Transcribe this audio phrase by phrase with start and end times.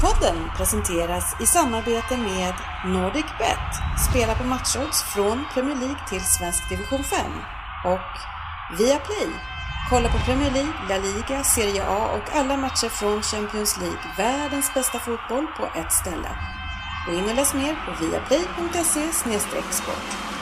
[0.00, 2.54] Podden presenteras i samarbete med
[2.86, 3.70] NordicBet.
[4.10, 7.20] Spela på matchodds från Premier League till svensk division 5.
[7.84, 8.12] Och
[8.78, 9.28] Viaplay.
[9.90, 13.98] Kolla på Premier League, La Liga, Serie A och alla matcher från Champions League.
[14.16, 16.30] Världens bästa fotboll på ett ställe.
[17.06, 19.12] Gå in och läs mer på viaplay.se
[19.70, 20.37] sport.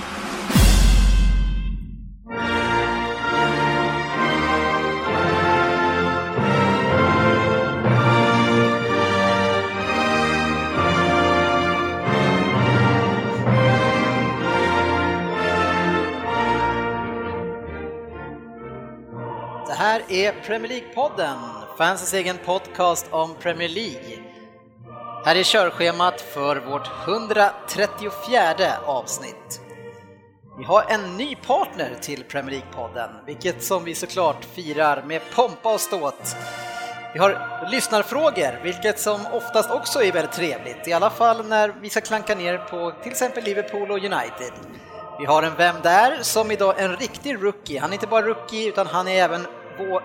[20.08, 21.36] Är Premier League-podden,
[21.78, 24.18] fansens egen podcast om Premier League.
[25.24, 29.60] Här är körschemat för vårt 134 avsnitt.
[30.58, 35.74] Vi har en ny partner till Premier League-podden, vilket som vi såklart firar med pompa
[35.74, 36.36] och ståt.
[37.12, 41.90] Vi har lyssnarfrågor, vilket som oftast också är väldigt trevligt, i alla fall när vi
[41.90, 44.52] ska klanka ner på till exempel Liverpool och United.
[45.18, 46.18] Vi har en Vem där?
[46.22, 47.80] som idag är en riktig rookie.
[47.80, 49.46] Han är inte bara rookie utan han är även
[49.78, 50.02] vår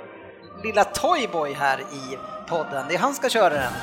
[0.63, 2.17] lilla toyboy här i
[2.49, 2.85] podden.
[2.87, 3.73] Det är han som ska köra den.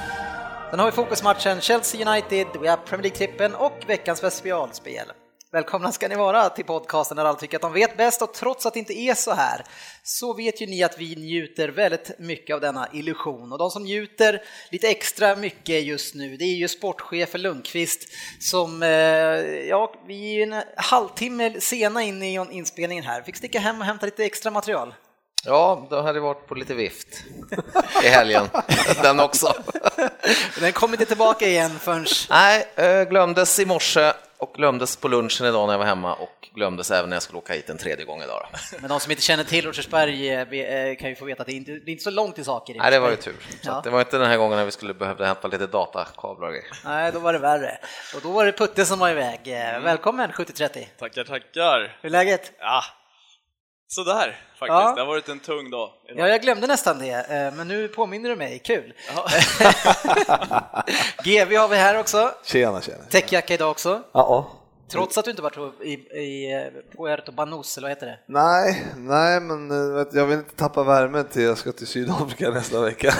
[0.70, 5.12] Sen har vi fokusmatchen Chelsea United, vi har Premier League-trippen och veckans specialspel.
[5.52, 8.66] Välkomna ska ni vara till podcasten där alla tycker att de vet bäst och trots
[8.66, 9.64] att det inte är så här
[10.02, 13.82] så vet ju ni att vi njuter väldigt mycket av denna illusion och de som
[13.82, 18.08] njuter lite extra mycket just nu det är ju sportchefen Lundqvist
[18.40, 18.88] som, eh,
[19.68, 24.06] ja, vi är en halvtimme sena in i inspelningen här, fick sticka hem och hämta
[24.06, 24.94] lite extra material.
[25.44, 27.08] Ja, då hade det varit på lite vift
[28.04, 28.48] i helgen,
[29.02, 29.52] den också.
[30.60, 32.06] Den kom inte tillbaka igen förrän...
[32.30, 36.48] Nej, eh, glömdes i morse och glömdes på lunchen idag när jag var hemma och
[36.54, 38.46] glömdes även när jag skulle åka hit en tredje gång idag.
[38.80, 41.72] Men de som inte känner till Rosersberg eh, kan ju få veta att det inte
[41.72, 42.74] det är inte så långt till saker.
[42.78, 43.36] Nej, det var ju tur.
[43.62, 43.80] Ja.
[43.84, 46.52] det var inte den här gången när vi skulle behöva hämta lite datakablar.
[46.84, 47.78] Nej, då var det värre.
[48.14, 49.40] Och då var det Putte som var iväg.
[49.44, 49.82] Mm.
[49.82, 50.88] Välkommen 7030!
[50.98, 51.96] Tackar, tackar!
[52.00, 52.52] Hur är läget?
[52.58, 52.84] Ja,
[53.88, 54.68] sådär faktiskt.
[54.68, 54.92] Ja.
[54.94, 55.90] Det har varit en tung dag.
[56.08, 56.24] Idag.
[56.26, 58.58] Ja, jag glömde nästan det, eh, men nu påminner du mig.
[58.58, 58.92] Kul!
[59.14, 59.26] Ja.
[61.24, 62.32] GV har vi här också.
[62.44, 63.04] Tjena, tjena.
[63.10, 64.02] Täckjacka idag också.
[64.12, 64.50] Ja.
[64.90, 68.18] Trots att du inte varit i, i Puerto Banús, eller vad heter det?
[68.26, 72.80] Nej, nej, men eh, jag vill inte tappa värmen till jag ska till Sydafrika nästa
[72.80, 73.14] vecka.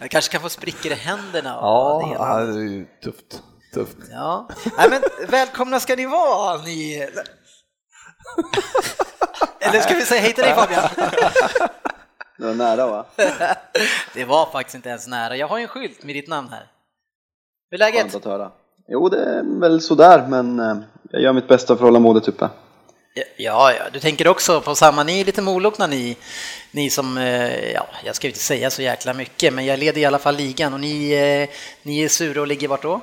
[0.00, 1.58] jag kanske kan få sprickor i händerna.
[1.60, 3.42] Ja, det, det är ju tufft.
[3.74, 3.96] tufft.
[4.10, 4.48] Ja.
[4.78, 7.08] Nej, men välkomna ska ni vara, ni
[9.60, 10.88] eller ska vi säga hej till dig Fabian?
[12.38, 13.06] Det var nära va?
[14.14, 15.36] Det var faktiskt inte ens nära.
[15.36, 16.66] Jag har ju en skylt med ditt namn här.
[17.70, 18.02] Hur är läget?
[18.02, 18.50] Skönt att höra.
[18.88, 20.76] Jo, det är väl sådär, men eh,
[21.10, 22.48] jag gör mitt bästa för att hålla modet uppe.
[23.36, 26.16] Ja, ja, du tänker också på samma, ni är lite molokna ni,
[26.70, 30.04] ni som, eh, ja, jag ska inte säga så jäkla mycket, men jag leder i
[30.04, 33.00] alla fall ligan och ni, eh, ni är sura och ligger vart då?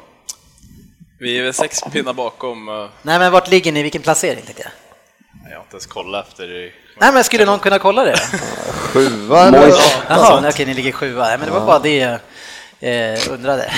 [1.19, 2.89] Vi är väl sex pinnar bakom.
[3.01, 3.83] Nej, men vart ligger ni?
[3.83, 4.71] Vilken placering tänkte jag?
[5.49, 6.71] Jag har inte ens kollat efter.
[6.99, 8.15] Nej, men skulle någon kunna kolla det?
[8.71, 9.73] sjua eller?
[10.09, 11.23] Jaha, okej, ni ligger sjua.
[11.23, 12.13] Nej, men det var bara det jag
[12.79, 13.71] eh, undrade.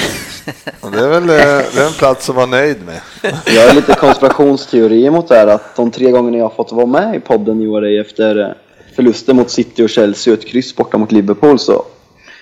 [0.92, 1.36] det är väl eh,
[1.74, 3.02] det är en plats att vara nöjd med.
[3.46, 6.86] Jag har lite konspirationsteorier mot det här att de tre gånger jag har fått vara
[6.86, 8.56] med i podden i år är efter eh,
[8.96, 11.86] förluster mot City och Chelsea och ett kryss borta mot Liverpool så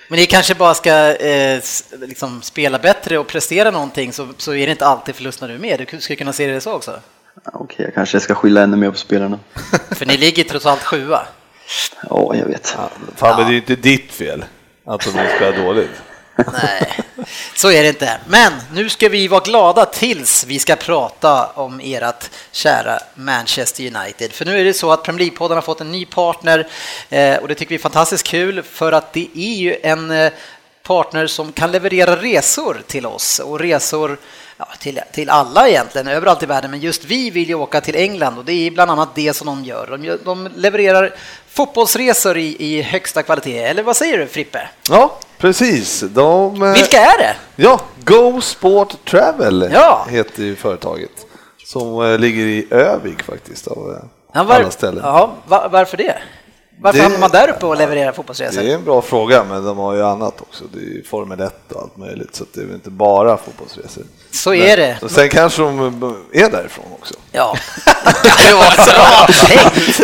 [0.08, 1.62] men ni kanske bara ska eh,
[2.00, 5.54] liksom spela bättre och prestera någonting så, så är det inte alltid förlust när du
[5.54, 5.86] är med.
[5.90, 7.00] Du skulle kunna se det så också.
[7.44, 9.38] Okej, okay, jag kanske ska skylla ännu mer på spelarna.
[9.90, 11.26] För ni ligger trots allt sjua.
[12.10, 12.74] Ja, jag vet.
[12.76, 14.44] Ja, fan, men det är ju inte ditt fel
[14.84, 15.90] att de spelar dåligt.
[16.52, 17.00] Nej,
[17.54, 18.20] så är det inte.
[18.28, 24.32] Men nu ska vi vara glada tills vi ska prata om ert kära Manchester United.
[24.32, 26.68] För nu är det så att Premier League-podden har fått en ny partner
[27.08, 30.32] eh, och det tycker vi är fantastiskt kul för att det är ju en eh,
[30.82, 34.18] partner som kan leverera resor till oss och resor
[34.60, 37.96] ja, till, till alla egentligen, överallt i världen, men just vi vill ju åka till
[37.96, 39.86] England och det är bland annat det som de gör.
[39.86, 41.14] De, de levererar
[41.48, 44.68] fotbollsresor i, i högsta kvalitet, eller vad säger du Frippe?
[44.90, 46.00] Ja, precis.
[46.00, 47.36] De, eh, Vilka är det?
[47.56, 50.06] Ja, Go Sport Travel ja.
[50.10, 51.26] heter ju företaget
[51.64, 54.02] som eh, ligger i Övik faktiskt av eh,
[54.32, 55.02] ja, var, alla ställen.
[55.04, 56.18] Ja, var, varför det?
[56.82, 58.62] Varför det, hamnar man där uppe och levererar fotbollsresor?
[58.62, 60.64] Det är en bra fråga, men de har ju annat också.
[60.72, 64.04] Det är ju Formel 1 och allt möjligt, så det är inte bara fotbollsresor.
[64.30, 64.98] Så är det.
[65.02, 67.14] Och sen kanske de är därifrån också.
[67.32, 67.56] Ja.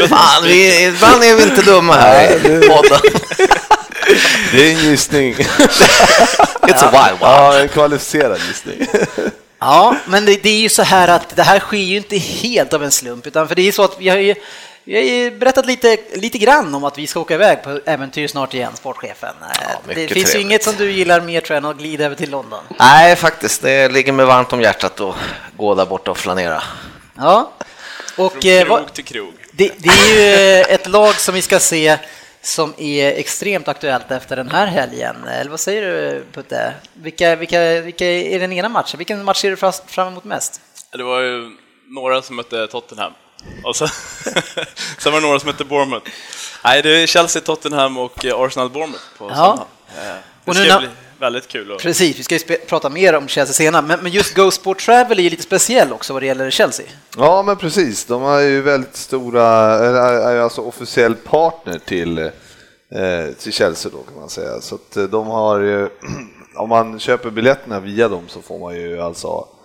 [0.09, 3.01] Fan, vi, ibland är vi inte dumma här i podden.
[4.53, 5.35] Det är en gissning.
[5.35, 7.33] It's a wild one.
[7.33, 8.87] Ja, en kvalificerad gissning.
[9.59, 12.73] Ja, men det, det, är ju så här att det här sker ju inte helt
[12.73, 14.35] av en slump, utan för det är så att vi har ju
[14.89, 18.55] Vi har berättat lite, lite grann om att vi ska åka iväg på äventyr snart
[18.55, 19.35] igen, sportchefen.
[19.41, 20.35] Ja, det finns trevligt.
[20.35, 22.65] ju inget som du gillar mer tror jag, än att glida över till London.
[22.79, 23.63] Nej, faktiskt.
[23.63, 25.17] Det ligger mig varmt om hjärtat att
[25.57, 26.63] gå där borta och flanera.
[27.17, 27.53] Ja.
[28.17, 29.35] Och, Från krog eh, till krog.
[29.53, 31.99] Det, det är ju eh, ett lag som vi ska se
[32.43, 35.17] som är extremt aktuellt efter den här helgen.
[35.25, 36.75] Eller vad säger du Putte?
[36.95, 38.99] Vilka, vilka, vilka är den ena matchen?
[38.99, 39.57] Vilken match ser du
[39.87, 40.61] fram emot mest?
[40.93, 41.57] Det var ju
[41.89, 43.13] några som mötte Tottenham.
[43.65, 43.89] Och sen,
[44.99, 46.11] sen var det några som mötte Bournemouth.
[46.65, 49.35] Nej, det är Chelsea, Tottenham och eh, Arsenal-Bournemouth på ja.
[49.35, 49.65] samma.
[50.45, 50.89] Det ska bli
[51.19, 51.73] väldigt kul.
[51.73, 51.81] Och...
[51.81, 55.19] Precis, vi ska ju prata mer om Chelsea senare, men, men just Go Sport Travel
[55.19, 56.87] är ju lite speciell också vad det gäller Chelsea.
[57.17, 58.05] Ja, men precis.
[58.05, 62.31] De är ju väldigt stora, är alltså officiell partner till, eh,
[63.39, 64.61] till Chelsea då kan man säga.
[64.61, 65.89] Så att eh, de har ju,
[66.57, 69.56] om man köper biljetterna via dem så får man ju alltså eh,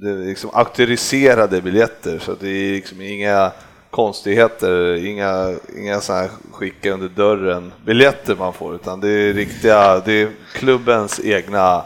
[0.00, 3.52] det är liksom auktoriserade biljetter så det är liksom inga
[3.90, 10.00] konstigheter, inga, inga så här skicka under dörren biljetter man får, utan det är riktiga,
[10.00, 11.84] det är klubbens egna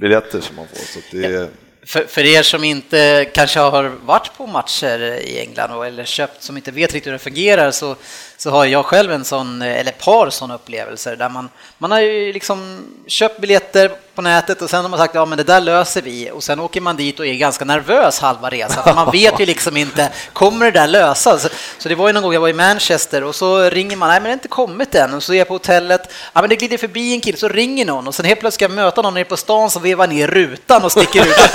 [0.00, 0.76] biljetter som man får.
[0.76, 1.48] Så det är...
[1.86, 6.56] för, för, er som inte kanske har varit på matcher i England eller köpt, som
[6.56, 7.96] inte vet riktigt hur det fungerar, så
[8.42, 11.48] så har jag själv en sån, eller par sådana upplevelser där man,
[11.78, 15.38] man har ju liksom köpt biljetter på nätet och sen har man sagt ja men
[15.38, 18.84] det där löser vi och sen åker man dit och är ganska nervös halva resan
[18.84, 21.48] för man vet ju liksom inte, kommer det där lösas?
[21.78, 24.20] Så det var ju någon gång jag var i Manchester och så ringer man, nej
[24.20, 26.56] men det har inte kommit än och så är jag på hotellet, ja men det
[26.56, 29.14] glider förbi en kille, så ringer någon och sen helt plötsligt ska jag möta någon
[29.14, 31.36] nere på stan som vevar ner rutan och sticker ut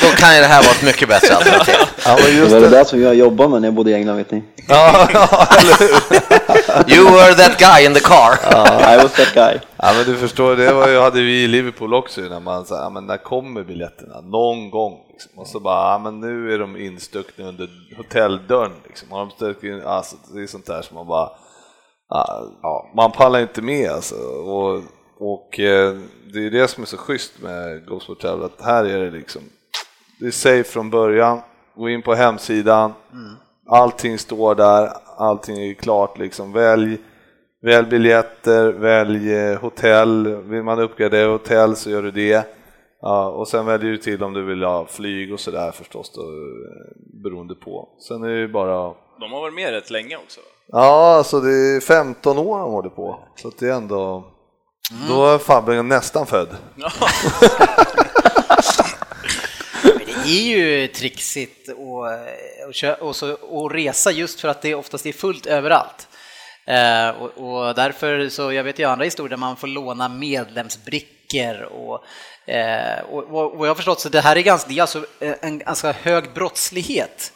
[0.00, 1.74] Då kan ju det här vara ett mycket bättre alternativ.
[2.04, 4.30] Ja, det var det där som jag jobbade med när jag bodde i England vet
[4.30, 4.42] ni.
[6.86, 8.38] you were that guy in the car.
[8.50, 9.60] ja, I was that guy.
[9.76, 12.76] Ja, men du förstår, det var ju, hade vi i Liverpool också när man sa,
[12.76, 14.20] ja, men när kommer biljetterna?
[14.20, 14.98] Någon gång.
[15.12, 15.38] Liksom.
[15.38, 18.72] Och så bara, ja, men nu är de instuckna under hotelldörren.
[18.86, 19.10] Liksom.
[19.10, 21.30] Har de stuckit in, alltså, det är sånt där som man bara,
[22.62, 24.14] ja, man pallar inte med alltså.
[24.24, 24.82] Och,
[25.18, 25.96] och eh,
[26.32, 29.42] det är det som är så schysst med Ghost Hotel, att här är det liksom,
[30.20, 31.40] det är safe från början,
[31.76, 33.36] gå in på hemsidan, mm
[33.70, 36.52] Allting står där, allting är klart liksom.
[36.52, 36.98] Välj,
[37.62, 40.26] välj biljetter, välj eh, hotell.
[40.26, 42.46] Vill man uppgradera hotell så gör du det.
[43.00, 46.20] Ja, och sen väljer du till om du vill ha flyg och sådär förstås då,
[46.20, 47.88] eh, beroende på.
[48.08, 48.94] Sen är det bara...
[49.20, 50.40] De har varit med rätt länge också?
[50.66, 54.24] Ja, alltså det är 15 år de håller på, så det är ändå...
[54.90, 55.08] Mm.
[55.08, 56.48] Då är Fabben nästan född.
[60.28, 62.06] är ju trixigt och,
[63.00, 66.08] och, så, och resa just för att det oftast är fullt överallt.
[66.66, 71.62] Eh, och, och, därför så, jag vet ju andra historier där man får låna medlemsbrickor
[71.62, 72.04] och,
[72.50, 75.58] eh, och, och, jag har förstått så det här är ganska, det är alltså en
[75.58, 77.32] ganska hög brottslighet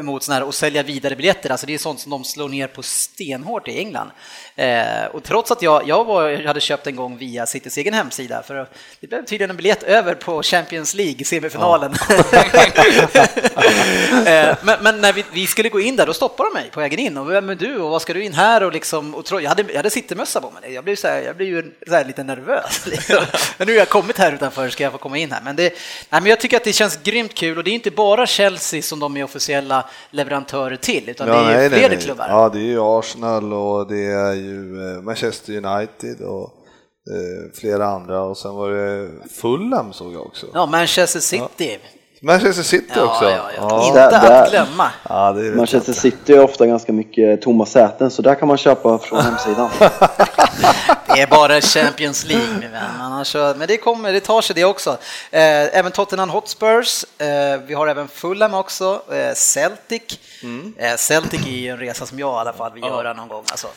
[0.00, 1.50] mot såna här och sälja vidare biljetter.
[1.50, 4.10] Alltså det är sånt som de slår ner på stenhårt i England.
[4.56, 8.42] Eh, och trots att jag, jag, var, hade köpt en gång via Citys egen hemsida,
[8.42, 8.68] för
[9.00, 11.94] det blev tydligen en biljett över på Champions League, semifinalen.
[12.32, 12.38] Ja.
[14.30, 16.80] eh, men, men, när vi, vi, skulle gå in där, då stoppade de mig på
[16.80, 17.18] vägen in.
[17.18, 18.62] Och vem är du och vad ska du in här?
[18.62, 20.72] Och liksom, och tro, jag, hade, jag hade sittemössa på mig.
[20.72, 22.86] Jag blev, så här, jag blev ju så här lite nervös.
[22.86, 23.24] Liksom.
[23.58, 25.40] Men nu har jag kommit här utanför, ska jag få komma in här.
[25.44, 25.72] Men, det,
[26.08, 28.82] nej, men jag tycker att det känns grymt kul och det är inte bara Chelsea
[28.82, 32.26] som de är officiella leverantörer till, utan ja, det är nej, fler klubbar.
[32.28, 36.44] Ja, det är ju Arsenal och det är ju eh, Manchester United och
[37.10, 40.46] eh, flera andra och sen var det Fulham såg jag också.
[40.54, 41.78] Ja, Manchester City.
[41.82, 41.98] Ja.
[42.24, 43.30] Manchester City ja, också.
[43.30, 43.86] Ja, ja.
[43.86, 44.90] Inte där, att glömma.
[45.08, 49.20] Ja, Manchester City är ofta ganska mycket tomma säten, så där kan man köpa från
[49.20, 49.70] hemsidan.
[51.06, 53.00] det är bara Champions League, min vän.
[53.00, 54.90] Annars, men det kommer, det tar sig det också.
[55.30, 57.26] Eh, även Tottenham Hotspurs, eh,
[57.66, 60.18] vi har även Fulham också, eh, Celtic.
[60.42, 60.74] Mm.
[60.98, 63.44] Celtic är ju en resa som jag i alla fall vill göra någon gång.
[63.50, 63.68] Alltså.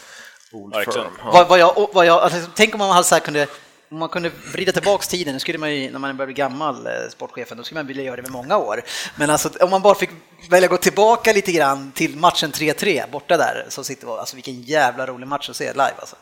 [1.32, 3.48] Vad, vad jag, vad jag, alltså, tänk om man hade så kunde
[3.96, 6.88] om man kunde vrida tillbaks tiden, nu skulle man ju, när man börjar bli gammal,
[6.88, 8.82] eh, sportchefen, då skulle man vilja göra det med många år.
[9.16, 10.10] Men alltså, om man bara fick
[10.50, 14.62] välja gå tillbaka lite grann till matchen 3-3 borta där, så sitter vi, alltså vilken
[14.62, 16.16] jävla rolig match att se live alltså.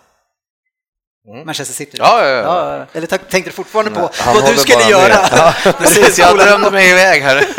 [1.27, 1.45] Mm.
[1.45, 1.97] Manchester City?
[1.99, 2.77] Ja, ja, ja.
[2.77, 5.15] ja, Eller tänkte du fortfarande på Nej, vad du skulle göra?
[5.31, 7.47] Ja, precis, jag drömde mig iväg här.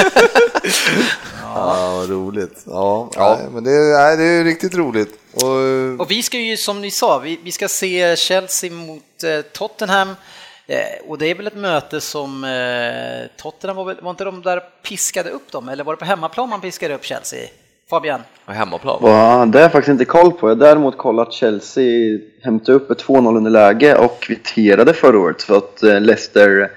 [1.56, 2.62] Ja, vad roligt.
[2.66, 3.36] Ja, ja.
[3.40, 5.23] Nej, men det är, nej, det är riktigt roligt.
[5.34, 9.40] Och, och vi ska ju, som ni sa, vi, vi ska se Chelsea mot eh,
[9.52, 10.08] Tottenham.
[10.66, 14.62] Eh, och det är väl ett möte som eh, Tottenham var, var inte de där
[14.82, 17.48] piskade upp dem, eller var det på hemmaplan man piskade upp Chelsea?
[17.90, 18.20] Fabian?
[18.46, 18.98] På hemmaplan?
[19.02, 20.48] Ja, det har jag faktiskt inte koll på.
[20.48, 25.56] Jag har däremot kollat Chelsea hämta upp ett 2-0 underläge och kvitterade förra året för
[25.56, 26.70] att Leicester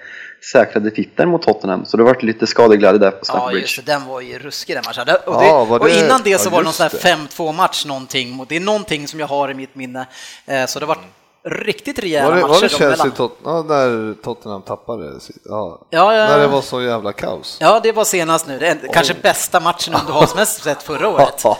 [0.51, 1.85] säkrade titeln mot Tottenham.
[1.85, 3.91] Så det har varit lite skadeglädje där på Ja, Stamford just Bridge.
[3.91, 5.01] det, den var ju ruskig den matchen.
[5.25, 7.17] Och, det, Ja, var och innan det så ja, var det någon just sån här
[7.27, 10.05] 5-2 match någonting, det är någonting som jag har i mitt minne.
[10.45, 11.05] Eh, Så det har varit
[11.49, 13.11] riktigt rejäla Var det, var matcher det dem Chelsea emellan.
[13.11, 15.05] tot, ja, när Tottenham tappade?
[15.45, 15.81] Ja.
[15.89, 16.27] Ja, ja.
[16.27, 17.57] När det var så jävla kaos.
[17.61, 18.59] Ja, det var senast nu.
[18.59, 21.43] Det är kanske bästa matchen underhållsmässigt sett förra året.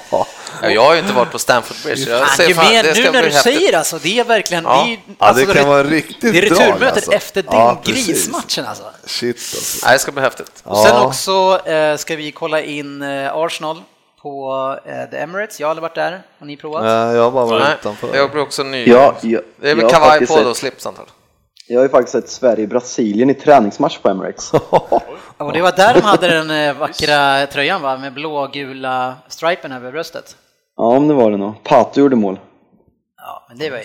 [0.62, 2.12] Ja, jag har ju inte varit på Stamford Bridge.
[2.12, 3.44] Jag ser fan, det ska nu när du häftigt.
[3.44, 4.64] säger alltså, det är verkligen...
[4.64, 4.84] Ja.
[4.88, 7.12] Det är, alltså, det kan vara riktigt Det är returmötet alltså.
[7.12, 8.08] efter din Ja, precis.
[8.08, 8.84] grismatchen alltså.
[9.06, 9.86] Shit alltså.
[9.86, 10.52] Nej, det ska bli häftigt.
[10.64, 11.06] Och sen Ja.
[11.06, 13.82] också eh, ska vi kolla in eh, Arsenal
[14.22, 15.60] på eh, The Emirates.
[15.60, 16.22] Jag har aldrig varit där.
[16.40, 16.84] Har ni provat?
[16.84, 18.16] Nej, jag har bara varit Nej, utanför.
[18.16, 18.86] jag blir också ny.
[18.86, 21.14] Ja, jag, Det är väl kavaj faktiskt på då, slips antagligen.
[21.68, 24.54] Jag har ju faktiskt sett Sverige-Brasilien i träningsmatch på Emirates.
[25.38, 27.98] Och det var där de hade den eh, vackra tröjan va?
[27.98, 30.36] Med blågula stripen över bröstet.
[30.78, 31.64] Ja, om det var det nog.
[31.64, 32.40] Pato gjorde mål.
[33.18, 33.84] Ja, men det var ju...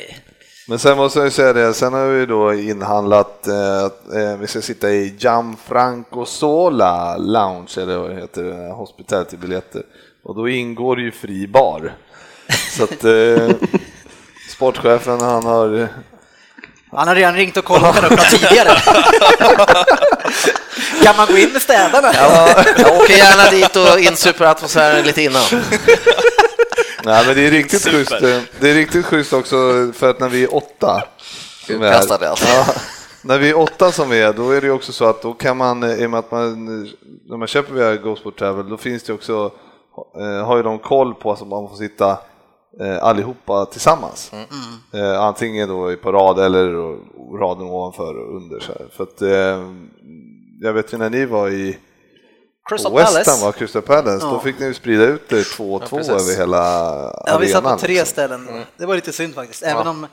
[0.68, 4.36] Men sen måste jag ju säga det, sen har vi då inhandlat, eh, att, eh,
[4.38, 9.82] vi ska sitta i Gianfranco Sola Lounge, eller vad det heter, eh, hospitality-biljetter.
[10.24, 11.92] Och då ingår ju fri bar.
[12.76, 13.50] Så att eh,
[14.50, 15.88] sportchefen han har,
[16.92, 18.68] Han har redan ringt och kollat kan öppna tidigare.
[21.04, 22.08] kan man gå in med städarna?
[22.78, 25.42] Jag åker gärna dit och insuper atmosfären lite innan.
[27.04, 27.96] nej men det är riktigt Super.
[27.98, 29.56] schysst, eh, det är riktigt schysst också
[29.94, 31.04] för att när vi är åtta,
[31.66, 32.46] som är Utkastade alltså.
[32.48, 32.66] Ja,
[33.22, 35.56] när vi är åtta som vi är, då är det också så att då kan
[35.56, 36.64] man, eh, i och med att man,
[37.28, 39.50] när man köper via GoSport Travel, då finns det också, eh,
[40.44, 42.18] har ju de koll på att man får sitta
[42.80, 44.32] eh, allihopa tillsammans.
[44.94, 46.98] Eh, antingen då på rad eller då
[47.38, 48.60] raden ovanför och under.
[48.60, 48.86] Så här.
[48.96, 49.68] För att, eh,
[50.60, 51.78] jag vet ju när ni var i
[52.68, 53.44] Crystal West Ham, Palace.
[53.44, 54.40] var Crystal Palace, då Ja.
[54.40, 56.12] fick ni ju sprida ut det två och Ja, två precis.
[56.12, 56.58] över hela
[57.26, 58.06] Ja, vi satt på arenan, tre liksom.
[58.06, 58.48] ställen.
[58.76, 59.62] Det var lite synd faktiskt.
[59.62, 60.04] Även om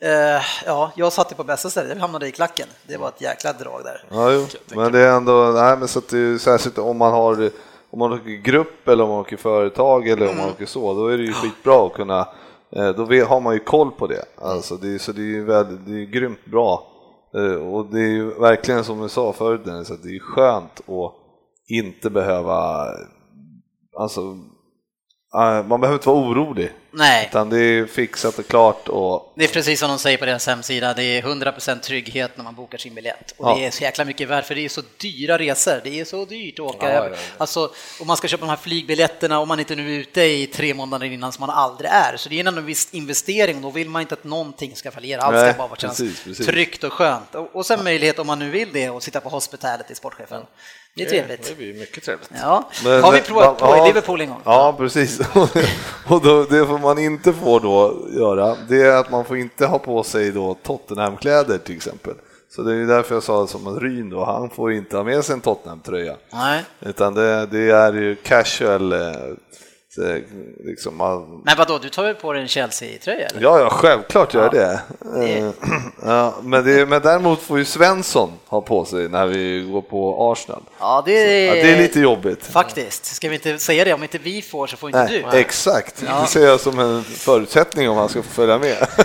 [0.00, 2.66] eh, ja, jag satt ju på bästa stället, jag hamnade i klacken.
[2.88, 4.04] Det var ett jäkla drag där.
[4.10, 4.46] Ja, jo.
[4.76, 7.50] men det är ändå, nej men så att det är särskilt om man har,
[7.92, 11.06] om man åker grupp eller om man åker företag eller om man åker så, då
[11.06, 12.28] är det ju skitbra att kunna,
[12.76, 14.24] eh, då har man ju koll på det.
[14.36, 16.86] Alltså det är, så det är ju väldigt, det är grymt bra.
[17.34, 20.80] Eh, Och det är ju verkligen som du sa förut Dennis, att det är skönt
[20.88, 21.12] att
[21.68, 22.86] inte behöva,
[23.96, 24.38] alltså,
[25.38, 29.48] man behöver inte vara orolig, Nej, utan det är fixat och klart och det är
[29.48, 32.94] precis som de säger på deras hemsida, det är 100% trygghet när man bokar sin
[32.94, 33.34] biljett.
[33.36, 33.54] Och Ja.
[33.54, 35.80] det är så jäkla mycket värt, för det är så dyra resor.
[35.84, 36.92] Det är så dyrt att åka.
[36.94, 37.16] Ja, ja.
[37.38, 37.70] Alltså,
[38.00, 40.74] om man ska köpa de här flygbiljetterna, om man inte nu är ute i tre
[40.74, 42.16] månader innan som man aldrig är.
[42.16, 44.90] Så det är ändå en viss investering och då vill man inte att någonting ska
[44.90, 45.22] fallera.
[45.22, 46.46] Allt ska bara precis.
[46.46, 47.34] tryggt och skönt.
[47.34, 50.42] Och, och sen möjlighet, om man nu vill det, att sitta på hospitalet i sportchefen.
[50.94, 51.48] Det är trevligt.
[51.48, 52.30] Det blir mycket trevligt.
[52.40, 54.40] Ja, Men- har vi men- provat på ja, i Liverpool en gång?
[54.44, 55.20] Ja, precis.
[56.08, 59.66] och då, det får man inte får då göra, det är att man får inte
[59.66, 62.14] ha på sig då Tottenham-kläder till exempel.
[62.50, 65.04] Så det är ju därför jag sa som en Ryn då, han får inte ha
[65.04, 66.16] med sig en Tottenham-tröja.
[66.32, 66.62] Nej.
[66.80, 68.98] Utan det, det är ju casual, eh,
[70.64, 73.28] liksom, man, Men vadå, du tar väl på dig en Chelsea-tröja?
[73.40, 74.80] Ja, ja, självklart gör jag det.
[75.38, 75.50] Eh,
[76.04, 76.86] Ja, men, det.
[76.86, 80.62] Men däremot får ju Svensson ha på sig när vi går på Arsenal.
[80.80, 82.46] Ja, det är, Ja, det är lite jobbigt.
[82.46, 83.04] Faktiskt.
[83.04, 83.92] Ska vi inte säga det?
[83.94, 85.38] Om inte vi får så får inte Nej, du.
[85.38, 88.76] exakt, det ser jag som en förutsättning om han ska få följa med.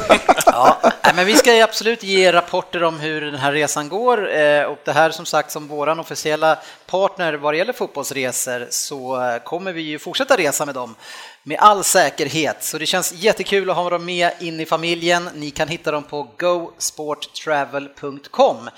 [0.59, 0.77] Ja,
[1.15, 4.77] men vi ska ju absolut ge rapporter om hur den här resan går eh, och
[4.83, 9.73] det här som sagt som våran officiella partner vad det gäller fotbollsresor så eh, kommer
[9.73, 10.95] vi ju fortsätta resa med dem
[11.43, 12.63] med all säkerhet.
[12.63, 15.29] Så det känns jättekul att ha dem med in i familjen.
[15.33, 18.73] Ni kan hitta dem på gosporttravel.com eh,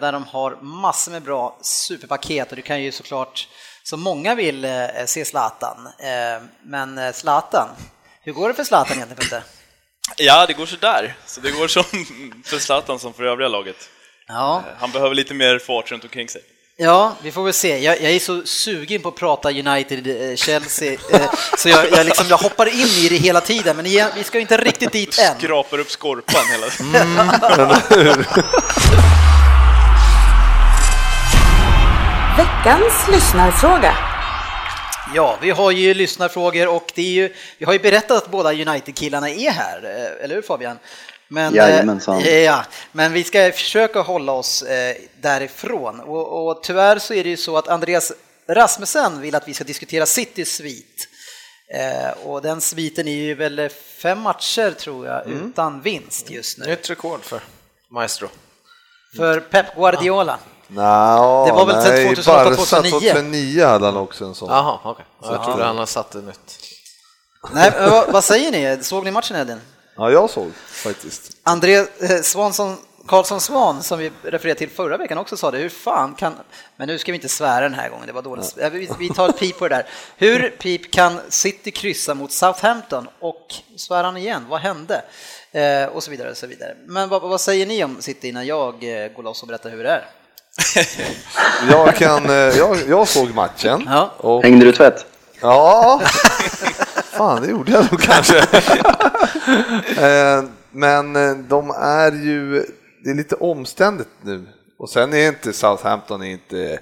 [0.00, 3.48] där de har massor med bra superpaket och du kan ju såklart
[3.82, 5.88] som många vill eh, se Zlatan.
[6.62, 7.68] Men Zlatan,
[8.22, 9.42] hur går det för Zlatan egentligen Peter?
[10.16, 11.16] Ja, det går så där.
[11.26, 11.82] Så det går som
[12.44, 13.90] för Zlatan som för övriga laget.
[14.28, 14.64] Ja.
[14.78, 16.42] Han behöver lite mer fart runt omkring sig.
[16.78, 17.78] Ja, vi får väl se.
[17.78, 22.06] Jag, jag är så sugen på att prata United, eh, Chelsea, eh, så jag, jag,
[22.06, 25.18] liksom, jag hoppar in i det hela tiden, men igen, vi ska inte riktigt dit
[25.18, 25.38] än.
[25.38, 26.66] Skrapar upp skorpan hela
[32.36, 33.94] Veckans lyssnarfråga.
[35.14, 38.52] Ja, vi har ju lyssnarfrågor och det är ju, vi har ju berättat att båda
[38.52, 40.78] United-killarna är här, eh, eller hur Fabian?
[41.28, 42.20] Men, eh, Jajamensan.
[42.44, 47.30] ja, men vi ska försöka hålla oss eh, därifrån och, och tyvärr så är det
[47.30, 48.12] ju så att Andreas
[48.48, 51.08] Rasmussen vill att vi ska diskutera Citys svit.
[51.74, 53.68] Eh, och den sviten är ju väl
[54.02, 56.66] fem matcher tror jag utan vinst just nu.
[56.66, 57.40] Nytt rekord för
[57.90, 58.28] Maestro.
[59.16, 60.38] För Pep Guardiola.
[60.68, 62.90] Nå, Det var väl nej, 2008, Barca 2009.
[63.10, 64.48] 2009 hade han också en sån.
[64.50, 65.04] Jaha, okej.
[65.22, 66.58] Så jag trodde han hade satt ett nytt.
[67.52, 68.84] Nej, vad, vad säger ni?
[68.84, 69.60] Såg ni matchen Edin?
[69.96, 71.36] Ja, jag såg faktiskt.
[71.42, 72.76] André eh, Svansson
[73.06, 76.34] Karlsson Svan som vi refererade till förra veckan också sa det, hur fan kan,
[76.76, 78.56] men nu ska vi inte svära den här gången, det var dåligt.
[78.72, 79.86] Vi, vi tar ett pip på det där.
[80.16, 85.02] Hur pip kan City kryssa mot Southampton och svär han igen, vad hände?
[85.52, 86.76] Eh, och så vidare och så vidare.
[86.86, 89.84] Men vad, vad, säger ni om City innan jag eh, går loss och berättar hur
[89.84, 90.04] det är?
[91.70, 92.24] jag, kan,
[92.56, 93.88] jag, jag såg matchen.
[93.90, 94.14] Ja.
[94.16, 95.06] Och, Hängde du tvätt?
[95.46, 96.00] Ja,
[97.16, 98.46] fan det gjorde jag nog kanske.
[99.98, 102.64] Eh, men eh, de är ju,
[103.04, 104.46] det är lite omständigt nu.
[104.78, 106.78] Och sen är inte Southampton inte,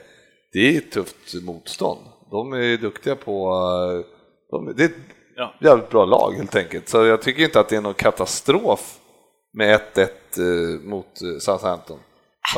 [0.52, 2.00] det är ett tufft motstånd.
[2.30, 3.50] De är duktiga på,
[4.50, 4.94] de, det är ett
[5.37, 5.54] ja.
[5.61, 6.88] jävligt bra lag helt enkelt.
[6.88, 8.99] Så jag tycker inte att det är någon katastrof
[9.52, 11.99] med 1-1 mot Southampton.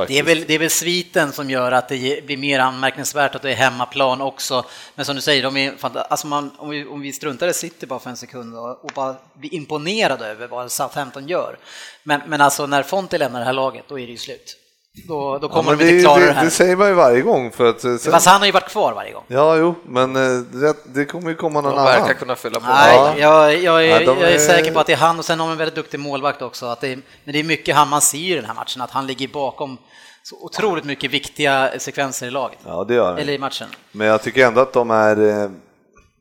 [0.09, 3.43] Det är, väl, det är väl sviten som gör att det blir mer anmärkningsvärt att
[3.43, 4.65] det är hemmaplan också.
[4.95, 7.87] Men som du säger, de är, alltså man, om, vi, om vi struntar i City
[7.87, 11.59] bara för en sekund och, och bara blir imponerade över vad Southampton gör.
[12.03, 14.57] Men, men alltså när Fonte lämnar det här laget, då är det ju slut.
[15.05, 16.45] Då, då kommer ja, de inte klara det, det, här.
[16.45, 17.51] Det säger man ju varje gång.
[17.53, 17.99] För att, sen...
[17.99, 19.25] Fast han har ju varit kvar varje gång.
[19.29, 22.01] Ja, jo, men eh, det, det kommer ju komma någon de annan.
[22.01, 22.67] verkar kunna fylla på.
[22.67, 23.15] Nej, ja.
[23.19, 25.47] jag, jag, är, ja, jag är säker på att det är han och sen har
[25.47, 26.67] de en väldigt duktig målvakt också.
[26.67, 28.83] Att det är, men det är mycket han, man ser ju i den här matchen,
[28.83, 29.79] att han ligger bakom
[30.23, 32.59] så otroligt mycket viktiga sekvenser i laget.
[32.65, 33.69] Ja, det gör Eller i matchen.
[33.93, 35.51] Men jag tycker ändå att de är, eh,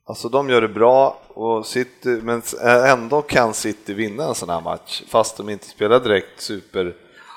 [0.07, 2.41] alltså de gör det bra, och City, men
[2.87, 6.41] ändå kan City vinna en sån här match, fast de inte spelar direkt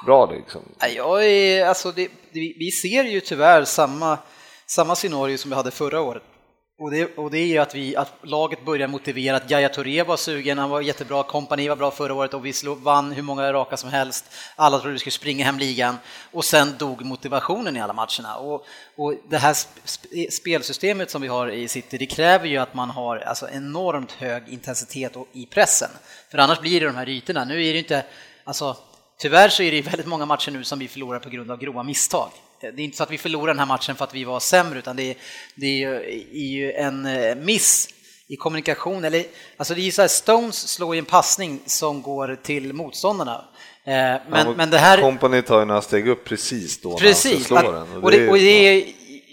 [0.07, 0.63] Bra Liksom.
[0.97, 4.19] Jag är, alltså det, vi ser ju tyvärr samma,
[4.67, 6.23] samma scenario som vi hade förra året.
[6.81, 10.03] Och det, och det är ju att, vi, att laget börjar motivera att Jaya Touré
[10.03, 13.23] var sugen, han var jättebra, kompani var bra förra året och vi slog, vann hur
[13.23, 14.25] många raka som helst.
[14.57, 15.97] Alla trodde vi skulle springa hem ligan
[16.33, 18.37] och sen dog motivationen i alla matcherna.
[18.37, 19.57] Och, och det här
[20.31, 24.49] spelsystemet som vi har i City, det kräver ju att man har alltså enormt hög
[24.49, 25.91] intensitet i pressen.
[26.31, 27.45] För annars blir det de här ytorna.
[27.45, 28.05] Nu är det inte,
[28.45, 28.77] alltså
[29.19, 31.83] tyvärr så är det väldigt många matcher nu som vi förlorar på grund av grova
[31.83, 32.31] misstag.
[32.61, 34.79] Det är inte så att vi förlorar den här matchen för att vi var sämre,
[34.79, 35.17] utan det är,
[35.55, 37.89] det är ju en eh, miss
[38.29, 39.05] i kommunikation.
[39.05, 39.25] Eller,
[39.57, 43.45] alltså det är så här, Stones slår ju en passning som går till motståndarna.
[43.85, 45.01] Eh, men, ja, men det här...
[45.01, 48.03] Company tar ju några steg upp precis då precis, när han slå den.
[48.03, 48.85] Och det, och det är,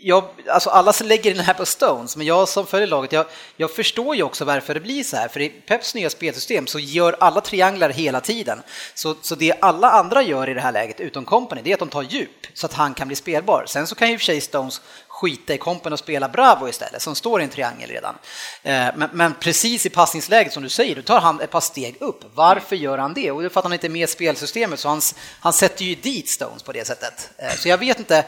[0.07, 3.25] jag, alltså alla lägger den här på Stones, men jag som följer laget, jag,
[3.57, 6.79] jag förstår ju också varför det blir så här, för i Peps nya spelsystem så
[6.79, 8.61] gör alla trianglar hela tiden.
[8.93, 11.79] Så, så det alla andra gör i det här läget, utom Company, det är att
[11.79, 13.65] de tar djup så att han kan bli spelbar.
[13.67, 16.69] Sen så kan ju i och för sig Stones skita i kompen och spela Bravo
[16.69, 18.15] istället, som står i en triangel redan.
[18.63, 21.97] Eh, men, men, precis i passningsläget som du säger, då tar han ett par steg
[21.99, 22.23] upp.
[22.33, 23.31] Varför gör han det?
[23.31, 25.01] Och det är för att han inte är med i spelsystemet, så han,
[25.39, 27.29] han sätter ju dit Stones på det sättet.
[27.37, 28.25] Eh, så jag vet inte,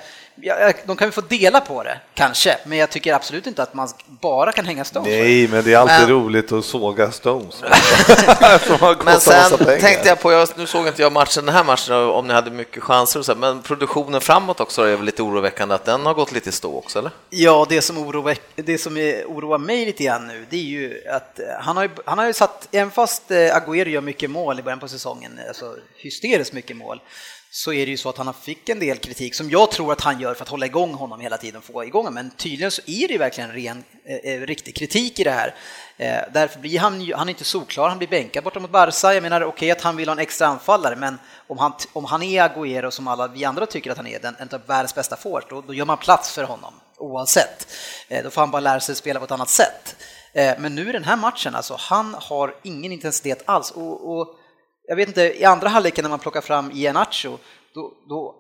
[0.86, 3.90] de kan väl få dela på det, kanske, men jag tycker absolut inte att man
[4.08, 5.08] bara kan hänga Stones.
[5.08, 6.10] Nej, men det är alltid men...
[6.10, 7.64] roligt att såga Stones.
[9.06, 12.28] men sen tänkte jag på, jag, nu såg inte jag matchen, den här matchen, om
[12.28, 15.86] ni hade mycket chanser och så, men produktionen framåt också är väl lite oroväckande att
[15.86, 17.12] den har gått lite stå också, eller?
[17.30, 18.98] Ja, det som, oroar, det som
[19.28, 22.34] oroar mig lite grann nu, det är ju att han har ju, han har ju
[22.34, 26.78] satt, även fast eh, Agüero gör mycket mål i början på säsongen, alltså hysteriskt mycket
[26.78, 27.02] mål,
[27.58, 30.02] så är det ju så att han fick en del kritik som jag tror att
[30.02, 32.14] han gör för att hålla igång honom hela tiden, få igång honom.
[32.14, 35.56] Men tydligen så är det verkligen ren, eh, eh, riktig kritik i det här.
[35.98, 39.14] Eh, därför blir han, han är inte solklar, han blir bänkad borta mot Barca.
[39.14, 42.06] Jag menar okej okay, att han vill ha en extra anfallare, men om han, om
[42.06, 44.96] han är Agüero som alla vi andra tycker att han är, den, en av världens
[44.96, 47.68] bästa forwards, då, då gör man plats för honom oavsett.
[48.08, 49.96] Eh, då får han bara lära sig spela på ett annat sätt.
[50.34, 53.72] Eh, men nu i den här matchen, alltså, han har ingen intensitet alls.
[53.72, 54.36] och, och
[54.88, 57.38] jag vet inte, i andra halvleken när man plockar fram Ianacho,
[57.74, 58.36] då, då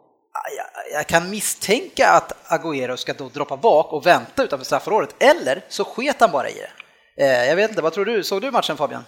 [0.57, 5.61] jag, jag, kan misstänka att Agüero ska då droppa bak och vänta utanför straffområdet, eller
[5.69, 7.23] så sket han bara i det.
[7.23, 8.23] Eh, jag vet inte, vad tror du?
[8.23, 9.03] Såg du matchen Fabian?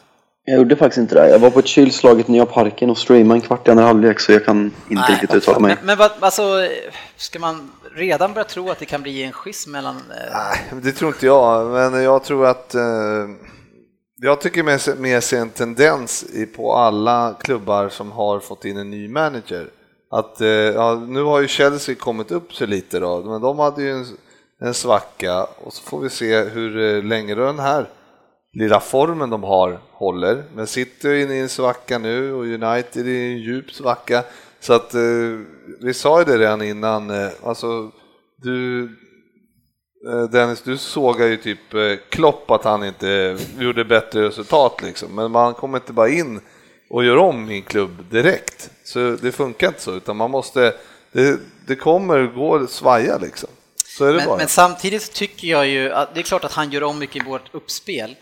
[0.46, 1.30] Jag gjorde faktiskt inte det.
[1.30, 4.32] Jag var på ett kylslaget Nya Parken och streamade en kvart i andra halvlek så
[4.32, 5.76] jag kan inte Nej, riktigt uttala mig.
[5.76, 6.68] Men, men vad, alltså,
[7.18, 9.96] ska man redan börja tro att det kan bli en schism mellan...
[9.96, 10.34] Eh...
[10.34, 12.82] Nej, det tror inte jag, men jag tror att eh
[14.22, 14.64] jag tycker
[14.96, 19.70] mer se en tendens på alla klubbar som har fått in en ny manager.
[20.12, 23.84] Att, eh, ja, nu har ju Chelsea kommit upp sig lite då, men de hade
[23.84, 24.06] ju en,
[24.62, 27.90] en svacka och så får vi se hur eh, länge den här
[28.54, 30.44] lilla formen de har håller.
[30.56, 34.24] Men City inne i en svacka nu och United i en djup svacka.
[34.60, 35.02] Så att eh,
[35.82, 37.12] vi sa ju det redan innan,
[37.44, 37.92] alltså
[38.42, 38.90] du,
[40.32, 45.32] Dennis, du sågar ju typ eh, Klopp att han inte gjorde bättre resultat liksom, men
[45.32, 46.42] man kommer inte bara in
[46.90, 48.70] och gör om i en klubb direkt.
[48.84, 50.74] Så det funkar inte så, utan man måste,
[51.12, 53.50] det, det kommer gå svaja liksom.
[54.00, 54.38] Men.
[54.38, 57.26] Men samtidigt tycker jag ju att det är klart att han gör om mycket i
[57.26, 58.16] vårt uppspel,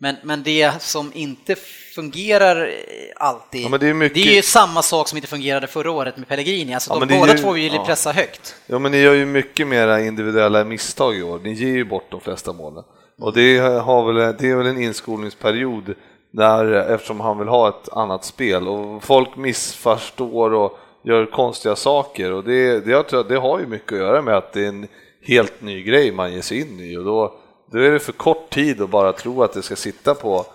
[0.00, 1.56] Men, men det som inte
[1.94, 2.72] fungerar eh,
[3.16, 4.14] alltid, ja, det, är mycket...
[4.14, 6.74] det är ju samma sak som inte fungerade förra året med Pellegrini.
[6.74, 7.38] Alltså ja, de, båda ju...
[7.38, 8.54] två vill ju pressa högt.
[8.66, 11.38] Ja, men ni gör ju mycket mera individuella misstag i år.
[11.38, 12.84] Ni ger ju bort de flesta målen.
[13.20, 15.94] Och det, har väl, det är väl en inskolningsperiod
[16.30, 22.32] där, eftersom han vill ha ett annat spel och folk missförstår och gör konstiga saker
[22.32, 24.68] och det, det, jag tror, det har ju mycket att göra med att det är
[24.68, 24.88] en
[25.22, 27.34] helt ny grej man ger sig in i och då,
[27.70, 30.46] då är det för kort tid att bara tro att det ska sitta på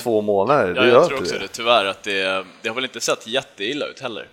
[0.00, 0.74] två månader.
[0.74, 1.40] Ja, jag tror också det.
[1.40, 4.28] det, tyvärr, att det, det har väl inte sett jätteilla ut heller.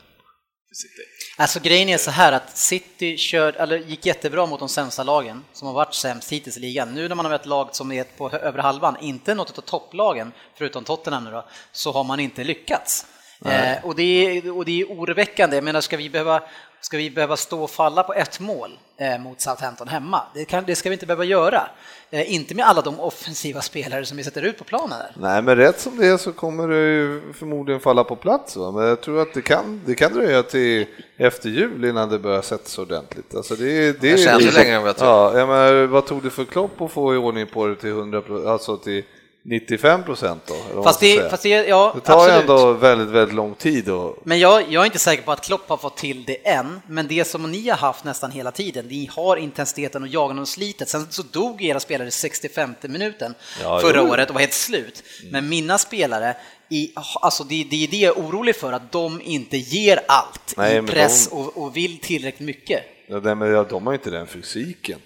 [1.38, 5.44] Alltså grejen är så här att City kör, eller gick jättebra mot de sämsta lagen
[5.54, 6.94] som har varit sämst hittills i ligan.
[6.94, 10.32] Nu när man har mött lag som är på över halvan, inte något av topplagen,
[10.56, 13.06] förutom Tottenham nu då, så har man inte lyckats.
[13.46, 14.04] Eh, och, det
[14.38, 15.58] är, och det är oroväckande.
[15.58, 16.42] Jag menar, ska vi behöva
[16.82, 20.22] Ska vi behöva stå och falla på ett mål eh, mot Southampton hemma?
[20.34, 21.68] Det, kan, det, ska vi inte behöva göra.
[22.10, 25.00] Eh, inte med alla de offensiva spelare som vi sätter ut på planen.
[25.00, 25.12] Där.
[25.16, 28.56] Nej, men rätt som det är så kommer det ju förmodligen falla på plats.
[28.56, 28.72] Va?
[28.72, 30.86] Men jag tror att det kan, det kan dröja till
[31.18, 33.36] efter jul innan det börjar sättas ordentligt.
[33.36, 35.10] Alltså det, det, det känns längre än vad jag tror.
[35.10, 37.90] Ja, jag menar, vad tog det för Klopp att få i ordning på det till
[37.90, 39.04] 100 alltså till
[39.44, 40.84] 95 procent då?
[40.84, 42.42] Fast det, fast det, ja, det tar absolut.
[42.42, 43.90] ändå väldigt, väldigt lång tid.
[43.90, 44.18] Och...
[44.24, 47.08] Men jag, jag är inte säker på att Klopp har fått till det än, men
[47.08, 50.90] det som ni har haft nästan hela tiden, ni har intensiteten och jagandet och slitet.
[50.90, 54.10] Sen så dog era spelare i 65 minuten ja, förra jo.
[54.10, 55.04] året och var helt slut.
[55.22, 55.32] Mm.
[55.32, 56.36] Men mina spelare,
[56.70, 60.54] i, alltså det, det är det jag är orolig för, att de inte ger allt
[60.58, 61.36] Nej, i press de...
[61.36, 62.84] och, och, vill tillräckligt mycket.
[63.08, 65.00] Ja, men de har inte den fysiken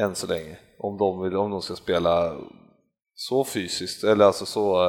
[0.00, 2.36] än så länge, om de, vill, om de ska spela
[3.16, 4.88] så fysiskt, eller alltså så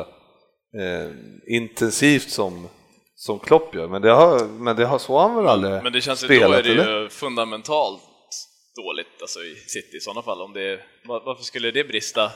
[0.79, 1.11] eh,
[1.47, 2.67] intensivt som,
[3.15, 6.01] som Klopp gör, men det har, men det har så han väl aldrig Men det
[6.01, 7.01] känns ju, då är det eller?
[7.01, 8.01] ju fundamentalt
[8.75, 10.41] dåligt alltså i City i sådana fall.
[10.41, 12.31] Om det, varför skulle det brista,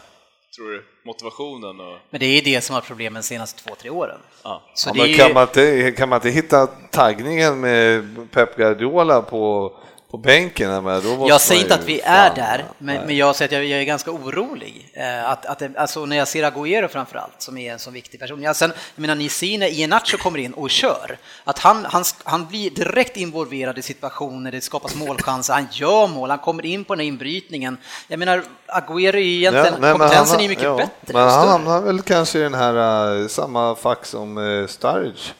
[0.55, 1.79] tror du, motivationen?
[1.79, 1.97] Och...
[2.09, 4.19] Men det är det som har problemen de senaste två, tre åren.
[4.43, 4.63] Ja.
[4.85, 9.73] Ja, men kan, man inte, kan man inte hitta taggningen med Pep Guardiola på
[10.11, 10.83] på bänken.
[10.83, 13.53] Men då jag säger inte att vi är fan, där, men, men, jag säger att
[13.53, 14.91] jag, jag är ganska orolig.
[14.93, 17.91] Eh, att, att det, alltså när jag ser Agüero framför allt, som är en så
[17.91, 18.41] viktig person.
[18.41, 22.03] Ja, sen, jag menar, ni ser när Iheanacho kommer in och kör, att han, han,
[22.23, 26.83] han blir direkt involverad i situationer, det skapas målchanser, han gör mål, han kommer in
[26.83, 27.77] på den här inbrytningen.
[28.07, 31.13] Jag menar, Agüero är egentligen, ja, nej, kompetensen han, är mycket ja, bättre.
[31.13, 35.33] Men han hamnar väl kanske i den här, uh, samma fack som uh, Sturridge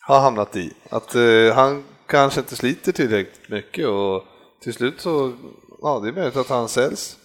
[0.00, 0.72] har hamnat i.
[0.90, 4.24] Att uh, han kanske inte sliter tillräckligt mycket och
[4.62, 5.32] till slut så,
[5.82, 7.16] ja det är möjligt att han säljs.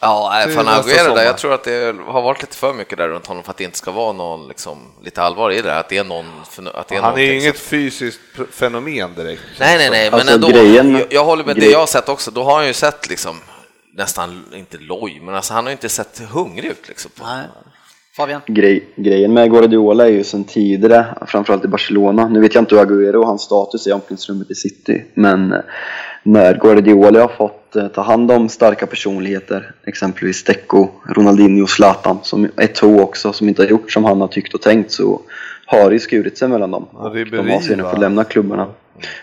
[0.00, 3.26] Ja, fan Agüero där, jag tror att det har varit lite för mycket där runt
[3.26, 5.98] honom för att det inte ska vara någon, liksom, lite allvar i det, att det
[5.98, 6.26] är någon...
[6.74, 9.42] Att det är han är inget fysiskt fenomen direkt.
[9.60, 11.66] Nej, nej, nej, men alltså, ändå, grejen, jag, jag håller med grej...
[11.66, 13.40] det jag har sett också, då har han ju sett liksom
[13.94, 17.10] nästan, inte loj, men alltså han har inte sett hungrig ut liksom.
[17.22, 17.44] Nej.
[18.16, 18.40] Fabian?
[18.46, 22.76] Grej, grejen med Guardiola är ju sen tidigare, framförallt i Barcelona, nu vet jag inte
[22.76, 25.58] hur Agüero och hans status är i omklädningsrummet i City, men eh,
[26.22, 32.18] när Guardiola har fått eh, ta hand om starka personligheter, exempelvis Deco, Ronaldinho och Zlatan,
[32.22, 35.20] som är två också, som inte har gjort som han har tyckt och tänkt, så
[35.66, 36.86] har det skurit sig mellan dem.
[36.92, 38.66] Och de har sedan fått lämna klubbarna.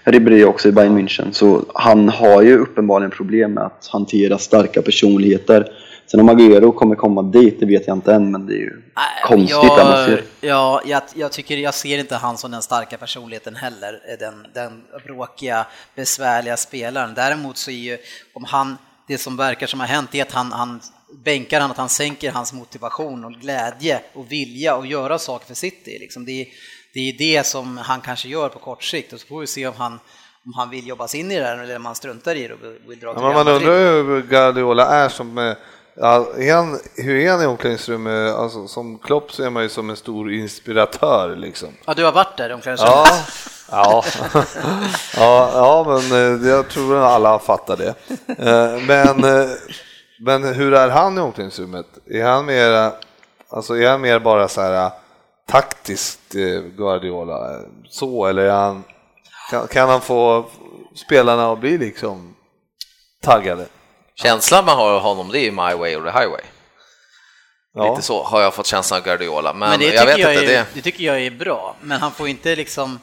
[0.03, 4.81] Ribéry också i Bayern München, så han har ju uppenbarligen problem med att hantera starka
[4.81, 5.65] personligheter
[6.11, 8.81] Sen om Agüero kommer komma dit, det vet jag inte än, men det är ju
[8.95, 10.23] Nej, konstigt jag, ser.
[10.41, 14.83] Ja, jag, jag, tycker, jag ser inte han som den starka personligheten heller, den, den
[15.05, 17.13] bråkiga, besvärliga spelaren.
[17.13, 17.97] Däremot så är ju,
[18.33, 20.79] om han, det som verkar som har hänt är att han, han
[21.23, 25.55] bänkar han, att han sänker hans motivation och glädje och vilja att göra saker för
[25.55, 25.97] City.
[25.99, 26.47] Liksom det,
[26.93, 29.67] det är det som han kanske gör på kort sikt och så får vi se
[29.67, 29.99] om han
[30.45, 32.59] om han vill jobba sig in i det eller om han struntar i det och
[32.87, 35.53] vill dra till ja, Man undrar hur Guardiola är som eh,
[36.01, 38.35] Ja, är han, hur är han i omklädningsrummet?
[38.35, 41.69] Alltså, som Klopp så är man ju som en stor inspiratör liksom.
[41.85, 43.07] Ja, du har varit där i omklädningsrummet?
[43.71, 44.41] Ja, ja.
[45.15, 47.95] ja, ja, men eh, jag tror att alla fattar det.
[48.27, 49.49] Eh, men, eh,
[50.19, 51.85] men hur är han i omklädningsrummet?
[52.05, 52.91] Är han mer,
[53.49, 54.91] alltså är han mer bara så här
[55.47, 56.33] taktiskt
[56.77, 57.59] Guardiola
[57.89, 58.83] så eller är han,
[59.49, 60.45] kan, kan han få
[60.95, 62.35] spelarna att bli liksom
[63.21, 63.65] taggade?
[64.21, 66.41] Känslan man har av honom det är My Way or the Highway.
[67.73, 67.89] Ja.
[67.89, 70.45] Lite så har jag fått känslan av Guardiola, men, men det jag vet jag inte.
[70.45, 70.65] Är, det...
[70.73, 72.99] det tycker jag är bra, men han får inte liksom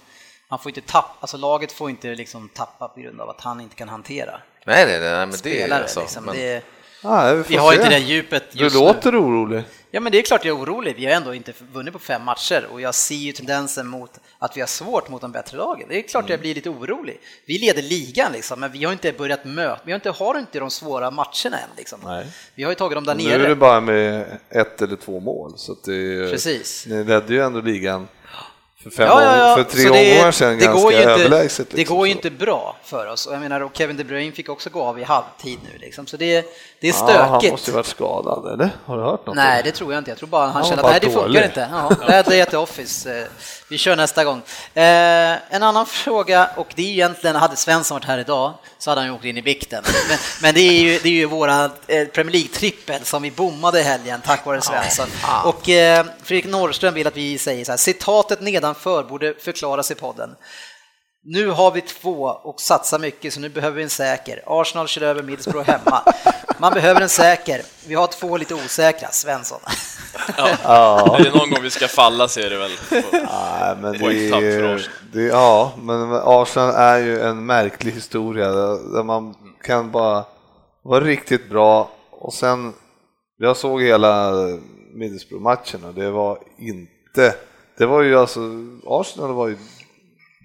[0.49, 3.61] han får inte tappa, alltså laget får inte liksom tappa på grund av att han
[3.61, 4.41] inte kan hantera.
[4.65, 6.35] Nej, nej, nej men det är alltså, liksom, men...
[6.35, 6.65] det,
[7.07, 7.77] Ja, vi, vi har se.
[7.77, 9.19] inte det djupet just Du låter nu.
[9.19, 9.63] orolig.
[9.91, 10.97] Ja, men det är klart jag är orolig.
[10.97, 14.57] Vi har ändå inte vunnit på fem matcher och jag ser ju tendensen mot att
[14.57, 15.87] vi har svårt mot de bättre lagen.
[15.89, 16.31] Det är klart mm.
[16.31, 17.21] jag blir lite orolig.
[17.47, 20.59] Vi leder ligan liksom, men vi har inte börjat möta, vi har inte, har inte
[20.59, 21.99] de svåra matcherna än liksom.
[22.05, 22.27] Nej.
[22.55, 23.39] Vi har ju tagit dem där nere.
[23.39, 26.87] Nu är det bara med ett eller två mål, så det, Precis.
[26.87, 28.09] ni ledde ju ändå ligan
[28.91, 29.57] för, fem ja, ja, ja.
[29.57, 31.59] för tre omgångar sedan det ganska överlägset.
[31.59, 33.27] Liksom, det går ju inte bra för oss.
[33.27, 35.79] Och jag menar, och Kevin De Bruyne fick också gå av i halvtid nu.
[35.79, 36.07] Liksom.
[36.07, 36.45] Så det,
[36.81, 37.19] det är stökigt.
[37.19, 38.71] Ja, han måste ju varit skadad, eller?
[38.85, 39.37] Har du hört något?
[39.37, 40.11] Nej, det tror jag inte.
[40.11, 41.69] Jag tror bara han, han känner att nej, det funkar inte.
[42.09, 43.21] Ja, det är office.
[43.21, 43.27] Eh,
[43.71, 44.43] vi kör nästa gång.
[44.75, 49.01] Eh, en annan fråga, och det är egentligen, hade Svensson varit här idag så hade
[49.01, 49.85] han ju åkt in i bikten.
[50.09, 53.81] Men, men det är ju, det är ju våra eh, Premier League-trippel som vi bommade
[53.81, 55.07] i helgen tack vare Svensson.
[55.45, 59.95] Och eh, Fredrik Norrström vill att vi säger så här, citatet nedanför borde förklaras i
[59.95, 60.31] podden.
[61.29, 64.43] Nu har vi två och satsar mycket så nu behöver vi en säker.
[64.47, 66.03] Arsenal kör över Middlesbrough hemma.
[66.59, 67.63] Man behöver en säker.
[67.87, 69.61] Vi har två lite osäkra, Svensson.
[70.37, 70.49] Ja.
[70.63, 71.17] ja.
[71.19, 74.29] Är det någon gång vi ska falla så är det väl på, ja, men det
[74.29, 80.25] är, det, Ja, men Arsenal är ju en märklig historia där man kan bara
[80.83, 82.73] vara riktigt bra och sen,
[83.39, 84.33] jag såg hela
[84.95, 87.35] Middlesbrough-matchen och det var inte,
[87.79, 88.41] det var ju alltså,
[88.87, 89.57] Arsenal var ju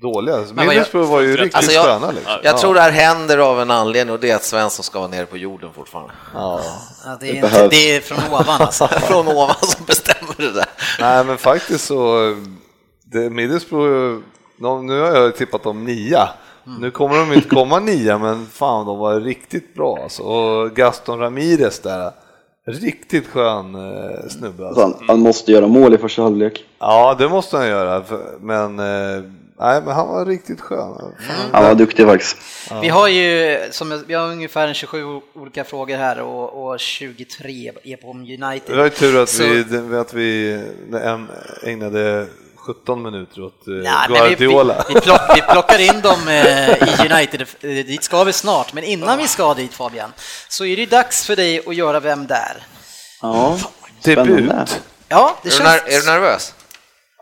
[0.02, 0.38] dåliga.
[0.54, 2.12] Middlesbrough var ju riktigt alltså jag, sköna.
[2.12, 2.34] Liksom.
[2.44, 5.10] Jag tror det här händer av en anledning och det är att Svensson ska vara
[5.10, 6.14] nere på jorden fortfarande.
[6.34, 6.62] Ja.
[7.06, 8.88] ja det, är inte, det är från ovan alltså.
[9.08, 10.66] från ovan som bestämmer det där.
[11.00, 12.36] Nej men faktiskt så,
[13.04, 14.22] det, Middlesbrough,
[14.84, 16.30] nu har jag tippat dem nia.
[16.68, 16.82] Mm.
[16.82, 20.24] Nu kommer de inte komma nia, men fan de var riktigt bra alltså.
[20.24, 22.12] Och Gaston Ramirez där,
[22.68, 24.68] riktigt skön eh, snubbe.
[24.68, 24.82] Alltså.
[24.82, 26.66] Han, han, måste göra mål i första halvlek.
[26.80, 28.04] Ja, det måste han göra,
[28.40, 29.24] men eh,
[29.62, 30.98] Nej, men han var riktigt skön.
[31.00, 31.52] Mm.
[31.52, 32.38] Han var duktig faktiskt.
[32.82, 37.98] Vi har ju som, vi har ungefär 27 olika frågor här och, och 23 är
[37.98, 38.62] på United.
[38.66, 39.44] Det var ju tur att Så...
[39.44, 40.62] vi, att vi
[41.64, 44.86] ägnade 17 minuter åt eh, ja, Guardiola.
[44.88, 48.84] Vi, vi, plock, vi, plockar in dem eh, i United, dit ska vi snart, men
[48.84, 50.14] innan vi ska dit Fabian,
[50.48, 52.64] så är det dags för dig att göra Vem där?
[53.22, 53.58] Ja,
[54.04, 54.82] Debut.
[55.08, 55.84] Ja, det är, känns...
[55.86, 56.54] du är du nervös?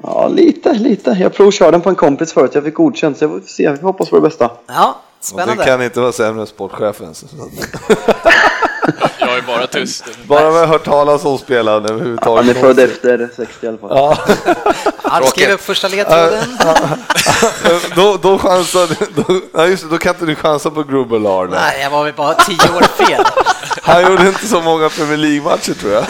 [0.03, 1.17] Ja, lite, lite.
[1.19, 3.81] Jag provkörde den på en kompis förut, jag fick godkänt, så jag får se, vi
[3.81, 4.51] hoppas på det bästa.
[4.67, 5.51] Ja, spännande.
[5.53, 7.13] Och det kan inte vara sämre än sportchefen.
[9.19, 10.03] jag är bara tyst.
[10.27, 12.45] Bara med hört talas om spelaren överhuvudtaget.
[12.45, 13.89] Han är född efter 60 i alla fall.
[13.91, 14.17] Ja.
[15.03, 16.57] Han skrev upp första ledtråden.
[17.95, 21.47] då, då chansar då, just då kan inte du chansa på Grubbelar.
[21.47, 23.25] Nej, jag var väl bara tio år fel.
[23.81, 26.05] Han gjorde inte så många Premier League-matcher tror jag.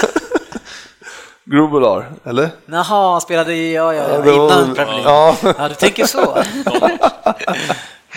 [1.52, 2.50] Grubelar, eller?
[2.66, 5.12] Jaha, han spelade i, ja, ja, ja innan Premier League.
[5.12, 5.36] Ja.
[5.58, 6.44] ja, du tänker så.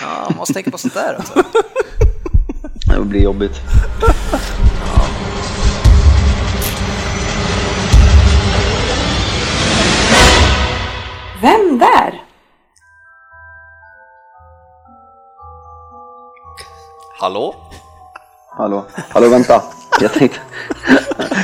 [0.01, 1.43] Ja, man måste tänka på sånt där också.
[2.87, 3.61] Det blir jobbigt.
[11.43, 12.23] Vem där?
[17.21, 17.55] Hallå?
[18.57, 18.85] Hallå?
[19.09, 19.63] Hallå, vänta.
[20.01, 20.41] Jag tänkte...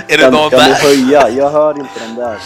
[0.08, 0.74] Är det någon kan där?
[0.74, 1.28] Kan du höja?
[1.28, 2.38] Jag hör inte den där.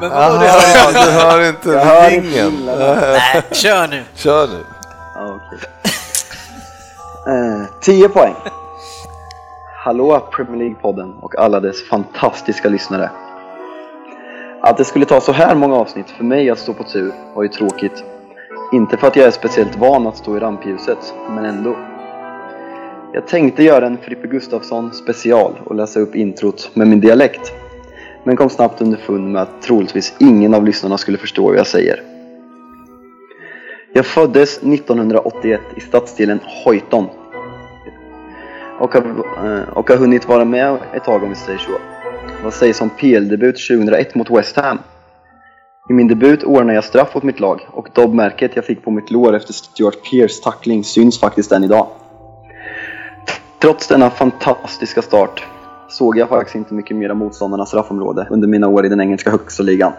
[0.00, 2.66] Men vad Aha, du, hör, du hör inte jag hör ringen?
[2.78, 4.02] Nej, kör nu.
[4.14, 4.64] Kör nu.
[5.14, 5.58] Ja, okay.
[7.60, 8.34] eh, 10 poäng.
[9.84, 13.10] Hallå Premier League-podden och alla dess fantastiska lyssnare.
[14.62, 17.42] Att det skulle ta så här många avsnitt för mig att stå på tur var
[17.42, 18.04] ju tråkigt.
[18.72, 21.76] Inte för att jag är speciellt van att stå i rampljuset, men ändå.
[23.12, 27.52] Jag tänkte göra en Frippe Gustafsson special och läsa upp introt med min dialekt.
[28.24, 32.02] Men kom snabbt underfund med att troligtvis ingen av lyssnarna skulle förstå vad jag säger.
[33.92, 37.06] Jag föddes 1981 i stadsdelen Hojton.
[38.78, 41.72] Och har, eh, och har hunnit vara med ett tag om vi säger så.
[42.44, 44.78] Vad sägs om PL-debut 2001 mot West Ham?
[45.90, 49.10] I min debut ordnade jag straff åt mitt lag och dobbmärket jag fick på mitt
[49.10, 51.86] lår efter Stuart Pearce tackling syns faktiskt än idag.
[53.60, 55.46] Trots denna fantastiska start
[55.88, 59.30] såg jag faktiskt inte mycket mer av motståndarnas straffområde under mina år i den engelska
[59.30, 59.92] högsta ligan.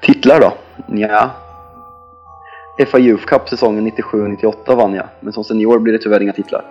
[0.00, 0.52] Titlar då?
[0.86, 1.30] Ja.
[2.86, 6.64] FA Youth Cup säsongen 97-98 vann jag, men som senior blir det tyvärr inga titlar.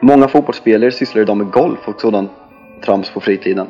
[0.00, 2.30] Många fotbollsspelare sysslar idag med golf och sådant
[2.84, 3.66] trams på fritiden.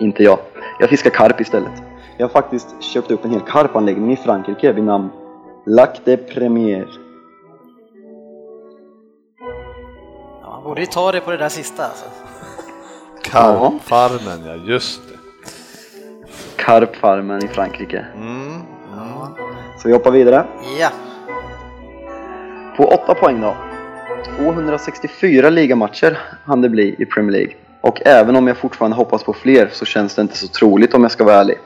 [0.00, 0.38] Inte jag.
[0.80, 1.82] Jag fiskar karp istället.
[2.16, 5.08] Jag har faktiskt köpt upp en hel karpanläggning i Frankrike vid namn
[5.66, 7.03] Lac de Premier.
[10.64, 12.04] Borde ju ta det på det där sista alltså.
[13.22, 15.18] Karpfarmen, ja just det.
[16.56, 18.06] Karpfarmen i Frankrike.
[18.16, 18.62] Mm.
[19.78, 20.46] Så vi hoppar vidare.
[20.80, 20.88] Ja.
[22.76, 23.56] På åtta poäng då.
[24.36, 27.54] 264 ligamatcher hann det bli i Premier League.
[27.80, 31.02] Och även om jag fortfarande hoppas på fler så känns det inte så troligt om
[31.02, 31.58] jag ska vara ärlig.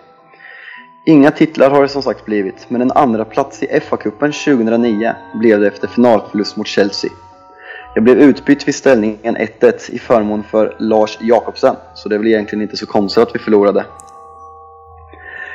[1.06, 5.60] Inga titlar har det som sagt blivit, men en andra plats i FA-cupen 2009 blev
[5.60, 7.10] det efter finalförlust mot Chelsea.
[7.98, 12.26] Jag blev utbytt vid ställningen 1-1 i förmån för Lars Jakobsen, så det är väl
[12.26, 13.84] egentligen inte så konstigt att vi förlorade.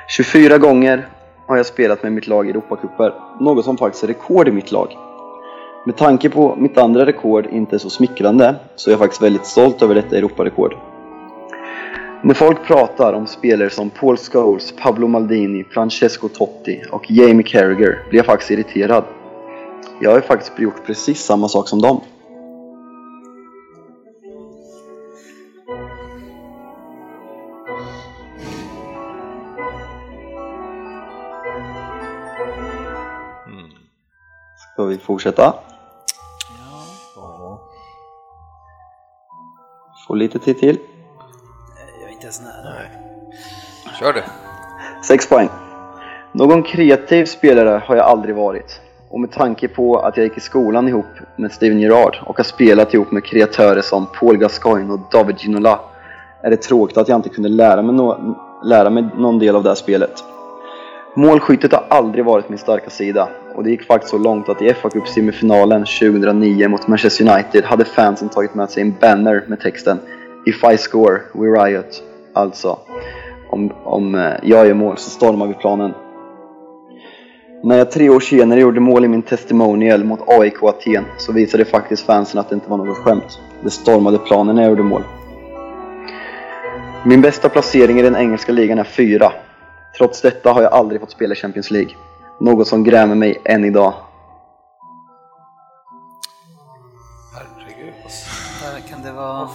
[0.07, 1.07] 24 gånger
[1.47, 4.71] har jag spelat med mitt lag i Europacuper, något som faktiskt är rekord i mitt
[4.71, 4.97] lag.
[5.85, 9.45] Med tanke på mitt andra rekord inte är så smickrande så är jag faktiskt väldigt
[9.45, 10.75] stolt över detta Europarekord.
[12.23, 17.99] När folk pratar om spelare som Paul Scholes, Pablo Maldini, Francesco Totti och Jamie Carragher
[18.09, 19.03] blir jag faktiskt irriterad.
[20.01, 22.01] Jag har ju faktiskt gjort precis samma sak som dem.
[34.73, 35.53] Ska vi fortsätta?
[37.15, 37.59] Ja.
[40.07, 40.79] Får lite tid till.
[42.01, 42.73] Jag är inte ens nära.
[43.99, 44.23] Kör du.
[45.07, 45.49] 6 poäng.
[46.31, 48.81] Någon kreativ spelare har jag aldrig varit.
[49.09, 51.05] Och med tanke på att jag gick i skolan ihop
[51.35, 55.79] med Steven Gerrard och har spelat ihop med kreatörer som Paul Gascoigne och David Ginola
[56.41, 59.63] är det tråkigt att jag inte kunde lära mig, no lära mig någon del av
[59.63, 60.32] det här spelet.
[61.15, 64.73] Målskyttet har aldrig varit min starka sida och det gick faktiskt så långt att i
[64.73, 69.59] fa Cup semifinalen 2009 mot Manchester United hade fansen tagit med sig en banner med
[69.59, 69.99] texten
[70.45, 72.03] If I score, we riot.
[72.33, 72.79] Alltså,
[73.49, 75.93] om, om eh, jag gör mål så stormar vi planen.
[77.63, 81.65] När jag tre år senare gjorde mål i min testimonial mot AIK Aten så visade
[81.65, 83.39] faktiskt fansen att det inte var något skämt.
[83.63, 85.03] Det stormade planen när jag gjorde mål.
[87.05, 89.31] Min bästa placering i den engelska ligan är fyra.
[89.97, 91.95] Trots detta har jag aldrig fått spela i Champions League.
[92.39, 93.93] Något som grämer mig än idag.
[97.35, 97.93] Herregud.
[98.61, 99.49] Där kan det vara...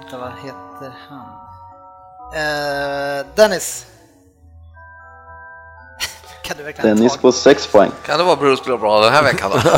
[0.00, 1.26] Vänta, vad heter han?
[2.34, 3.86] Eh, Dennis.
[6.42, 7.18] kan du verkligen Dennis ta...
[7.20, 7.90] på 6 poäng.
[8.06, 9.58] Kan det vara Bruce blir bra den här veckan då?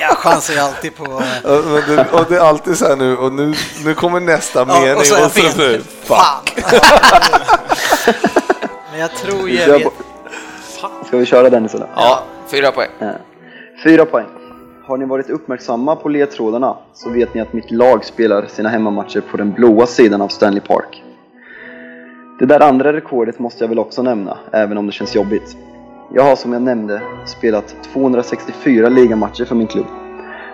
[0.00, 1.04] Jag chansar ju alltid på...
[1.04, 4.58] eh, Och det, och det är alltid så här nu, och nu, nu kommer nästa
[4.58, 5.84] Ja, mening och så är jag och så, fel.
[5.84, 6.42] så Fan!
[9.56, 9.92] Vi Jag
[11.06, 11.86] Ska vi köra Dennis eller?
[11.94, 12.88] Ja, fyra poäng.
[13.84, 14.26] Fyra poäng.
[14.84, 19.22] Har ni varit uppmärksamma på ledtrådarna så vet ni att mitt lag spelar sina hemmamatcher
[19.30, 21.02] på den blåa sidan av Stanley Park.
[22.38, 25.56] Det där andra rekordet måste jag väl också nämna, även om det känns jobbigt.
[26.14, 29.86] Jag har som jag nämnde spelat 264 ligamatcher för min klubb.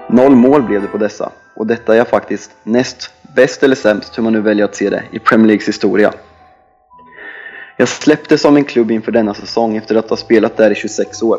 [0.09, 4.19] Noll mål blev det på dessa, och detta är jag faktiskt näst bäst eller sämst,
[4.19, 6.13] hur man nu väljer att se det, i Premier Leagues historia.
[7.83, 11.23] Jag släpptes av min klubb inför denna säsong efter att ha spelat där i 26
[11.23, 11.39] år.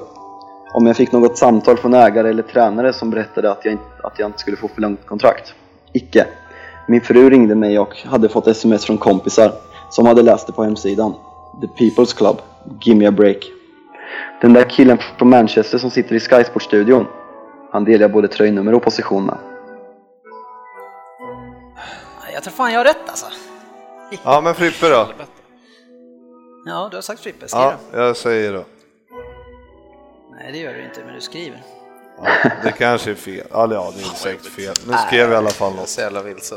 [0.73, 4.19] Om jag fick något samtal från ägare eller tränare som berättade att jag, inte, att
[4.19, 5.53] jag inte skulle få förlängt kontrakt.
[5.93, 6.25] Icke.
[6.87, 9.51] Min fru ringde mig och hade fått sms från kompisar
[9.89, 11.13] som hade läst det på hemsidan.
[11.61, 12.37] The People's Club.
[12.81, 13.37] Give me a break.
[14.41, 17.05] Den där killen från Manchester som sitter i Sky Sports-studion.
[17.71, 19.37] Han delar både tröjnummer och position med.
[22.33, 23.25] jag tror fan jag har rätt alltså.
[24.23, 25.07] Ja, men Frippe då?
[26.65, 28.63] Ja, du har sagt Frippe, skriv Ja, jag säger då.
[30.31, 31.61] Nej, det gör du inte, men du skriver.
[32.17, 32.29] Ja,
[32.63, 33.45] det kanske är fel.
[33.53, 34.73] Eller ja, det är säkert fel.
[34.87, 35.89] Nu skrev jag i alla fall Jag är något.
[35.89, 36.55] så jävla vilse.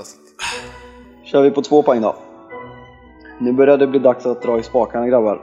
[1.25, 2.17] Kör vi på två poäng då.
[3.41, 5.41] Nu börjar det bli dags att dra i spakarna grabbar.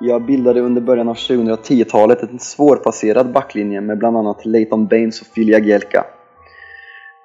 [0.00, 5.26] Jag bildade under början av 2010-talet en svårpasserad backlinje med bland annat Leighton Baines och
[5.26, 6.04] Filja Gielka.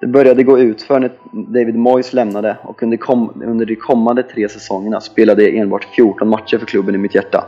[0.00, 4.22] Det började gå ut för när David Moyes lämnade och under, kom, under de kommande
[4.22, 7.44] tre säsongerna spelade jag enbart 14 matcher för klubben i mitt hjärta.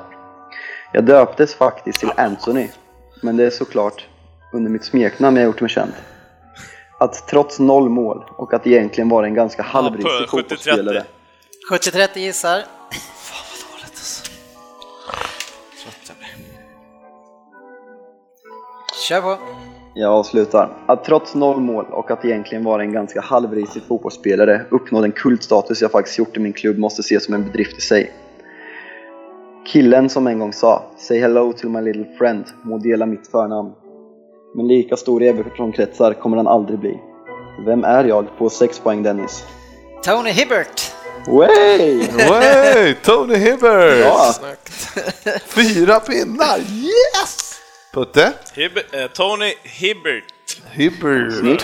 [0.92, 2.68] Jag döptes faktiskt till Anthony,
[3.22, 4.06] men det är såklart
[4.52, 5.92] under mitt smeknamn jag gjort mig känd.
[6.98, 10.26] Att trots noll mål och att egentligen vara en ganska halvrisig 70-30.
[10.26, 11.04] fotbollsspelare
[11.70, 12.62] 70-30 gissar.
[19.08, 19.59] Kör på.
[19.94, 20.76] Jag avslutar.
[20.86, 25.82] Att trots noll mål och att egentligen vara en ganska halvrisig fotbollsspelare uppnå den kultstatus
[25.82, 28.12] jag faktiskt gjort i min klubb måste ses som en bedrift i sig.
[29.66, 33.72] Killen som en gång sa “Say hello to my little friend” må dela mitt förnamn.
[34.56, 37.00] Men lika stor i Everton-kretsar kommer han aldrig bli.
[37.66, 39.44] Vem är jag på 6 poäng Dennis?
[40.04, 40.92] Tony Hibbert.
[41.26, 41.98] Way!
[42.30, 44.04] Wey, Tony Hibbert!
[44.04, 44.34] Ja,
[45.46, 47.49] Fyra pinnar, yes!
[47.94, 48.32] Putte?
[48.54, 50.24] Hib- eh, Tony Hibbert.
[50.70, 51.32] Hibbert.
[51.40, 51.62] snyggt.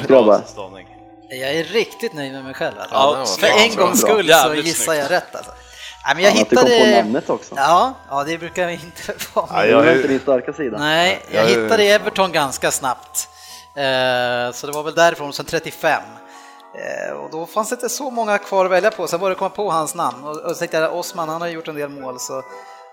[0.49, 0.89] Stavning.
[1.31, 2.75] Jag är riktigt nöjd med mig själv.
[2.79, 2.95] Alltså.
[2.95, 3.65] Ja, För bra.
[3.65, 5.01] en gångs skull så gissar snyggt.
[5.03, 5.53] jag rätt alltså.
[6.07, 7.03] Nej, men jag Fan, att du kom på hittade...
[7.03, 7.55] namnet också.
[7.57, 9.03] Ja, ja, det brukar inte
[9.35, 9.65] vara Ja, med.
[9.67, 10.79] Det jag är- inte din starka sida.
[10.79, 13.29] Nej, jag Jag är- hittade Everton ganska snabbt.
[14.53, 16.03] så det var väl därifrån, sen 35.
[17.25, 19.51] Och då fanns det inte så många kvar att välja på, sen var det komma
[19.51, 22.21] på hans namn och, och så tänkte jag Osman, han har gjort en del mål
[22.21, 22.43] så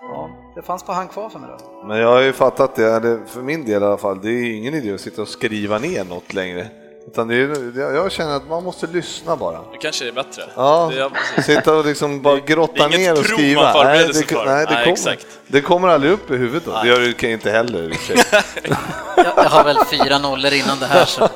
[0.08, 1.86] Ja, det fanns bara han kvar för mig då.
[1.86, 4.74] Men jag har ju fattat det, för min del i alla fall, det är ingen
[4.74, 6.66] idé att sitta och skriva ner något längre.
[7.06, 9.58] Utan det är, jag känner att man måste lyssna bara.
[9.72, 10.42] Det kanske är bättre.
[10.56, 13.84] Ja, är, sitta och liksom bara grotta ner och skriva.
[13.84, 16.70] Nej, det, nej, det, nej, kommer, det kommer aldrig upp i huvudet då.
[16.70, 16.80] Nej.
[16.82, 17.82] Det gör det inte heller
[19.16, 21.28] jag, jag har väl fyra nollor innan det här så...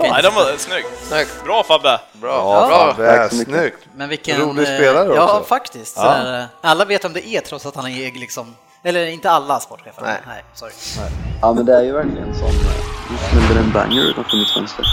[0.00, 0.88] Nej, de var snyggt.
[1.02, 1.44] snyggt.
[1.44, 2.00] Bra Fabbe!
[2.12, 2.94] Bra, ja, bra.
[2.94, 3.78] Fabbe, snyggt.
[3.96, 5.20] Men vilken, Rolig spelare också.
[5.20, 5.96] Ja, faktiskt.
[5.96, 6.44] Ja.
[6.60, 8.54] alla vet om det är trots att han är liksom
[8.86, 10.02] eller inte alla sportchefer.
[10.02, 10.20] Nej.
[10.26, 10.72] Nej, sorry.
[10.98, 11.10] Nej.
[11.42, 14.84] Ja, men det är ju verkligen som, just nu blir en banger utanför mitt fönster.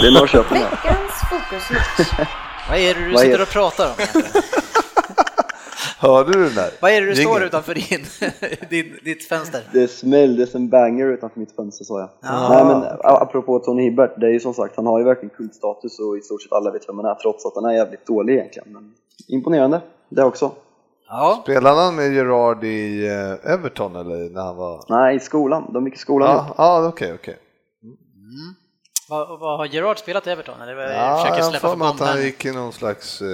[0.00, 0.58] Det är Norrköping.
[0.58, 2.28] Veckans fokusmatch.
[2.68, 4.42] Vad är det du sitter och pratar om egentligen?
[5.98, 6.70] Hörde du den där?
[6.80, 8.04] Vad är det du står utanför din,
[8.70, 9.60] din, ditt fönster?
[9.72, 12.08] Det smälldes en banger utanför mitt fönster sa jag.
[12.22, 12.48] Ah.
[12.48, 15.98] Nej men apropå Tony Hibbert, det är ju som sagt, han har ju verkligen kultstatus
[15.98, 18.34] och i stort sett alla vet vem han är trots att han är jävligt dålig
[18.34, 18.72] egentligen.
[18.72, 18.92] Men
[19.28, 20.52] imponerande, det också.
[21.08, 21.40] Ja.
[21.42, 24.84] Spelade han med Gerard i eh, Everton eller när han var?
[24.88, 25.70] Nej, i skolan.
[25.72, 26.28] De gick i skolan.
[26.28, 27.38] Ja, ja okej, okej.
[27.82, 28.54] Mm.
[29.08, 30.60] Vad, vad, har Gerard spelat i Everton?
[30.60, 33.22] Eller ja, försöker släppa jag att han gick i någon slags...
[33.22, 33.28] Uh,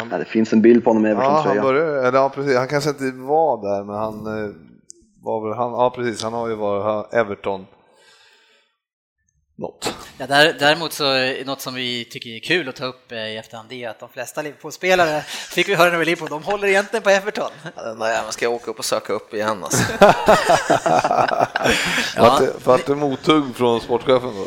[0.00, 0.08] han...
[0.10, 1.54] ja, det finns en bild på honom i Everton-tröja.
[1.54, 2.56] Ja, han, började, eller, ja, precis.
[2.56, 4.54] han kanske inte var där, men han uh,
[5.22, 5.58] var väl...
[5.58, 6.22] Han, ja, precis.
[6.22, 7.66] Han har ju varit Everton
[9.58, 9.94] något.
[10.18, 13.68] Ja, däremot så något som vi tycker är kul att ta upp eh, i efterhand
[13.68, 17.02] det är att de flesta Liverpool-spelare, fick vi höra när vi Liverpool, de håller egentligen
[17.02, 17.50] på Everton.
[17.76, 19.82] Ja, nej, man ska åka upp och söka upp igen alltså.
[22.16, 24.46] ja, för att du mottog från sportchefen då?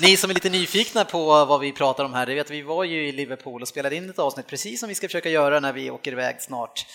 [0.00, 2.62] Ni som är lite nyfikna på vad vi pratar om här, det vet att vi
[2.62, 5.60] var ju i Liverpool och spelade in ett avsnitt precis som vi ska försöka göra
[5.60, 6.86] när vi åker iväg snart.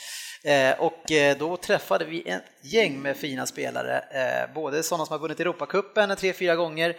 [0.46, 5.14] Eh, och eh, då träffade vi ett gäng med fina spelare, eh, både sådana som
[5.14, 6.96] har vunnit Europacupen tre, fyra gånger.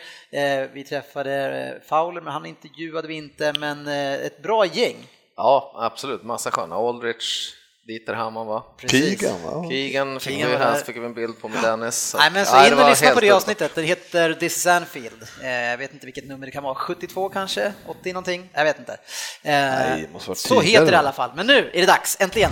[0.72, 4.96] Vi träffade Fowler, men han intervjuade vi inte, men ett bra gäng.
[5.36, 6.74] Ja, absolut, massa sköna.
[6.74, 7.54] Aldrich,
[7.86, 8.62] Dieter Hamann va?
[8.86, 9.68] Keegan va?
[9.70, 12.14] Keegan fick vi, här fick vi en bild på med Dennis.
[12.18, 15.26] Nej men så in och lyssna på det avsnittet, det heter This is Anfield.
[15.42, 17.72] Jag vet inte vilket nummer det kan vara, 72 kanske?
[17.86, 18.50] 80 någonting?
[18.52, 18.96] Jag vet inte.
[19.42, 22.50] Nej, måste vara så heter det i alla fall, men nu är det dags, äntligen!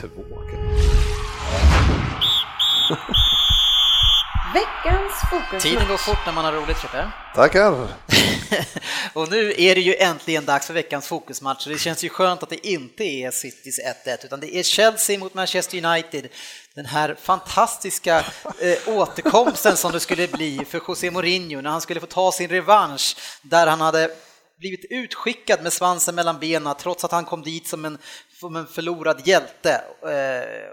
[0.00, 0.22] 72
[4.54, 5.62] Veckans fokus.
[5.62, 7.10] Tiden går fort när man har roligt, Frippe.
[7.34, 7.72] Tackar!
[9.12, 12.48] och nu är det ju äntligen dags för veckans fokusmatch det känns ju skönt att
[12.48, 16.28] det inte är Citys 1-1 utan det är Chelsea mot Manchester United.
[16.74, 18.24] Den här fantastiska
[18.58, 22.48] eh, återkomsten som det skulle bli för José Mourinho när han skulle få ta sin
[22.48, 24.10] revansch där han hade
[24.58, 27.98] blivit utskickad med svansen mellan benen trots att han kom dit som en,
[28.40, 29.82] som en förlorad hjälte.
[30.02, 30.12] Eh,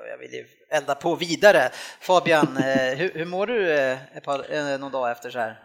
[0.09, 1.69] jag vill elda på vidare.
[2.01, 3.73] Fabian, eh, hur, hur mår du
[4.13, 5.59] ett par, någon dag efter så här?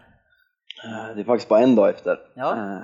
[1.15, 2.19] Det är faktiskt bara en dag efter.
[2.35, 2.79] Ja.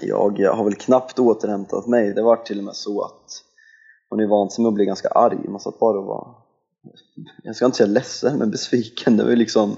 [0.00, 2.14] Jag har väl knappt återhämtat mig.
[2.14, 3.42] Det var till och med så att
[4.10, 5.48] man är van sig med att bli ganska arg.
[5.48, 6.34] Man satt bara och var,
[7.42, 9.16] jag ska inte säga ledsen, men besviken.
[9.16, 9.76] Det var liksom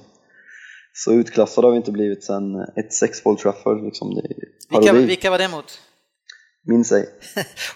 [0.92, 3.84] så utklassad har vi inte blivit sen ett 6 Old Trafford.
[3.84, 4.22] Liksom det
[4.70, 5.80] vilka, vilka var det mot?
[6.66, 7.08] Minns ej.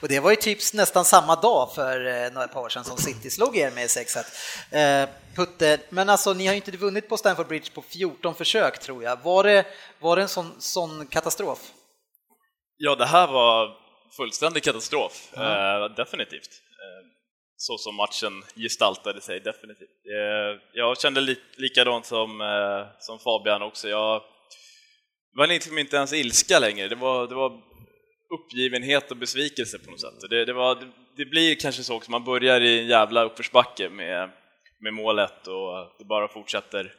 [0.02, 2.96] och det var ju typ nästan samma dag för eh, några par år sedan som
[2.96, 5.02] City slog er med 6-1.
[5.02, 8.78] Eh, Putte, men alltså ni har ju inte vunnit på Stamford Bridge på 14 försök
[8.78, 9.18] tror jag.
[9.22, 9.66] Var det,
[10.00, 11.72] var det en sån, sån katastrof?
[12.76, 13.76] Ja, det här var
[14.16, 15.82] fullständig katastrof, mm.
[15.82, 16.60] eh, definitivt
[17.60, 20.00] så som matchen gestaltade sig definitivt.
[20.16, 23.88] Eh, jag kände li likadant som, eh, som Fabian också.
[23.88, 24.22] Jag
[25.36, 27.69] var liksom inte ens ilska längre, det var, det var
[28.30, 30.30] uppgivenhet och besvikelse på något sätt.
[30.30, 30.78] Det, det, var,
[31.16, 34.30] det blir kanske så också, man börjar i en jävla uppförsbacke med,
[34.80, 36.92] med målet och det bara fortsätter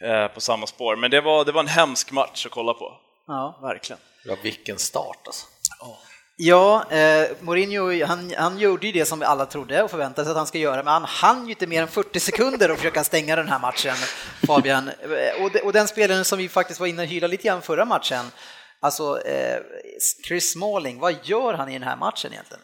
[0.00, 0.96] eh, på samma spår.
[0.96, 3.00] Men det var, det var en hemsk match att kolla på.
[3.26, 4.00] Ja, verkligen.
[4.24, 5.46] Ja, vilken start alltså.
[5.80, 5.96] Oh.
[6.40, 10.36] Ja, eh, Mourinho han, han gjorde ju det som alla trodde och förväntade sig att
[10.36, 13.36] han ska göra, men han hann ju inte mer än 40 sekunder att försöka stänga
[13.36, 13.94] den här matchen,
[14.46, 14.88] Fabian.
[14.88, 17.62] Eh, och, de, och den spelaren som vi faktiskt var inne och hylade lite grann
[17.62, 18.24] förra matchen,
[18.80, 19.58] alltså eh,
[20.28, 22.62] Chris Smalling, vad gör han i den här matchen egentligen?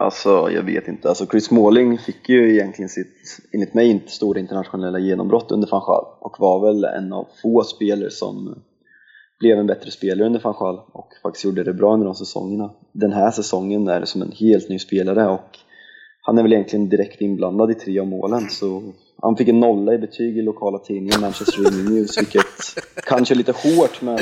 [0.00, 1.08] Alltså, jag vet inte.
[1.08, 5.82] Alltså, Chris Smalling fick ju egentligen sitt, enligt mig, inte stora internationella genombrott under van
[5.86, 8.62] Gaal och var väl en av få spelare som
[9.40, 12.70] blev en bättre spelare under van Gaal och faktiskt gjorde det bra under de säsongerna.
[12.92, 15.58] Den här säsongen är det som en helt ny spelare och
[16.22, 18.82] han är väl egentligen direkt inblandad i tre av målen så
[19.22, 22.44] han fick en nolla i betyg i lokala tidningen Manchester Evening News vilket
[23.06, 24.18] kanske är lite hårt men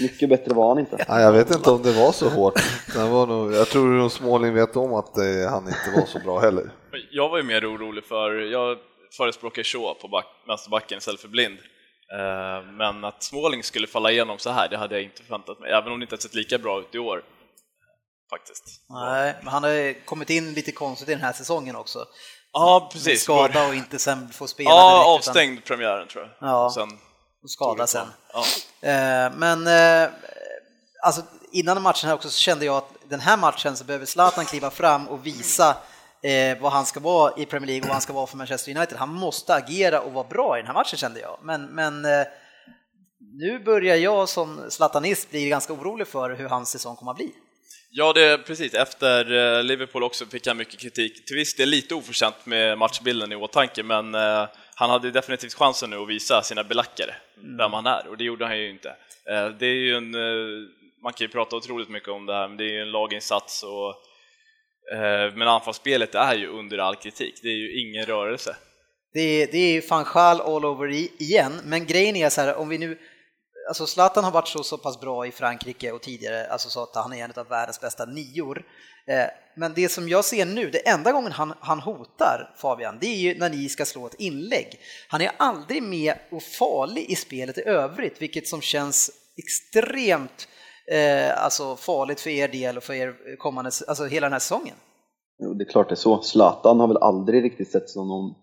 [0.00, 1.04] mycket bättre var han inte.
[1.08, 2.54] Ja, jag vet inte om det var så hårt.
[2.94, 6.18] Det var nog, jag tror nog Småling vet om att eh, han inte var så
[6.18, 6.70] bra heller.
[7.10, 8.78] Jag var ju mer orolig för, jag
[9.16, 11.58] förespråkar Shaw på back, vänsterbacken istället för Blind.
[12.78, 15.92] Men att Småling skulle falla igenom så här, det hade jag inte förväntat mig, även
[15.92, 17.22] om det inte har sett lika bra ut i år.
[18.30, 18.64] Faktiskt.
[18.88, 22.04] Nej, men han har kommit in lite konstigt i den här säsongen också.
[22.52, 23.22] Ja, precis.
[23.22, 25.62] Skada och inte sen få spela Ja, direkt, avstängd utan...
[25.66, 26.48] premiären tror jag.
[26.48, 26.88] Ja, sen
[27.48, 28.06] skada sen.
[28.32, 28.44] Ja.
[29.34, 29.68] Men
[31.02, 31.22] alltså,
[31.52, 34.70] innan matchen här också så kände jag att den här matchen så behöver Zlatan kliva
[34.70, 35.76] fram och visa
[36.22, 38.76] eh, vad han ska vara i Premier League och vad han ska vara för Manchester
[38.76, 38.98] United.
[38.98, 41.38] Han måste agera och vara bra i den här matchen kände jag.
[41.42, 42.26] Men, men eh,
[43.32, 47.32] nu börjar jag som Zlatanist bli ganska orolig för hur hans säsong kommer att bli.
[47.90, 48.74] Ja, det är precis.
[48.74, 51.26] Efter eh, Liverpool också fick han mycket kritik.
[51.26, 54.48] Till viss del lite oförtjänt med matchbilden i åtanke, men eh,
[54.80, 57.56] han hade definitivt chansen nu att visa sina belackare mm.
[57.56, 58.88] vem han är och det gjorde han ju inte.
[59.30, 60.10] Eh, det är ju en
[61.02, 63.62] man kan ju prata otroligt mycket om det här, men det är ju en laginsats
[63.62, 63.88] och
[64.96, 68.56] eh, men anfallsspelet är ju under all kritik, det är ju ingen rörelse.
[69.12, 70.88] Det är, det är fan sjal all over
[71.22, 72.98] igen, men grejen är så här, om vi nu
[73.68, 76.94] Alltså Zlatan har varit så, så pass bra i Frankrike och tidigare, alltså så att
[76.94, 78.64] han är en av världens bästa nior.
[79.10, 83.06] Eh, men det som jag ser nu, det enda gången han, han hotar Fabian, det
[83.06, 84.80] är ju när ni ska slå ett inlägg.
[85.08, 90.48] Han är aldrig med och farlig i spelet i övrigt, vilket som känns extremt
[90.92, 94.74] eh, alltså farligt för er del och för er kommande, alltså hela den här säsongen?
[95.42, 96.22] Jo, det är klart det är så.
[96.22, 98.34] Zlatan har väl aldrig riktigt sett som någon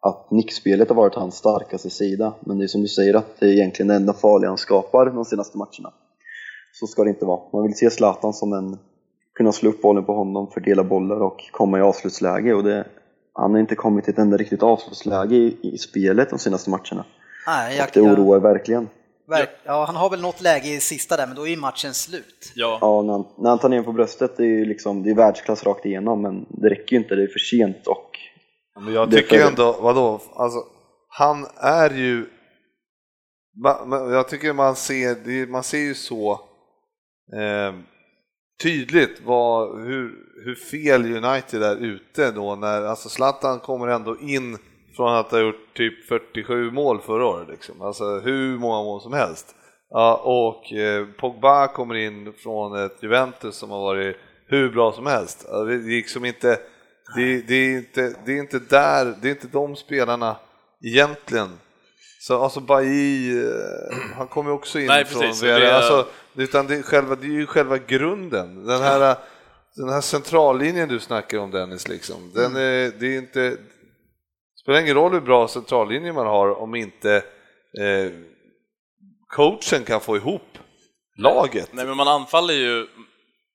[0.00, 2.34] att nickspelet har varit hans starkaste sida.
[2.40, 5.06] Men det är som du säger att det är egentligen det enda farliga han skapar
[5.06, 5.92] de senaste matcherna.
[6.72, 7.40] Så ska det inte vara.
[7.52, 8.78] Man vill se Zlatan som en,
[9.36, 12.54] kunna slå upp bollen på honom, fördela bollar och komma i avslutsläge.
[12.54, 12.86] Och det,
[13.32, 17.04] han har inte kommit till ett enda riktigt avslutsläge i, i spelet de senaste matcherna.
[17.46, 18.88] Nej, jag, och det oroar verkligen.
[19.64, 22.52] Ja, han har väl något läge i sista där, men då är matchen slut.
[22.54, 25.10] Ja, ja när, han, när han tar ner på bröstet, det är ju liksom, det
[25.10, 28.10] är världsklass rakt igenom, men det räcker ju inte, det är för sent och...
[28.80, 29.48] Men jag tycker för...
[29.48, 30.58] ändå, vadå, alltså,
[31.08, 32.26] han är ju...
[33.88, 36.32] Jag tycker man ser, man ser ju så
[37.32, 37.74] eh,
[38.62, 44.58] tydligt vad, hur, hur fel United är ute då när, alltså Zlatan kommer ändå in
[44.96, 47.82] från att ha gjort typ 47 mål förra året, liksom.
[47.82, 49.54] alltså hur många mål som helst.
[49.90, 55.06] Ja, och eh, Pogba kommer in från ett Juventus som har varit hur bra som
[55.06, 55.46] helst.
[55.66, 56.58] det, är liksom inte,
[57.16, 60.36] det, det, är inte, det är inte där, det är inte de spelarna
[60.82, 61.48] egentligen.
[62.26, 66.76] Så alltså Bailly, eh, han kommer också in Nej, från precis, det, alltså, utan det
[66.76, 68.66] är, själva, det är ju själva grunden.
[68.66, 69.16] Den här,
[69.76, 72.56] den här centrallinjen du snackar om Dennis, liksom, den mm.
[72.56, 73.56] är, det är inte
[74.62, 77.14] spelar ingen roll hur bra centrallinje man har om inte
[77.78, 78.12] eh,
[79.28, 80.58] coachen kan få ihop
[81.18, 81.68] laget.
[81.72, 82.86] Nej, men man anfaller ju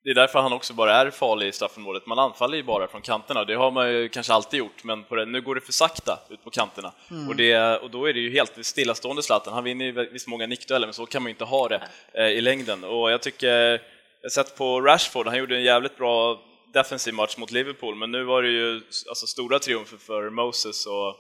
[0.04, 2.06] det är därför han också bara är farlig i straffområdet.
[2.06, 5.26] Man anfaller ju bara från kanterna, det har man ju kanske alltid gjort, men det,
[5.26, 6.94] nu går det för sakta ut på kanterna.
[7.12, 7.28] Mm.
[7.28, 9.54] Och, det, och då är det ju helt stillastående Zlatan.
[9.54, 11.82] Han vinner ju visst många nickdueller, men så kan man ju inte ha det
[12.14, 12.84] eh, i längden.
[12.84, 13.80] Och jag tycker, jag
[14.24, 16.42] har sett på Rashford, han gjorde en jävligt bra
[16.74, 21.16] defensiv match mot Liverpool, men nu var det ju alltså, stora triumfer för Moses och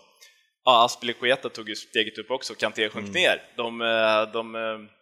[0.65, 3.21] ja, Aspilicueta tog ju steget upp också, Kanté sjönk mm.
[3.21, 3.41] ner.
[3.55, 5.00] De, eh, de, eh,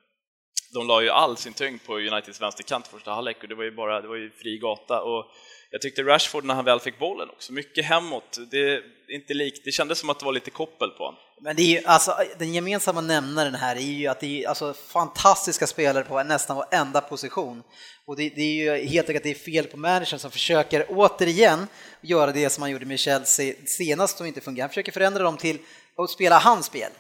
[0.74, 3.64] de la ju all sin tyngd på Uniteds vänsterkant i första halvlek och det var
[3.64, 5.02] ju bara det var ju fri gata.
[5.02, 5.26] Och
[5.72, 8.38] jag tyckte Rashford när han väl fick bollen också, mycket hemåt.
[8.52, 11.20] Det, inte likt, det kändes som att det var lite koppel på honom.
[11.42, 14.74] Men det är ju, alltså, den gemensamma nämnaren här är ju att det är alltså,
[14.74, 17.64] fantastiska spelare på nästan varenda position.
[18.06, 20.86] Och det, det, är ju helt enkelt att det är fel på managern som försöker
[20.90, 21.68] återigen
[22.02, 24.64] göra det som han gjorde med Chelsea senast som inte fungerade.
[24.64, 25.58] Han försöker förändra dem till
[25.98, 26.92] att spela hans spel.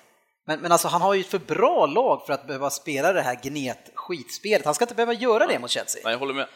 [0.49, 3.21] Men, men alltså han har ju ett för bra lag för att behöva spela det
[3.21, 4.65] här gnet skitspelet.
[4.65, 6.01] Han ska inte behöva göra det mot Chelsea.
[6.03, 6.47] Nej, jag håller med.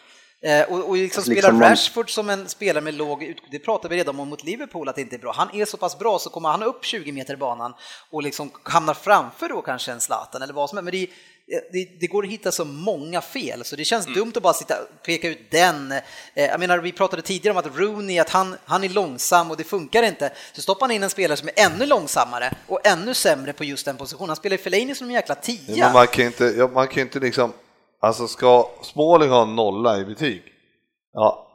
[0.42, 4.00] Eh, och, och liksom spela liksom Rashford som en spelare med låg det pratade vi
[4.00, 5.34] redan om mot Liverpool att det inte är bra.
[5.36, 7.74] Han är så pass bra så kommer han upp 20 meter i banan
[8.10, 10.86] och liksom hamnar framför då kanske en Zlatan eller vad som helst.
[10.86, 11.08] Men det,
[11.48, 14.20] det, det, går att hitta så många fel så det känns mm.
[14.20, 15.92] dumt att bara sitta och peka ut den.
[15.92, 16.02] Eh,
[16.34, 19.64] jag menar, vi pratade tidigare om att Rooney, att han, han är långsam och det
[19.64, 20.32] funkar inte.
[20.54, 23.86] Så stoppar han in en spelare som är ännu långsammare och ännu sämre på just
[23.86, 24.30] den positionen.
[24.30, 25.94] Han spelar i Fellaini som en jäkla tia.
[25.94, 27.54] man kan inte, man kan inte liksom
[28.04, 30.44] Alltså ska Småling ha nolla i betyg,
[31.14, 31.48] ja,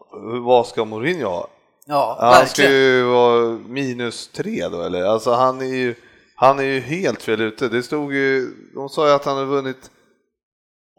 [0.45, 1.49] vad ska Mourinho ha?
[1.87, 5.03] Ja, han ska ju vara minus tre då eller?
[5.03, 5.95] Alltså han är ju,
[6.41, 7.69] han är ju helt fel ute.
[7.69, 9.91] Det stod ju, de sa ju att han har vunnit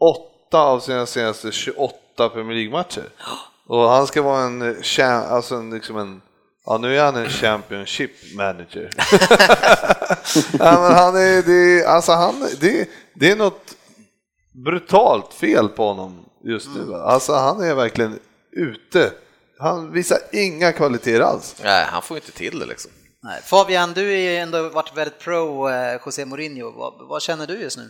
[0.00, 3.08] åtta av sina senaste 28 Premier League-matcher.
[3.66, 6.22] Och han ska vara en, alltså en, liksom en
[6.66, 8.90] Ja, nu är han en Championship manager.
[10.58, 13.76] ja, men han är, det, alltså han, det, det är något
[14.64, 16.94] brutalt fel på honom just nu.
[16.94, 18.18] Alltså han är verkligen
[18.52, 19.12] ute.
[19.58, 21.56] Han visar inga kvaliteter alls.
[21.64, 22.90] Nej, han får inte till det liksom.
[23.22, 23.40] Nej.
[23.42, 26.70] Fabian, du har ju ändå varit väldigt pro eh, José Mourinho.
[26.70, 27.84] Vad, vad känner du just nu?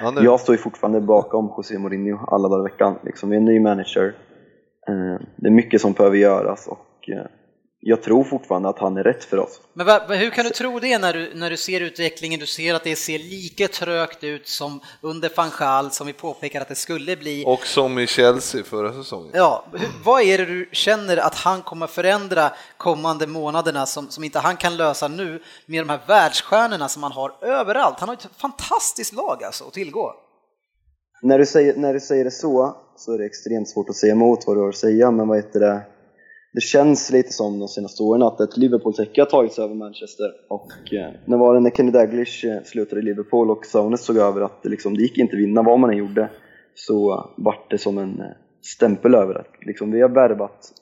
[0.00, 2.98] Ja, jag står ju fortfarande bakom José Mourinho alla dagar i veckan.
[3.04, 4.14] Liksom, vi är en ny manager.
[4.88, 7.26] Eh, det är mycket som behöver göras och eh,
[7.84, 9.60] jag tror fortfarande att han är rätt för oss.
[9.72, 12.40] Men va, hur kan du tro det när du, när du ser utvecklingen?
[12.40, 16.68] Du ser att det ser lika trögt ut som under Fanchal som vi påpekade att
[16.68, 17.44] det skulle bli.
[17.46, 19.30] Och som i Chelsea förra säsongen.
[19.34, 24.24] Ja, hur, vad är det du känner att han kommer förändra kommande månaderna som, som
[24.24, 28.00] inte han kan lösa nu med de här världsstjärnorna som han har överallt?
[28.00, 30.14] Han har ett fantastiskt lag alltså att tillgå.
[31.22, 34.12] När du säger, när du säger det så, så är det extremt svårt att säga
[34.12, 35.82] emot vad du har att säga, men vad heter det?
[36.52, 40.26] Det känns lite som de senaste åren att ett Liverpool-täcke har tagits över Manchester.
[40.48, 44.16] Och eh, när var det när Kenny Daglish eh, slutade i Liverpool och Saunes såg
[44.16, 46.30] över att det, liksom, det gick inte att vinna vad man än gjorde,
[46.74, 48.26] så vart det som en eh,
[48.62, 49.44] stämpel över det.
[49.66, 50.72] Liksom, vi har värvat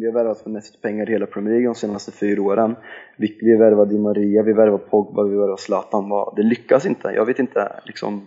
[0.00, 2.76] vi har värvat för mest pengar i hela Premier League de senaste fyra åren.
[3.18, 6.04] Vi, vi har Di Maria, vi värvade Pogba, vi värvade Zlatan.
[6.36, 7.08] Det lyckas inte.
[7.08, 8.26] Jag vet inte liksom,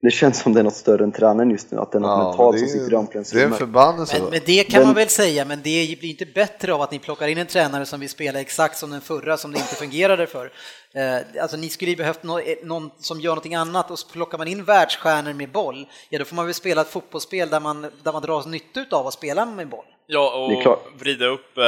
[0.00, 2.08] det känns som det är något större än tränaren just nu, att det är något
[2.08, 3.48] ja, mentalt som sitter i omklädningsrummet.
[3.48, 4.20] Det är en förbannelse.
[4.20, 6.98] Men, men, det kan man väl säga, men det blir inte bättre av att ni
[6.98, 10.26] plockar in en tränare som vill spela exakt som den förra, som det inte fungerade
[10.26, 10.52] för.
[10.94, 12.30] Eh, alltså ni skulle ju behövt eh,
[12.62, 16.24] någon som gör någonting annat och så plockar man in världsstjärnor med boll, ja då
[16.24, 19.46] får man väl spela ett fotbollsspel där man, där man drar nytta av att spela
[19.46, 19.84] med boll.
[20.06, 21.64] Ja, och vrida upp, eh,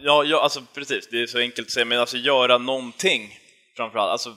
[0.00, 3.38] ja, ja alltså precis, det är så enkelt att säga, men alltså göra någonting
[3.76, 4.30] framförallt, alltså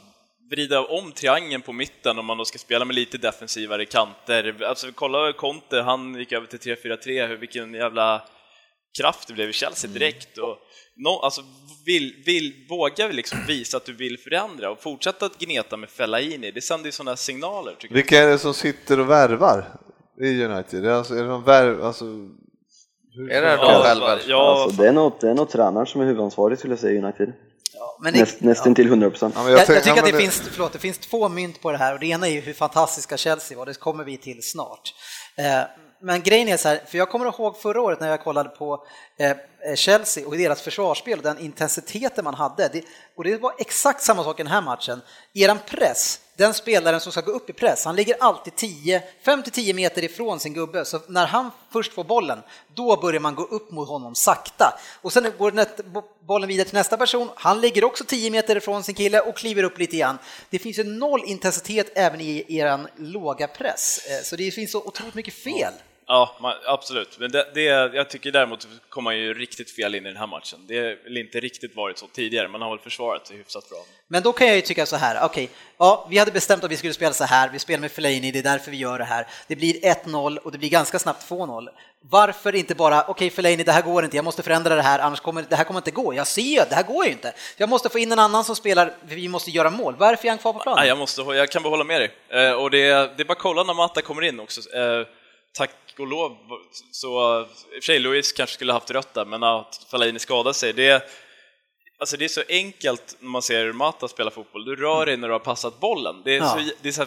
[0.49, 4.63] vrida om triangeln på mitten om man då ska spela med lite defensivare kanter.
[4.63, 8.21] Alltså kolla Conte, han gick över till 3-4-3, vilken jävla
[8.97, 9.99] kraft det blev i Chelsea mm.
[9.99, 10.37] direkt.
[10.37, 10.57] Och
[10.95, 11.41] no, alltså,
[11.85, 16.51] vill, vill, våga liksom visa att du vill förändra och fortsätta att gneta med Fellaini,
[16.51, 17.75] det sänder ju sådana signaler.
[17.89, 19.65] Vilka är det som sitter och värvar
[20.21, 20.85] i United?
[20.85, 22.05] Är, alltså, är det de värv, alltså,
[23.31, 24.19] är det de själva?
[24.27, 26.93] Ja, alltså, det är nog, det är nog tränaren som är huvudansvarig skulle jag säga
[26.93, 27.33] i United.
[27.99, 29.33] Men det, Näst, nästan till 100 procent.
[29.37, 31.71] Ja, jag, jag, jag, tycker att det, det, Finns, förlåt, det finns två mynt på
[31.71, 34.43] det här och det ena är ju hur fantastiska Chelsea var, det kommer vi till
[34.43, 34.93] snart.
[35.37, 35.61] Eh,
[36.01, 38.85] men grejen är så här, för jag kommer ihåg förra året när jag kollade på
[39.19, 42.69] eh, Eh, Chelsea och deras försvarsspel och den intensiteten man hade.
[42.73, 42.83] Det,
[43.15, 45.01] och det var exakt samma sak i den här matchen.
[45.33, 48.53] Eran press, den spelaren som ska gå upp i press, han ligger alltid
[49.23, 52.39] 5-10 meter ifrån sin gubbe, så när han först får bollen,
[52.75, 54.79] då börjar man gå upp mot honom sakta.
[55.01, 55.65] Och sen går
[56.25, 59.63] bollen vidare till nästa person, han ligger också 10 meter ifrån sin kille och kliver
[59.63, 60.17] upp lite igen.
[60.49, 64.81] Det finns ju noll intensitet även i eran låga press, eh, så det finns så
[64.81, 65.73] otroligt mycket fel.
[66.09, 67.19] Ja, man, absolut.
[67.19, 70.27] Men det, det, jag tycker däremot kommer man ju riktigt fel in i den här
[70.27, 70.59] matchen.
[70.67, 73.77] Det har väl inte riktigt varit så tidigare, man har väl försvarat sig hyfsat bra.
[74.07, 76.71] Men då kan jag ju tycka så här, okej, okay, ja, vi hade bestämt att
[76.71, 79.05] vi skulle spela så här, vi spelar med Fellaini, det är därför vi gör det
[79.05, 79.27] här.
[79.47, 81.67] Det blir 1-0 och det blir ganska snabbt 2-0.
[82.01, 84.99] Varför inte bara, okej okay, Fellaini, det här går inte, jag måste förändra det här,
[84.99, 86.13] annars kommer det här kommer inte gå.
[86.13, 87.33] Jag ser ju, det här går ju inte.
[87.57, 89.95] Jag måste få in en annan som spelar, vi måste göra mål.
[89.97, 90.87] Varför är han kvar på planen?
[90.87, 92.11] jag, måste, jag kan bara hålla med dig.
[92.29, 94.75] Eh, och det, det är bara att kolla när Matta kommer in också.
[94.75, 95.07] Eh,
[95.97, 96.31] tack och lov
[96.91, 100.53] så, i och för sig Louis kanske skulle haft rött där, men att Fellaini skadade
[100.53, 101.03] sig, det
[101.99, 105.27] Alltså det är så enkelt när man ser Mata spela fotboll, du rör dig när
[105.27, 106.15] du har passat bollen.
[106.23, 106.49] Det är, ja.
[106.49, 107.05] så, det är så,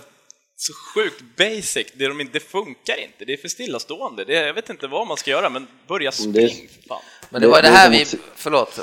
[0.56, 4.24] så, sjukt basic, det, de, det funkar inte, det är för stillastående.
[4.24, 7.00] Det, jag vet inte vad man ska göra, men börja spring fan.
[7.30, 8.80] Men det var det, det här vi, förlåt.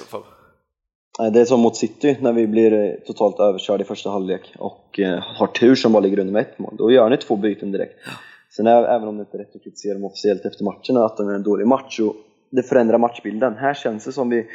[1.33, 5.19] Det är som mot City när vi blir totalt överkörda i första halvlek och eh,
[5.19, 6.75] har tur som bara ligger under med ett mål.
[6.77, 7.95] Då gör ni två byten direkt.
[8.55, 11.17] Sen är, även om det inte är rätt att kritisera dem officiellt efter matcherna att
[11.17, 12.15] det är en dålig match och
[12.49, 13.55] det förändrar matchbilden.
[13.55, 14.47] Här känns det som vi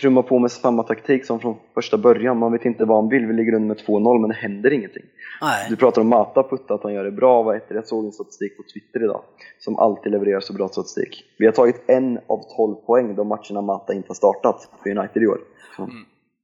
[0.00, 2.38] trummar på med samma taktik som från första början.
[2.38, 3.26] Man vet inte vad han vill.
[3.26, 5.02] Vi ligger under med 2-0 men det händer ingenting.
[5.40, 5.66] Nej.
[5.70, 7.42] Du pratar om Mata Putta, att han gör det bra.
[7.42, 7.74] Vad heter?
[7.74, 9.22] Jag såg en statistik på Twitter idag
[9.58, 11.24] som alltid levererar så bra statistik.
[11.38, 15.22] Vi har tagit en av 12 poäng de matcherna Mata inte har startat för United
[15.22, 15.38] i år.
[15.78, 15.90] Mm.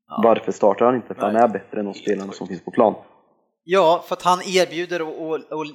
[0.09, 0.20] Ja.
[0.24, 1.14] Varför startar han inte?
[1.14, 1.32] För Nej.
[1.32, 2.94] han är bättre än de spelarna som finns på plan.
[3.64, 5.66] Ja, för att han erbjuder och, och, och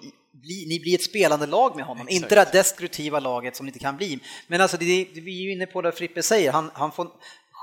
[0.42, 2.24] bli, ni blir ett spelande lag med honom, Exakt.
[2.24, 4.20] inte det destruktiva laget som ni inte kan bli.
[4.48, 7.08] Men alltså, det, det, vi är ju inne på det Frippe säger, han, han får,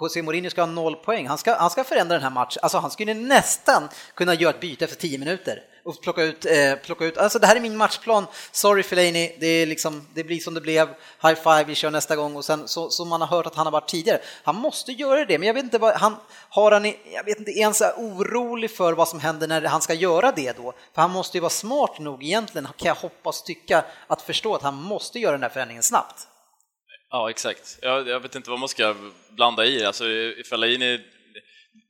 [0.00, 2.78] José Mourinho ska ha noll poäng, han ska, han ska förändra den här matchen, alltså
[2.78, 7.04] han skulle nästan kunna göra ett byte efter tio minuter och plocka ut, eh, plocka
[7.04, 10.54] ut, alltså det här är min matchplan, sorry Fellaini, det, är liksom, det blir som
[10.54, 10.88] det blev,
[11.22, 13.66] high five, vi kör nästa gång och sen så, som man har hört att han
[13.66, 14.20] har varit tidigare.
[14.42, 16.16] Han måste göra det, men jag vet inte vad, han
[16.48, 19.80] har han, jag vet inte, är han så orolig för vad som händer när han
[19.80, 20.74] ska göra det då?
[20.94, 24.62] För han måste ju vara smart nog egentligen, kan jag hoppas tycka, att förstå att
[24.62, 26.28] han måste göra den här förändringen snabbt.
[27.10, 27.78] Ja, exakt.
[27.82, 28.94] Jag, jag vet inte vad man ska
[29.30, 30.04] blanda i, alltså
[30.50, 31.00] Fellaini,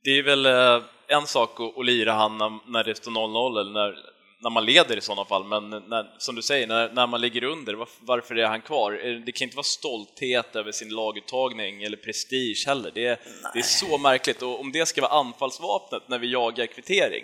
[0.03, 3.59] det är väl eh, en sak att, att lira han när, när det står 0-0
[3.59, 3.97] eller när,
[4.39, 7.43] när man leder i sådana fall, men när, som du säger, när, när man ligger
[7.43, 8.91] under, var, varför är han kvar?
[9.03, 12.91] Eh, det kan inte vara stolthet över sin laguttagning eller prestige heller.
[12.93, 13.19] Det är,
[13.53, 17.23] det är så märkligt och om det ska vara anfallsvapnet när vi jagar kvittering,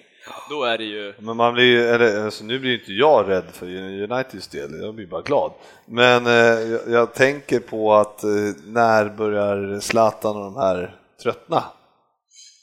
[0.50, 1.14] då är det ju...
[1.20, 5.08] Men man blir, eller, alltså, nu blir inte jag rädd för Uniteds del, jag blir
[5.08, 5.52] bara glad.
[5.86, 8.30] Men eh, jag, jag, tänker på att eh,
[8.66, 11.64] när börjar Zlatan och de här tröttna?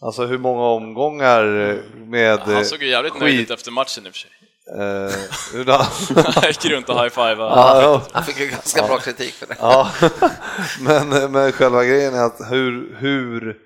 [0.03, 1.45] Alltså hur många omgångar
[2.07, 3.23] med Han såg ju jävligt skit.
[3.23, 4.31] nöjd ut efter matchen i och för sig.
[4.77, 5.71] Uh,
[6.35, 7.55] han gick runt och high-fivade.
[7.55, 8.87] Ja, han fick ju ganska ja.
[8.87, 9.57] bra kritik för det.
[9.61, 9.91] Ja.
[10.81, 13.57] men, men själva grejen är att hur, hur,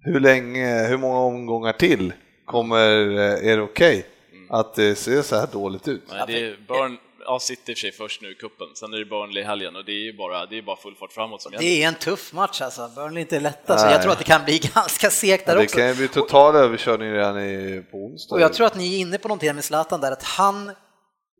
[0.00, 2.12] hur länge, hur många omgångar till
[2.46, 4.02] kommer, är det okej okay
[4.32, 4.50] mm.
[4.50, 6.02] att det ser så här dåligt ut?
[6.10, 8.94] Nej, det är Burn, ja, City i och för sig först nu i kuppen, sen
[8.94, 11.12] är det Burnley i helgen och det är ju bara, det är bara full fart
[11.12, 11.64] framåt som gäller.
[11.64, 14.24] Det är en tuff match alltså, Burnley är inte lätta, så jag tror att det
[14.24, 15.76] kan bli ganska segt där ja, det också.
[15.76, 18.34] Det kan ju bli total överkörning redan i, på onsdag.
[18.34, 20.72] Och jag tror att ni är inne på någonting med Zlatan där, att han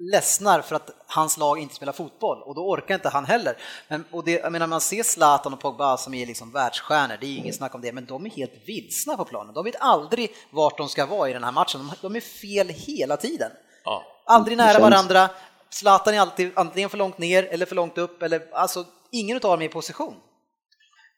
[0.01, 3.57] ledsnar för att hans lag inte spelar fotboll och då orkar inte han heller.
[3.89, 7.27] Men, och det, jag menar, man ser Zlatan och Pogba som är liksom världsstjärnor, det
[7.27, 9.55] är inget snack om det, men de är helt vilsna på planen.
[9.55, 12.69] De vet aldrig vart de ska vara i den här matchen, de, de är fel
[12.69, 13.51] hela tiden.
[13.85, 14.05] Ja.
[14.27, 15.29] Aldrig nära varandra,
[15.71, 19.41] Zlatan är alltid antingen för långt ner eller för långt upp, eller alltså ingen av
[19.41, 20.15] dem är i position.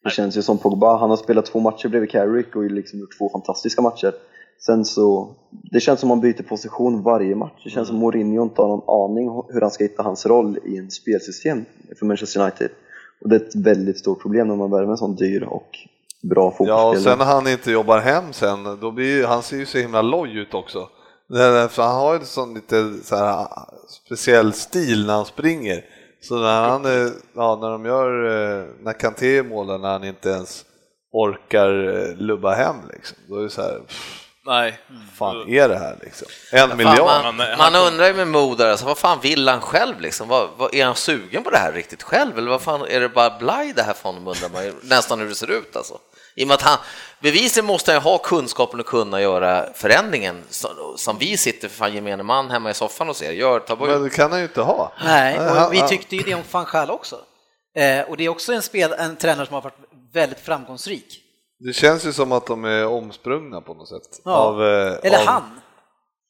[0.05, 3.18] Det känns ju som Pogba, han har spelat två matcher bredvid Carrick och liksom gjort
[3.18, 4.12] två fantastiska matcher.
[4.66, 7.61] Sen så, det känns som man byter position varje match.
[7.64, 10.59] Det känns som att Mourinho inte har någon aning hur han ska hitta hans roll
[10.64, 11.64] i en spelsystem
[11.98, 12.70] för Manchester United.
[13.20, 15.78] Och det är ett väldigt stort problem när man värvar en sån dyr och
[16.22, 16.80] bra fotbollsspelare.
[16.80, 19.78] Ja, och sen när han inte jobbar hem sen, då blir han ser ju så
[19.78, 20.88] himla loj ut också.
[21.70, 23.49] För han har ju sån lite så här
[24.05, 25.85] speciell stil när han springer.
[26.22, 26.85] Så när, han,
[27.35, 30.64] ja, när de gör, eh, när Kanté målar när han inte ens
[31.12, 34.78] orkar eh, lubba hem liksom, då är det så här, pff, Nej.
[35.14, 36.28] fan är det här liksom?
[36.53, 37.35] En ja, miljard?
[37.35, 40.28] Man, man, undrar ju med Moder, alltså, vad fan vill han själv liksom?
[40.28, 42.39] Vad, vad, är han sugen på det här riktigt själv?
[42.39, 45.20] Eller vad fan, är det bara blaj det här för honom undrar man ju nästan
[45.20, 45.99] hur det ser ut alltså.
[46.35, 46.78] I och med att han,
[47.20, 50.43] bevisligen måste han ha kunskapen att kunna göra förändringen
[50.97, 53.33] som vi sitter för fan gemene man hemma i soffan och ser.
[53.33, 53.89] Gör, ta bort.
[53.89, 54.93] Men det kan han ju inte ha.
[55.05, 57.16] Nej, och vi tyckte ju det om van Schaal också.
[57.76, 59.78] Eh, och det är också en, spel, en tränare som har varit
[60.12, 61.18] väldigt framgångsrik.
[61.59, 64.20] Det känns ju som att de är omsprungna på något sätt.
[64.24, 64.33] Ja.
[64.33, 65.26] Av, eh, Eller av...
[65.26, 65.61] han.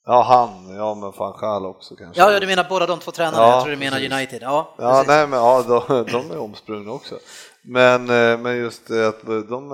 [0.06, 2.20] Ja, han, ja men van Schaal också kanske.
[2.20, 4.12] Ja, du menar båda de två tränarna, ja, jag tror du menar precis.
[4.12, 4.42] United.
[4.42, 7.18] Ja, ja nej men ja, de, de är omsprungna också.
[7.64, 9.72] Men, eh, men just det att de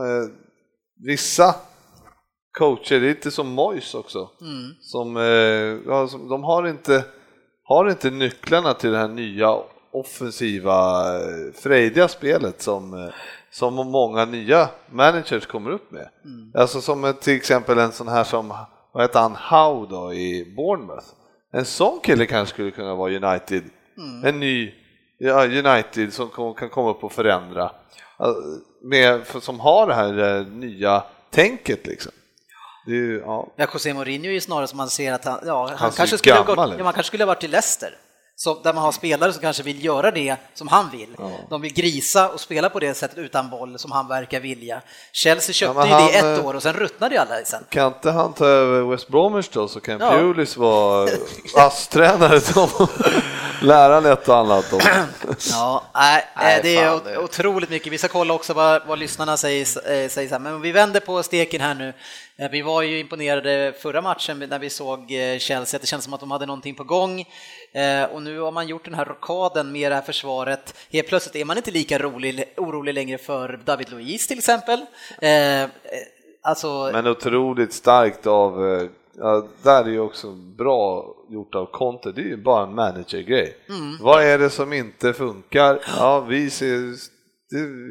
[1.05, 1.55] vissa
[2.59, 4.75] coacher, det är inte som Mois också, mm.
[4.81, 5.23] som, eh,
[5.93, 7.05] ja, som, de har inte,
[7.65, 9.57] har inte nycklarna till det här nya
[9.91, 13.11] offensiva, eh, frejdiga spelet som,
[13.51, 16.09] som många nya managers kommer upp med.
[16.25, 16.53] Mm.
[16.55, 18.55] Alltså som till exempel en sån här som,
[18.93, 21.07] vad heter han, Howe då i Bournemouth.
[21.53, 23.63] En sån kille kanske skulle kunna vara United,
[23.99, 24.25] mm.
[24.25, 24.75] en ny
[25.21, 27.71] United som kan komma upp och förändra
[28.83, 32.13] med, som har det här eh, nya tänket liksom.
[32.87, 33.49] Ju, ja.
[33.57, 36.19] ja, José Mourinho är ju snarare som man ser att han, ja, han, han kanske
[36.19, 37.97] skulle gått, ja, man kanske skulle ha varit i Leicester.
[38.41, 41.15] Så där man har spelare som kanske vill göra det som han vill.
[41.19, 41.31] Ja.
[41.51, 44.83] De vill grisa och spela på det sättet utan boll som han verkar vilja.
[45.13, 47.65] Chelsea köpte ja, ju han, det ett eh, år och sen ruttnade ju alla sen.
[47.69, 50.11] Kan inte han ta över West Bromwich då så kan ja.
[50.11, 51.09] Pulis vara
[51.57, 52.69] ASS-tränare som
[53.63, 54.81] lära ett och annat om.
[55.51, 57.93] ja, nej, det är fan, otroligt mycket.
[57.93, 59.61] Vi ska kolla också vad, vad lyssnarna säger,
[59.91, 61.93] eh, säger men vi vänder på steken här nu.
[62.41, 66.05] Eh, vi var ju imponerade förra matchen när vi såg eh, Chelsea, att det känns
[66.05, 67.25] som att de hade någonting på gång.
[68.11, 70.75] Och nu har man gjort den här rockaden med det här försvaret.
[70.93, 74.81] Helt plötsligt är man inte lika rolig, orolig längre för David Luiz till exempel.
[76.43, 76.91] Alltså...
[76.93, 78.53] Men otroligt starkt av,
[79.19, 83.57] ja, där är ju också bra gjort av Conte, det är ju bara en managergrej.
[83.69, 83.97] Mm.
[84.01, 85.81] Vad är det som inte funkar?
[85.97, 86.95] Ja, vi, ser,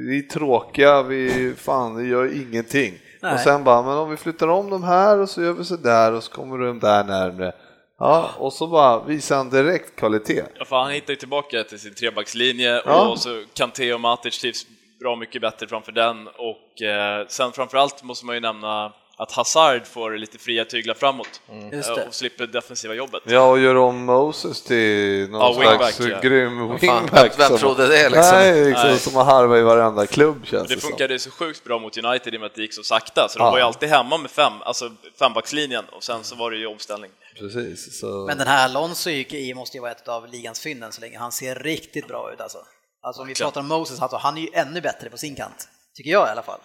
[0.09, 2.93] vi är tråkiga, vi, fan, vi gör ingenting.
[3.27, 3.35] Nej.
[3.35, 5.75] Och sen bara, men om vi flyttar om de här och så gör vi så
[5.75, 7.53] där och så kommer de där närmre.
[7.99, 10.43] Ja, och så bara visar han direkt kvalitet.
[10.59, 13.07] Ja, för han hittar ju tillbaka till sin trebackslinje ja.
[13.07, 14.65] och så Kanté och Matic trivs
[14.99, 19.87] bra mycket bättre framför den och eh, sen framförallt måste man ju nämna att Hazard
[19.87, 21.79] får lite fria tyglar framåt mm.
[22.07, 23.23] och slipper defensiva jobbet.
[23.25, 26.29] Ja, och gör om Moses till någon ja, slags wingback, ja.
[26.29, 27.39] grym wingback.
[27.39, 28.31] Vem trodde det liksom?
[28.31, 28.99] Nej, liksom Nej.
[28.99, 32.33] som har harvat i varenda klubb känns det, det funkade så sjukt bra mot United
[32.33, 34.31] i och med att det gick så sakta, så de var ju alltid hemma med
[34.31, 37.11] fem, alltså fembackslinjen och sen så var det ju omställning.
[37.39, 38.25] Precis, så...
[38.27, 41.31] Men den här Alonso i måste ju vara ett av ligans fynden så länge, han
[41.31, 42.57] ser riktigt bra ut alltså.
[43.01, 45.67] Alltså om vi pratar om Moses, alltså, han är ju ännu bättre på sin kant,
[45.95, 46.59] tycker jag i alla fall.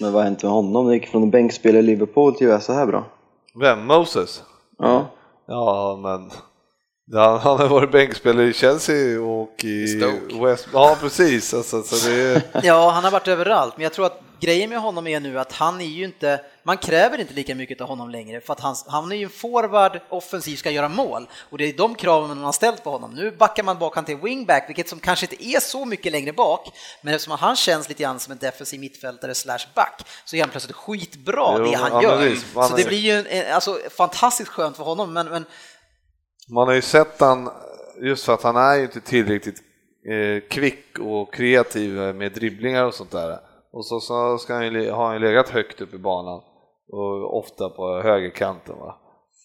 [0.00, 0.86] Men vad har hänt med honom?
[0.86, 3.04] Det gick från en bänkspel i Liverpool till att göra så här bra.
[3.60, 3.86] Vem?
[3.86, 4.42] Moses?
[4.78, 5.06] Ja.
[5.46, 6.30] Ja, men
[7.20, 10.44] han, han har varit bänkspelare i Chelsea och i Stoke.
[10.44, 10.68] West...
[10.72, 11.54] Ja, precis.
[11.54, 12.42] Alltså, så det är...
[12.62, 15.52] Ja, han har varit överallt, men jag tror att grejen med honom är nu att
[15.52, 18.76] han är ju inte, man kräver inte lika mycket av honom längre för att han,
[18.86, 22.38] han är ju en forward, offensiv, ska göra mål och det är de kraven man
[22.38, 23.14] har ställt på honom.
[23.14, 26.32] Nu backar man bak han till wingback, vilket som kanske inte är så mycket längre
[26.32, 26.68] bak,
[27.02, 30.50] men eftersom han känns lite grann som en defensiv mittfältare slash back så är han
[30.50, 32.18] plötsligt skitbra Jo, det han ja, gör.
[32.18, 35.44] visst, så det blir ju en, en- alltså, fantastiskt skönt för honom, men, men
[36.48, 37.50] Man har ju sett han,
[38.02, 39.62] just för att han är ju inte tillräckligt
[40.10, 43.38] eh, kvick och kreativ med dribblingar och sånt där.
[43.72, 46.40] Och så, så ska han ju, har han ju legat högt upp i banan
[46.92, 48.74] och ofta på högerkanten.
[48.78, 48.96] Va?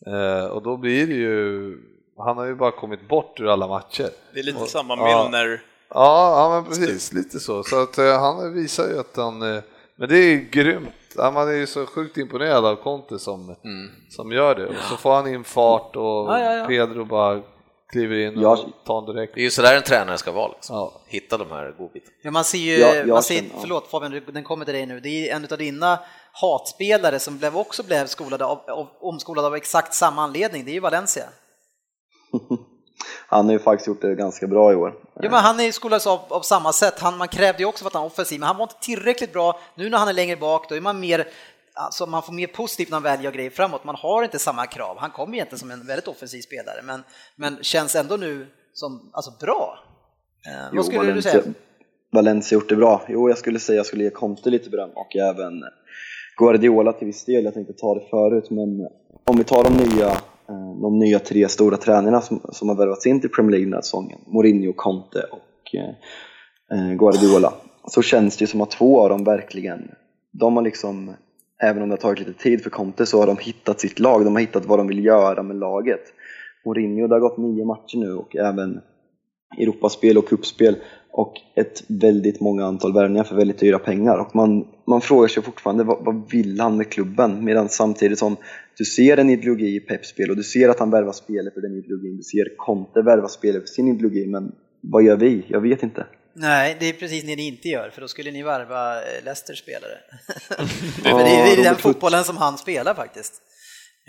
[0.08, 1.76] Eh, och då blir det ju,
[2.18, 4.10] han har ju bara kommit bort ur alla matcher.
[4.34, 4.96] Det är lite Och- samma.
[4.96, 5.62] Milner.
[5.90, 7.64] Ja, ja men precis, lite så.
[7.64, 9.64] Så att eh, han visar ju att han, eh,
[9.96, 10.90] men det är grymt.
[11.18, 13.56] Ja, man är ju så sjukt imponerad av Conte som,
[14.10, 14.68] som gör det.
[14.68, 16.66] Och så får han in fart och ja, ja.
[16.68, 17.42] Pedro bara
[17.94, 18.66] kliver in och Ja.
[18.86, 19.34] tar den direkt.
[19.36, 20.76] Det är ju sådär en tränare ska vara, liksom.
[20.76, 20.92] Ja.
[21.08, 22.14] hitta de här godbitarna.
[22.24, 24.86] Ja, man ser ju, Ja, jag man ser, känner- förlåt Fabian, den kommer till dig
[24.86, 26.00] nu, det är en av dina
[26.32, 30.74] hatspelare som blev, också blev skolade av, av, omskolad av exakt samma anledning, det är
[30.74, 31.24] ju Valencia.
[33.28, 34.94] Han har ju faktiskt gjort det ganska bra i år.
[35.16, 37.84] Ja, men han är ju skolad av, av samma sätt, han, man krävde ju också
[37.84, 39.60] för att han var offensiv, men han var inte tillräckligt bra.
[39.76, 41.28] Nu när han är längre bak, då är man mer,
[41.74, 44.66] alltså man får mer positivt när man väl gör grejer framåt, man har inte samma
[44.66, 44.98] krav.
[45.00, 47.04] Han kommer egentligen som en väldigt offensiv spelare, men,
[47.36, 49.80] men känns ändå nu som, alltså bra.
[50.48, 51.44] Eh, Jo, vad skulle du Valencia, säga?
[52.12, 53.02] Valencia gjort det bra.
[53.08, 55.64] Jo, jag skulle säga jag skulle ge Conte lite beröm och även
[56.38, 57.46] Guardiola till viss del.
[57.46, 58.88] Jag tänkte ta det förut, men
[59.26, 60.08] om vi tar de nya,
[60.50, 63.74] eh, de nya tre stora tränarna som, som har värvats in till Premier League den
[63.74, 65.90] här säsongen, Mourinho, Conte och eh,
[66.80, 67.54] eh, Guardiola,
[67.88, 69.92] så känns det ju som att två av dem verkligen,
[70.32, 71.16] de har liksom,
[71.62, 74.26] även om det har tagit lite tid för Conte, så har de hittat sitt lag,
[74.26, 76.02] de har hittat vad de vill göra med laget.
[76.66, 78.82] Mourinho, det har gått nio matcher nu och även
[79.58, 80.76] Europaspel och kuppspel
[81.12, 84.18] och ett väldigt många antal värvningar för väldigt dyra pengar.
[84.18, 87.46] Och man, man frågar sig fortfarande vad, vad vill han med klubben?
[87.46, 88.36] Medan samtidigt som
[88.78, 91.62] du ser en ideologi i Peps spel och du ser att han värvar spelare för
[91.62, 92.18] den ideologin.
[92.18, 94.28] Du ser Conte värva spelare för sin ideologi.
[94.28, 94.52] Men
[94.82, 95.46] vad gör vi?
[95.48, 96.06] Jag vet inte.
[96.36, 99.60] Nej, det är precis det ni inte gör, för då skulle ni värva eh, Leicesters
[99.60, 99.98] spelare.
[101.04, 103.42] För det är ju den fotbollen som han spelar faktiskt.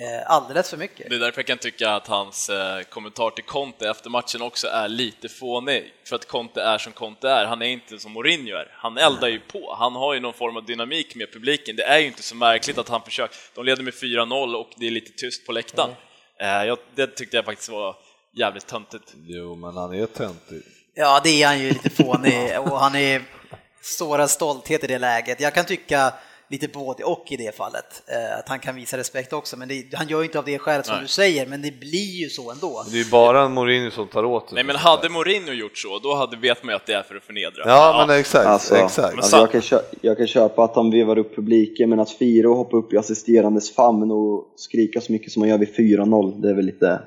[0.01, 1.09] Eh, Alldeles för mycket.
[1.09, 4.67] Det är därför jag kan tycka att hans eh, kommentar till Conte efter matchen också
[4.67, 5.93] är lite fånig.
[6.09, 8.69] För att Conte är som Conte är, han är inte som Mourinho är.
[8.73, 11.77] Han eldar ju på, han har ju någon form av dynamik med publiken.
[11.77, 13.37] Det är ju inte så märkligt att han försöker.
[13.55, 15.91] De leder med 4-0 och det är lite tyst på läktaren.
[16.39, 17.97] Jag, det tyckte jag faktiskt var
[18.37, 19.15] jävligt töntigt.
[19.27, 20.63] Jo, men han är töntig.
[20.95, 23.23] Ja, det är han ju lite fånig och han är
[23.83, 25.41] sårad stolthet i det läget.
[25.41, 26.13] Jag kan tycka
[26.49, 29.95] lite både och i det fallet, eh, att han kan visa respekt också, men det,
[29.95, 31.03] han gör ju inte av det skälet som Nej.
[31.05, 32.85] du säger, men det blir ju så ändå.
[32.91, 34.55] Det är ju bara Mourinho som tar åt sig.
[34.55, 37.17] Nej men hade Mourinho gjort så, då hade, vet man ju att det är för
[37.17, 37.63] att förnedra.
[37.65, 38.47] Ja, men exakt.
[38.47, 39.17] Alltså, exakt.
[39.17, 42.51] alltså jag, kan kö- jag kan köpa att han vevar upp publiken, men att fira
[42.51, 46.41] och hoppa upp i assisterandes famn och skrika så mycket som han gör vid 4-0,
[46.41, 47.01] det är väl lite...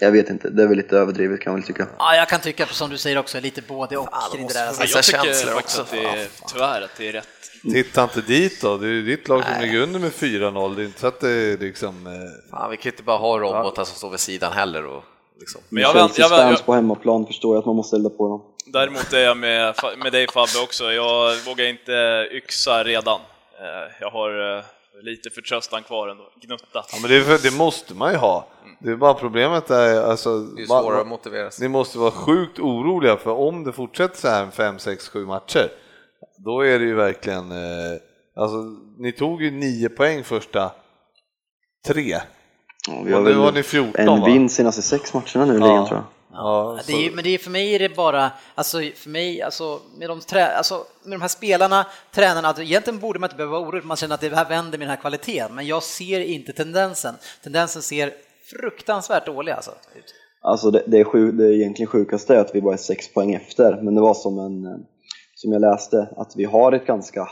[0.00, 1.86] Jag vet inte, det är väl lite överdrivet kan jag väl tycka.
[1.98, 4.66] Ja, jag kan tycka, som du säger också, lite både och kring det där.
[4.66, 5.80] Alltså, jag tycker också.
[5.82, 7.28] att det är, tyvärr, att det är rätt.
[7.72, 10.76] Titta inte dit då, det är ju ditt lag som ligger under med 4-0.
[10.76, 12.06] Det är inte så att det är liksom...
[12.06, 12.12] eh,
[12.50, 14.86] Fan, vi kan ju inte bara ha robotar som står vid sidan heller.
[14.86, 15.04] Och,
[15.40, 15.60] liksom.
[15.68, 18.42] Men jag, vänt, jag, jag, på hemmaplan förstår jag att man måste elda på dem.
[18.66, 21.92] Däremot är jag med, med dig Fabbe också, jag vågar inte
[22.32, 23.20] yxa redan.
[23.60, 24.64] Eh, Jag har eh,
[25.02, 26.84] lite förtröstan kvar ändå, gnutta.
[26.92, 28.46] Ja, men det, det måste man ju ha.
[28.78, 30.38] Det är bara problemet är alltså...
[30.38, 31.62] Det är svårare att motivera sig.
[31.62, 35.68] Ni måste vara sjukt oroliga för om det fortsätter så här 5, 6, 7 matcher,
[36.44, 37.98] då är det ju verkligen, eh,
[38.36, 38.56] alltså
[38.98, 40.70] ni tog ju 9 poäng första
[41.86, 42.20] tre.
[42.88, 44.26] Ja, vi Och har nu har ni 14 en va?
[44.26, 45.66] vinst senaste sex matcherna nu i Ja.
[45.66, 46.04] ligan tror jag.
[46.32, 49.80] Ja, det är, men det är, för mig är det bara, alltså för mig, alltså
[49.98, 53.58] med de, trä, alltså, med de här spelarna, tränarna, alltså, egentligen borde man inte behöva
[53.58, 56.20] vara orolig, man känner att det här vänder med den här kvaliteten, men jag ser
[56.20, 57.14] inte tendensen.
[57.42, 58.14] Tendensen ser
[58.50, 59.70] fruktansvärt dålig alltså.
[59.70, 60.14] ut.
[60.40, 63.14] Alltså det, det, är sju, det är egentligen sjukaste är att vi bara är sex
[63.14, 64.78] poäng efter, men det var som en, eh,
[65.34, 67.28] som jag läste, att vi har ett ganska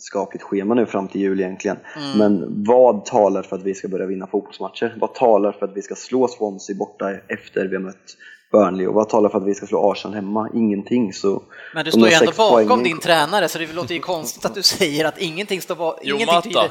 [0.00, 1.76] halvskapligt schema nu fram till jul egentligen.
[2.16, 4.96] Men vad talar för att vi ska börja vinna fotbollsmatcher?
[5.00, 8.16] Vad talar för att vi ska slå Swansea borta efter vi har mött
[8.52, 8.86] Burnley?
[8.86, 10.48] Och vad talar för att vi ska slå Arsenal hemma?
[10.54, 11.12] Ingenting.
[11.12, 11.42] Så
[11.74, 14.54] Men du står ju ändå bakom poängen- din tränare, så det låter ju konstigt att
[14.54, 16.00] du säger att ingenting står bakom.
[16.06, 16.70] Ingenting tyder,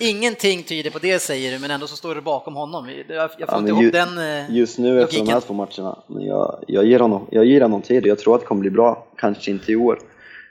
[0.00, 2.88] ingenting tyder på det säger du, men ändå så står du bakom honom.
[3.08, 5.54] Jag, jag får Ja, inte ihop ju, den eh, just nu efter de här två
[5.54, 8.46] matcherna, men jag, jag, ger honom, jag ger honom tid och jag tror att det
[8.46, 9.06] kommer bli bra.
[9.16, 9.98] Kanske inte i år,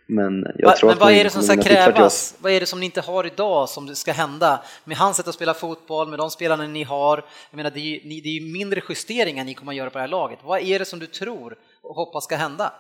[0.08, 2.36] Men jag Va, tror men att vad är det som ska krävas?
[2.42, 4.64] Vad är det som ni inte har idag som ska hända?
[4.86, 7.26] Med hans sätt att spela fotboll, med de spelarna ni har.
[7.52, 9.98] Jag menar, det är ju, det är ju mindre justeringar ni kommer att göra på
[9.98, 10.40] det här laget.
[10.44, 12.74] Vad är det som du tror och hoppas ska hända?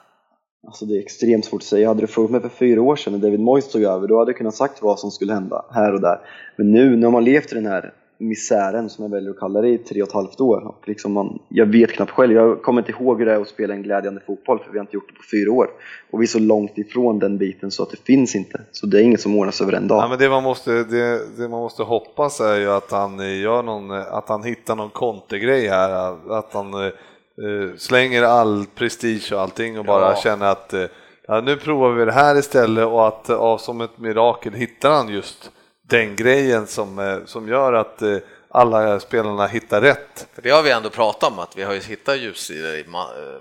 [0.67, 1.87] Alltså det är extremt svårt att säga.
[1.87, 4.31] Hade du frågat mig för fyra år sedan när David Moyes tog över, då hade
[4.31, 6.19] jag kunnat sagt vad som skulle hända här och där.
[6.55, 9.69] Men nu, när man levt i den här misären, som jag väljer att kalla det,
[9.69, 10.67] i tre och ett halvt år.
[10.67, 13.47] Och liksom man, jag vet knappt själv, jag kommer inte ihåg hur det är att
[13.47, 15.67] spela en glädjande fotboll, för vi har inte gjort det på fyra år.
[16.11, 18.61] Och vi är så långt ifrån den biten så att det finns inte.
[18.71, 20.03] Så det är inget som ordnas över en dag.
[20.03, 23.41] Ja, men det, man måste, det, det man måste hoppas är ju att han eh,
[23.41, 25.91] gör någon, eh, att han hittar någon kontegrej här,
[26.37, 30.85] att han eh, eh, slänger all prestige och allting och bara känner att eh,
[31.27, 35.09] ja, nu provar vi det här istället och att ja, som ett mirakel hittar han
[35.09, 35.51] just
[35.89, 38.17] den grejen som, eh, som gör att eh,
[38.49, 40.27] alla spelarna hittar rätt.
[40.33, 42.85] För det har vi ändå pratat om, att vi har ju hittat ljussidor i eh,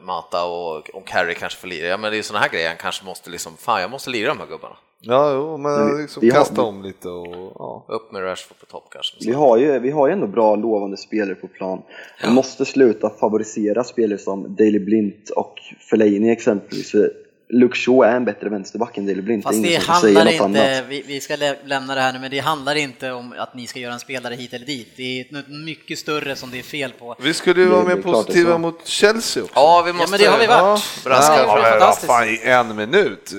[0.03, 1.87] Mata och om Carey kanske får lira.
[1.87, 4.29] Ja, men det är sådana här grejer han kanske måste liksom, fan jag måste lira
[4.29, 4.77] de här gubbarna.
[5.01, 7.85] Ja, jo, men vi- liksom vi har- kasta om lite och ja.
[7.89, 9.17] Upp med Rashford på topp kanske.
[9.21, 11.83] Vi har, ju, vi har ju ändå bra lovande spelare på plan.
[12.23, 15.55] Vi måste sluta favorisera spelare som Daley Blint och
[15.91, 16.91] Fellaini exempelvis.
[16.91, 17.13] För
[17.49, 19.45] Luke Shaw är en bättre vänsterback än Daley Blint.
[19.45, 20.85] Fast det det handlar inte, annat.
[20.89, 23.67] vi, vi ska lä- lämna det här nu, men det handlar inte om att ni
[23.67, 24.93] ska göra en spelare hit eller dit.
[24.97, 27.15] Det är något mycket större som det är fel på.
[27.19, 29.55] Vi skulle ju vara mer positiva mot Chelsea också.
[29.57, 30.11] Ja, vi Ja, måste...
[30.11, 30.61] men det har vi varit.
[30.61, 31.35] Ja, Braska.
[31.37, 32.07] Ja, ja, vad fantastiskt.
[32.07, 33.33] fan, i en minut.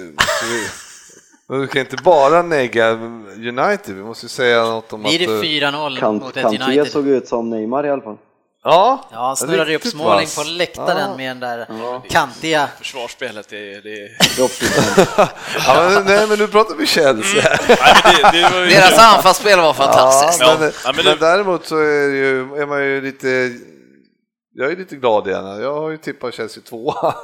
[1.49, 2.91] Vi kan inte bara negga
[3.35, 5.29] United, vi måste ju säga något om Blir det att...
[5.43, 5.47] eh,
[5.79, 6.87] 4-0 Kan, mot ett Kanté United?
[6.91, 8.17] såg ut som Neymar i alla fall.
[8.69, 10.35] Ja, Ja, han snurrade upp Småling vass.
[10.35, 11.17] på läktaren Ja.
[11.17, 11.67] med den där
[12.09, 12.67] kantiga...
[12.77, 14.17] Försvarsspelet, det, är- det, är-.
[15.67, 17.47] Ja, men, nej, men nu pratar vi Chelsea.
[17.47, 17.67] Mm.
[18.31, 20.39] det, det ju Deras anfallsspel var fantastiskt.
[20.41, 23.51] Ja, men, Ja, ja, men men, däremot så är, ju, är man ju lite...
[24.53, 25.61] Jag är lite glad igen.
[25.61, 27.15] Jag har ju tippat Chelsea tvåa.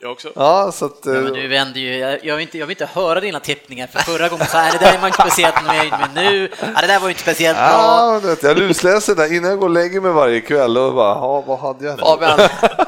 [0.00, 0.32] Jag också.
[0.34, 0.98] Ja, så att...
[1.04, 3.86] Ja, men eh, du vänder ju, jag, vill inte, jag vill inte höra dina tippningar,
[3.86, 6.80] för förra gången så här, det där är man inte speciellt nöjd med nu, ja,
[6.80, 7.66] det där var ju inte speciellt bra.
[7.66, 10.94] Ja, du vet, jag lusläser där innan jag går och lägger mig varje kväll och
[10.94, 12.02] bara, ja, vad hade jag nu?
[12.02, 12.38] Fabian,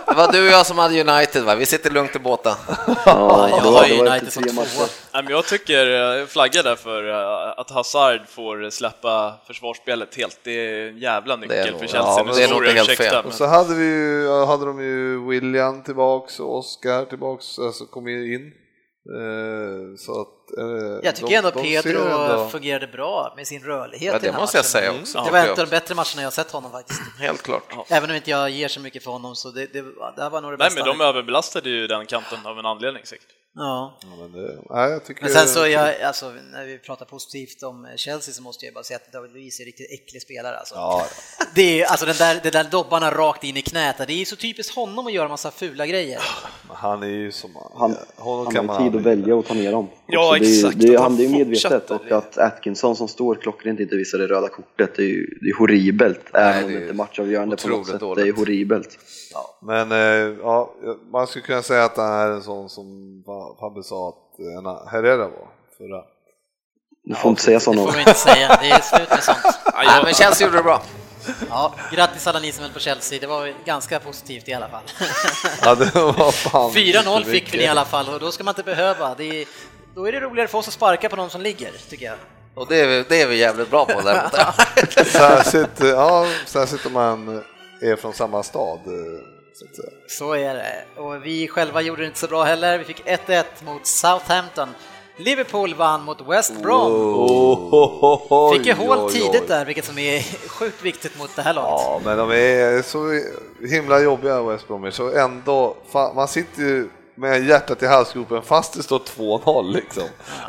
[0.06, 1.54] det var du och jag som hade United va?
[1.54, 2.54] Vi sitter lugnt i båten.
[2.86, 4.86] Ja, jag det har det United som tvåa.
[5.28, 10.38] jag tycker, jag flaggar där för eh, att Hazard får släppa försvarsspelet helt.
[10.42, 12.24] Det är en jävla nyckel nog- för ja, Chelsea.
[12.24, 13.14] men Nu det är nog helt ursäkta, fel.
[13.14, 17.58] men- Och så hade, vi ju, ja, hade de ju William tillbaks och Oscar tillbaks,
[17.58, 18.52] alltså kom in.
[19.20, 20.28] Eh, så att,
[20.59, 20.64] eh,
[21.03, 24.26] Jag tycker de- ändå de Pedro ändå- fungerade bra med sin rörlighet Ja, i det
[24.26, 24.70] den här måste jag matchen.
[24.70, 25.01] säga Mm.
[25.03, 25.18] också.
[25.18, 25.32] Det Ja.
[25.32, 27.01] var en av de bättre matcherna jag sett honom faktiskt.
[27.18, 27.62] Helt klart.
[27.88, 29.82] Även om inte jag ger så mycket för honom så det, det,
[30.16, 30.84] det här var nog det Nej, bästa.
[30.86, 33.26] men de överbelastade ju den kanten av en anledning säkert.
[33.55, 33.98] ja.
[34.03, 37.62] Ja, men, det, nej, jag tycker, Men sen så, jag, alltså, när vi pratar positivt
[37.62, 40.57] om Chelsea så måste jag bara säga att David Luiz är en riktigt äcklig spelare.
[40.59, 40.74] Alltså.
[40.74, 41.07] Ja,
[41.55, 44.36] Det är, alltså den där, den där dobbarna rakt in i knät, det är så
[44.36, 46.20] typiskt honom att göra massa fula grejer.
[46.68, 47.51] han är ju som...
[47.78, 49.88] Han, honom han kan har man tid att välja och ta ner dem.
[50.07, 53.09] Ja, Det, exakt, Det, att är- han det är ju medvetet och att Atkinson som
[53.09, 56.20] står klockrent inte visar det röda kortet, det är ju det är horribelt.
[56.34, 58.01] Även om det det inte är matchavgörande på något sätt.
[58.01, 58.24] dåligt.
[58.24, 58.99] Det är horribelt.
[59.62, 60.74] Men eh, ja,
[61.12, 62.86] man skulle kunna säga att han är en sån som
[63.61, 66.05] Fabbe sa att en Herrera var förra.
[67.05, 69.38] Du får inte säga Det sådana får vi inte säga, det är slut med sånt.
[69.74, 70.82] Nej, men Chelsea gjorde det bra.
[71.51, 74.82] Ja, grattis alla ni som höll på Chelsea, det var ganska positivt i alla fall.
[75.64, 78.53] Ja, det var fan 4-0 inte fick vi i alla fall och då ska man
[78.53, 79.14] inte behöva.
[79.14, 79.47] Det är,
[80.01, 82.14] då är det roligare för oss att sparka på de som ligger, tycker jag.
[82.55, 84.32] Och det är vi, det är vi jävligt bra på däremot.
[85.07, 87.42] Särskilt, ja, särskilt om man
[87.82, 88.78] är från samma stad.
[88.78, 88.92] eh,
[89.55, 89.88] Så att säga.
[90.09, 91.01] Så är det.
[91.01, 92.78] Och vi själva gjorde det inte så bra heller.
[92.78, 94.68] Vi fick 1-1 mot Southampton.
[95.16, 96.92] Liverpool vann mot West Brom.
[96.92, 101.84] Oh, Fick ju hål tidigt där, vilket som är sjukt viktigt mot det här laget.
[101.86, 103.20] Ja, men de är så
[103.68, 106.88] himla jobbiga West Bromwich, så ändå, fan, man sitter ju
[107.20, 110.04] med hjärtat i halsgropen fast det står 2-0 liksom.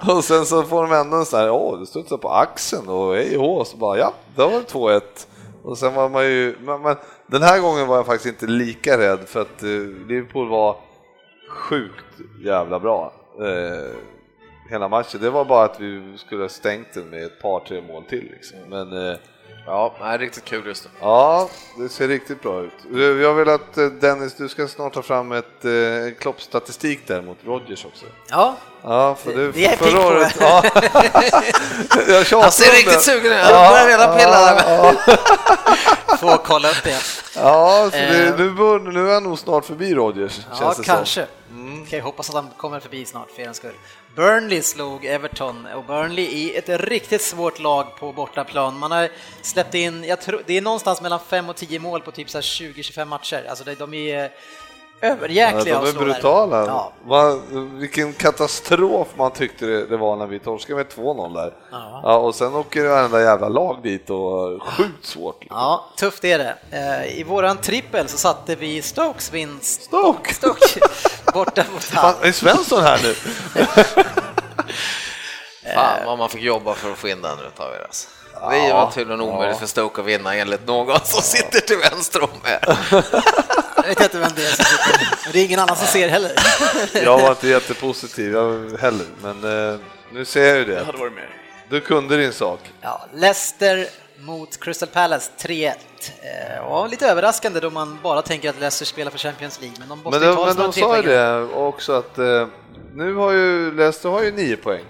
[0.08, 3.16] Och sen så får de ändå en sån här, åh, det studsar på axeln och
[3.16, 5.02] hej och så bara, ja, då var det 2-1.
[5.64, 6.96] Och sen var man ju, men, men
[7.28, 9.70] den här gången var jag faktiskt inte lika rädd för att eh,
[10.08, 10.78] Liverpool var
[11.50, 13.14] sjukt jävla bra.
[13.40, 13.96] Eh,
[14.70, 15.22] hela matchen.
[15.22, 18.30] Det var bara att vi skulle ha stängt den med ett par, tre mål till
[18.32, 18.58] liksom.
[18.70, 19.18] Men eh,
[19.66, 20.90] Ja, nej, riktigt kul just nu.
[21.02, 22.72] Ja, det ser riktigt bra ut.
[23.22, 25.72] Jag vill att Dennis, du ska snart ta fram ett eh,
[26.20, 28.06] kloppstatistik där mot Rodgers också.
[28.30, 30.34] Ja, Ja, för du, Det är förra på året...
[30.40, 30.46] det.
[30.46, 30.64] Ja.
[32.32, 33.00] jag Han ser riktigt det.
[33.00, 34.98] sugen ut, han börjar redan pilla där.
[36.22, 37.02] Får kolla upp det.
[37.36, 38.38] ja så det, Eh.
[38.38, 41.28] nu, bör, nu är han nog snart förbi Rodgers, Ja, känns det kanske.
[41.52, 41.84] Mm.
[41.84, 43.74] Okej, hoppas att han kommer förbi snart för er skull.
[44.16, 48.80] Burnley slog Everton och Burnley i ett riktigt svårt lag på bortaplan.
[48.80, 49.10] Man har
[49.42, 52.38] släppt in, jag tror, det är någonstans mellan 5 och 10 mål på typ så
[52.38, 53.46] här 20-25 matcher.
[53.50, 54.32] Alltså de är
[55.02, 56.66] överjäkliga Ja, de är brutala.
[56.66, 56.92] Ja.
[57.06, 57.40] Va,
[57.74, 61.54] vilken katastrof man tyckte det, det var när vi torskade med 2-0 där.
[61.72, 62.18] Ja.
[62.18, 65.46] och sen åker varenda jävla lag dit och sjukt svårt.
[65.50, 66.56] Ja, tufft är det.
[66.72, 69.84] Eh, I våran trippel så satte vi Stokes vinst.
[69.84, 70.34] Stoke!
[70.34, 70.80] Stoke
[71.34, 73.14] borta mot Fan, är Svensson här nu?
[75.76, 78.08] Fan vad man fick jobba för att få in den utav er alltså.
[78.52, 82.30] Det var tydligen omöjligt för Stoke att vinna enligt någon som sitter till vänster om
[82.46, 82.78] er.
[83.84, 85.08] Jag vet inte vem det är som sitter.
[85.24, 86.32] Men det är ingen annan som ser heller.
[86.94, 89.80] Jag var inte jättepositiv jag heller, men eh,
[90.14, 90.84] nu ser jag ju Det det.
[90.86, 91.28] hade varit med.
[91.70, 92.60] Du kunde din sak.
[92.82, 93.88] Ja, Leicester
[94.20, 95.74] mot Crystal Palace 3-1.
[96.58, 99.90] Eh, och lite överraskande då man bara tänker att Leicester spelar för Champions League, men
[99.90, 102.48] de måste Men ju de, ta men de sa ju det också att eh,
[102.94, 104.84] nu har ju Leicester har ju nio poäng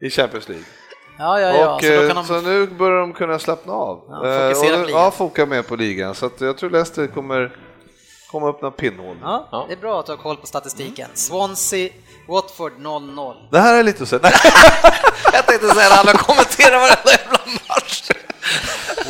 [0.00, 0.64] i Champions League.
[1.18, 1.74] Ja, ja, ja.
[1.74, 2.26] och, så då eh, kan de...
[2.26, 4.02] så nu börjar de kunna slappna av.
[4.08, 5.02] Ja, Eh, fokusera och på nu- ligan.
[5.02, 6.14] Ja, foka mer på ligan.
[6.14, 7.56] Så att jag tror Leicester kommer
[8.34, 9.16] komma upp några pinnhål.
[9.22, 9.64] Ja, Ja.
[9.68, 11.08] det är bra att du har koll på statistiken.
[11.14, 11.90] Swansea,
[12.28, 13.34] Watford 0-0.
[13.50, 14.20] Det här är lite att säga.
[15.32, 18.10] Jag tänkte säga det, alla kommenterar varenda jävla match.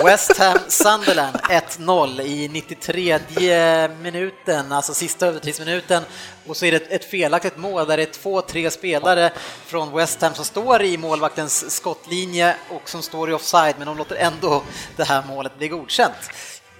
[0.05, 6.03] West Ham Sunderland 1-0 i 93 minuten, alltså sista övertidsminuten.
[6.47, 9.33] Och så är det ett- ett felaktigt mål där det är två, tre spelare
[9.67, 13.97] från West Ham som står i målvaktens skottlinje och som står i offside, men de
[13.99, 14.63] låter ändå
[14.97, 16.15] det här målet bli godkänt.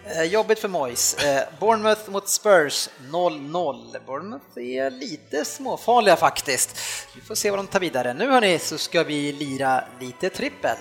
[0.07, 1.15] Eh, Jobbigt för Moyes.
[1.25, 3.97] Eh, Bournemouth mot Spurs 0-0.
[4.07, 6.77] Bournemouth är lite småfarliga faktiskt.
[7.15, 8.15] Vi får se vad de tar vidare.
[8.15, 10.77] Nu hörni så ska vi lira lite trippel.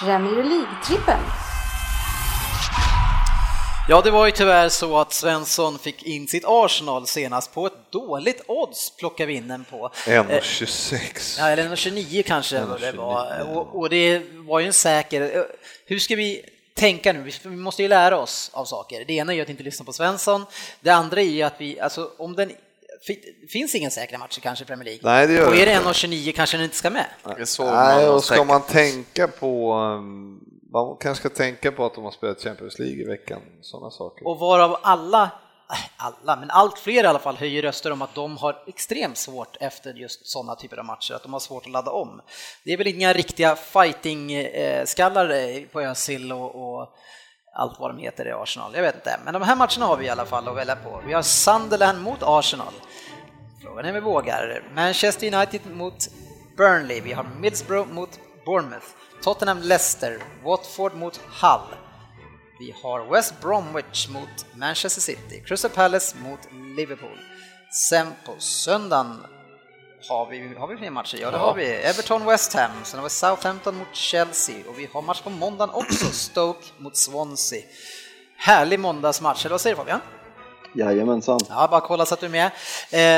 [0.00, 1.20] Premier League-trippen.
[3.88, 7.90] Ja, det var ju tyvärr så att Svensson fick in sitt Arsenal senast på ett
[7.92, 9.90] dåligt odds plockar vi in den på.
[10.06, 11.36] Eh, 1,26.
[11.38, 13.46] Ja, eller 29 kanske vad det var.
[13.56, 15.36] Och, och det var ju en säker...
[15.36, 15.42] eh,
[15.86, 16.44] Hur ska vi
[16.74, 17.30] tänka nu?
[17.44, 19.04] Vi måste ju lära oss av saker.
[19.04, 20.44] Det ena är ju att inte lyssna på Svensson.
[20.80, 22.52] Det andra är ju att vi, alltså om den
[23.06, 25.00] fi- finns ingen säkra matcher kanske i Premier League.
[25.02, 25.88] Nej, det gör och är det inte.
[25.88, 27.06] 1,29 kanske den inte ska med.
[27.64, 29.74] Nej, och ska man tänka på...
[29.74, 30.40] um,
[30.72, 34.26] Man kanske ska tänka på att de har spelat Champions League i veckan, sådana saker.
[34.28, 35.30] Och varav alla,
[35.96, 39.56] alla, men allt fler i alla fall höjer röster om att de har extremt svårt
[39.60, 42.20] efter just sådana typer av matcher, att de har svårt att ladda om.
[42.64, 46.88] Det är väl inga riktiga fighting-skallar eh, eh, på Özil och, och
[47.56, 49.20] allt vad de heter i Arsenal, jag vet inte.
[49.24, 51.02] Men de här matcherna har vi i alla fall att välja på.
[51.06, 52.72] Vi har Sunderland mot Arsenal.
[53.62, 54.62] Frågan är om vi vågar.
[54.74, 56.08] Manchester United mot
[56.56, 57.00] Burnley.
[57.00, 58.86] Vi har Middlesbrough mot Bournemouth.
[59.22, 60.18] Tottenham Leicester.
[60.44, 61.83] Watford mot Hull.
[62.58, 65.42] Vi har West Bromwich mot Manchester City.
[65.46, 66.40] Crystal Palace mot
[66.76, 67.18] Liverpool.
[67.72, 69.26] Sen på söndagen
[70.08, 71.18] har vi, har vi fler matcher?
[71.20, 71.64] Ja, det har vi.
[71.64, 75.74] Everton West Ham, sen har vi Southampton mot Chelsea och vi har match på måndagen
[75.74, 77.62] också, Stoke mot Swansea.
[78.36, 80.00] Härlig måndagsmatch, eller vad säger du Fabian?
[80.74, 81.40] Jajamensan.
[81.48, 82.50] Ja, bara kolla så att du är med.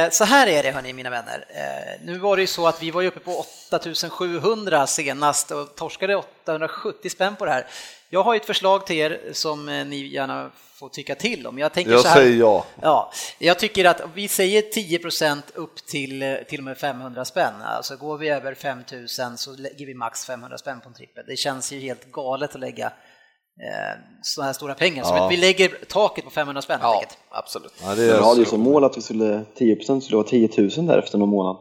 [0.06, 1.44] Eh, så här är det hörni, mina vänner.
[1.48, 5.74] Eh, nu var det ju så att vi var ju uppe på 8700 senast och
[5.74, 7.66] torskade 870 spänn på det här.
[8.10, 11.58] Jag har ett förslag till er som eh, ni gärna får tycka till om.
[11.58, 12.64] Jag, tänker Jag så här, säger ja.
[12.82, 17.54] Ja, jag tycker att vi säger 10% upp till eh, till och med 500 spänn.
[17.64, 21.24] Alltså går vi över 5000 så lägger vi max 500 spänn på en trippel.
[21.26, 25.04] Det känns ju helt galet att lägga eh, sådana här stora pengar.
[25.04, 25.28] Så Ja.
[25.28, 27.72] vi lägger taket på 500 spänn Ja, absolut.
[27.82, 30.48] ja det Jag är hade ju som mål att vi skulle 10% skulle vara 10
[30.76, 31.56] 000 där efter någon månad.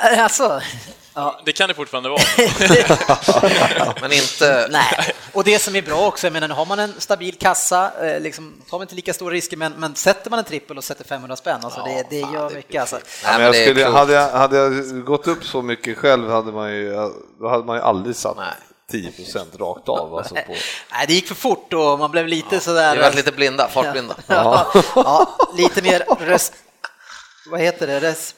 [0.00, 0.60] Alltså,
[1.14, 2.22] ja, Det kan det fortfarande vara.
[4.00, 4.66] Men inte...
[4.70, 5.14] nej.
[5.32, 8.20] Och det som är bra också, jag menar, nu har man en stabil kassa, eh,
[8.20, 11.04] liksom, tar man inte lika stora risker, men, men sätter man en trippel och sätter
[11.04, 12.80] 500 spänn, alltså det, det fan, gör det- mycket.
[12.80, 12.96] Alltså.
[12.96, 16.52] Nej, men jag det skulle, hade, jag, hade jag gått upp så mycket själv hade
[16.52, 16.92] man ju,
[17.40, 19.02] då hade man ju aldrig satt Nej.
[19.12, 20.14] 10% rakt av.
[20.18, 20.42] Alltså på.
[20.92, 22.96] Nej, det gick för fort och man blev lite sådär...
[22.96, 24.14] Vi var lite blinda, fartblinda.
[24.26, 26.52] Ja, ja, lite mer res...
[27.50, 28.00] Vad heter det?
[28.00, 28.34] Res...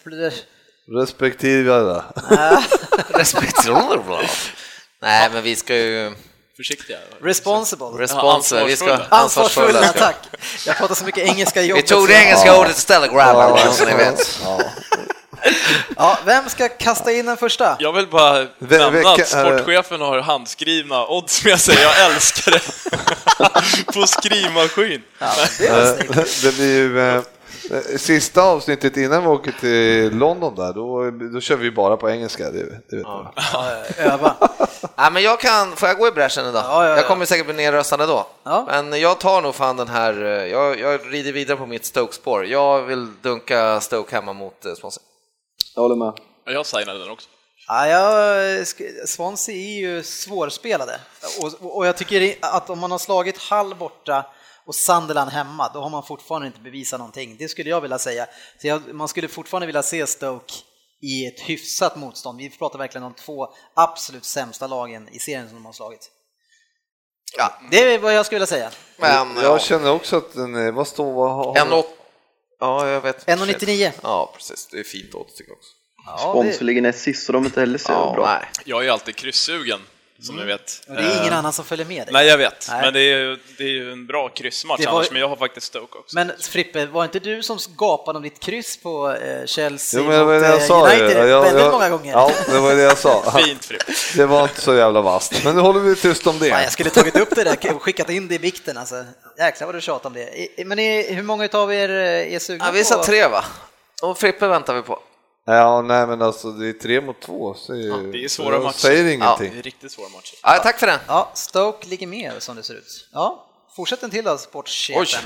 [0.88, 2.02] Respektive.
[3.08, 3.66] Respekt.
[5.02, 6.12] Nej, men vi ska ju...
[6.56, 6.96] Försiktiga.
[7.22, 7.86] Responsible.
[7.86, 9.06] Responsive, vi ska ansvarsfulla.
[9.10, 10.16] Ansvarsfulla, ska- tack.
[10.66, 11.86] Jag pratar så mycket engelska i Vi jobbet.
[11.86, 14.40] tog det engelska ordet istället, grabbar, ni vet.
[14.44, 14.60] Ja.
[15.96, 17.76] Ja, vem ska kasta in den första?
[17.78, 21.76] Jag vill bara nämna att sportchefen har handskrivna odds med sig.
[21.82, 22.60] Jag älskar det!
[23.92, 25.02] På skrivmaskin.
[25.18, 26.24] Ja, det Eh.
[26.42, 27.22] Det blir ju eh,
[27.96, 32.50] sista avsnittet innan vi åker till London där, då, då kör vi bara på engelska,
[32.50, 33.26] det, det vet man.
[33.98, 34.34] Öva.
[34.96, 36.64] Nej, men jag kan, får jag gå i bräschen idag?
[36.64, 36.96] Ja, ja, ja.
[36.96, 38.26] Jag kommer säkert bli nedröstad då.
[38.42, 38.64] Ja.
[38.66, 42.46] Men jag tar nog fan den här, eh, jag, jag rider vidare på mitt Stoke-spår.
[42.46, 45.02] Jag vill dunka Stoke hemma mot eh, Swansea.
[45.74, 46.12] Jag håller med.
[46.46, 47.28] Ja, Jag signade den också.
[47.68, 48.66] Ja, jag,
[49.06, 51.00] Swansea är ju svårspelade
[51.40, 54.24] och, och jag tycker att om man har slagit Hall borta
[54.66, 57.36] och Sunderland hemma, då har man fortfarande inte bevisat någonting.
[57.38, 58.26] Det skulle jag vilja säga.
[58.60, 60.54] Så jag, man skulle fortfarande vilja se Stoke
[61.02, 62.38] i ett hyfsat motstånd.
[62.38, 66.10] Vi pratar verkligen om två absolut sämsta lagen i serien som de har slagit.
[67.36, 68.70] Ja, det är vad jag skulle vilja säga.
[68.96, 69.58] Men, jag ja.
[69.58, 71.58] känner också att den är, vad står, vad har...
[71.58, 71.84] En
[72.60, 73.26] ja, jag vet.
[73.26, 73.90] 1,99.
[74.02, 74.66] Ja, precis.
[74.66, 75.70] Det är fint odds tycker jag också.
[76.06, 78.26] Ja, Spons ligger näst sist så de inte heller ser ja, bra.
[78.26, 78.48] Nej.
[78.64, 79.80] Jag är alltid kryssugen
[80.22, 80.46] som mm.
[80.46, 80.82] ni vet.
[80.88, 82.12] Och det är ingen uh, annan som följer med dig.
[82.12, 82.82] Nej, jag vet, nej.
[82.82, 84.92] men det är, ju, det är ju en bra kryssmatch var...
[84.92, 86.14] annars, men jag har faktiskt Stoke också.
[86.14, 90.18] Men Frippe, var inte du som gapade om ditt kryss på uh, Chelsea jo, men
[90.18, 92.12] det var det jag mot sa United jag, väldigt jag, många gånger?
[92.12, 93.40] Ja, det var det jag sa.
[93.44, 93.92] Fint Frippe.
[94.16, 96.50] Det var inte så jävla vasst, men nu håller vi tyst om det.
[96.50, 99.04] Fan, jag skulle tagit upp det där och skickat in det i vikten alltså.
[99.38, 100.48] Jäklar vad du tjatar om det.
[100.66, 103.44] Men är, hur många av er eh, är sugna ja, Vi sa tre va?
[104.02, 105.00] Och Frippe väntar vi på.
[105.46, 108.78] Ja, nej men alltså det är tre mot två, så ja, det är svåra matcher.
[108.78, 109.46] säger ingenting.
[109.46, 110.34] Ja, det är riktigt svåra matcher.
[110.42, 111.00] Ja, tack för den.
[111.06, 113.08] Ja, Stoke ligger med som det ser ut.
[113.12, 113.46] Ja,
[113.76, 115.24] fortsätt en till då, sportchefen.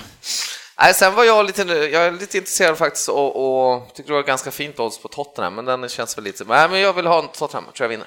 [0.80, 4.22] Nej, sen var jag lite, jag är lite intresserad faktiskt och, och tycker det var
[4.22, 7.22] ganska fint odds på Tottenham, men den känns väl lite, nej men jag vill ha
[7.22, 8.06] en Tottenham, tror jag vinner.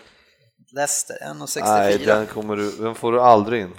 [0.75, 1.61] Leicester, 1,64.
[1.65, 3.73] Nej, den, kommer du, den får du aldrig in.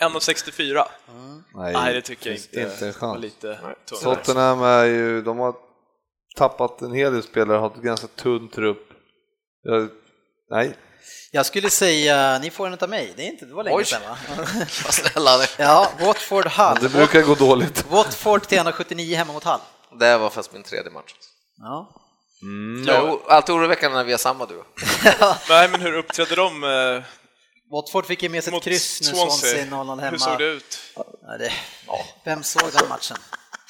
[0.00, 0.84] 1,64?
[1.08, 1.42] Mm.
[1.54, 2.60] Nej, nej, det tycker jag inte.
[2.60, 3.20] Inte en chans.
[3.20, 3.58] Lite
[4.02, 5.54] Tottenham är ju, de har
[6.36, 8.88] tappat en hel del spelare, har ett ganska tunn trupp.
[9.62, 9.88] Jag,
[10.50, 10.76] nej.
[11.30, 13.84] Jag skulle säga, ni får en av mig, det, är inte, det var länge Oj.
[13.84, 14.18] sedan va?
[14.84, 15.44] Vad snälla ni.
[15.58, 16.78] Ja, Watford Hull.
[16.80, 17.84] Det brukar gå dåligt.
[17.90, 19.60] Watford till 1,79 hemma mot Hull.
[19.98, 21.14] Det var fast min tredje match.
[21.58, 21.94] Ja.
[22.42, 22.84] Mm.
[22.88, 24.64] Ja, alltid oroväckande när vi har samma du.
[25.48, 26.64] Nej, men hur uppträdde de?
[26.64, 27.02] Eh...
[27.72, 30.10] Watford fick ju med sig ett kryss nu, Swansea 0-0 hemma.
[30.10, 30.78] Hur såg det ut?
[30.94, 31.52] Ja, det,
[32.24, 33.16] vem såg den matchen?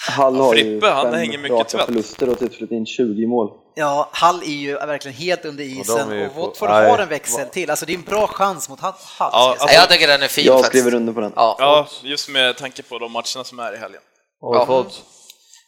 [0.09, 1.85] Hall har Frippe, ju han hänger mycket tvätt.
[1.87, 3.51] förluster och typ släppt in 20 mål.
[3.74, 7.70] Ja, Hall är ju verkligen helt under isen och, och Watford har en växel till.
[7.70, 8.95] Alltså det är en bra chans mot Hall.
[9.19, 11.33] Ja, alltså, jag tycker den är fin Jag skriver under på den.
[11.37, 11.57] Ja.
[11.59, 14.01] ja, just med tanke på de matcherna som är i helgen.
[14.41, 14.66] Ja.
[14.69, 15.03] Odds?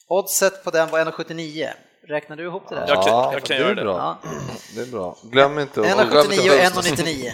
[0.09, 1.69] Oddset på den var 1,79.
[2.09, 2.89] Räknar du ihop det där?
[2.89, 3.83] Jag kan, jag kan göra det.
[3.83, 4.19] Bra.
[4.23, 4.31] Ja.
[4.75, 5.17] Det är bra.
[5.23, 7.31] Glöm inte 1,79 och 1,99.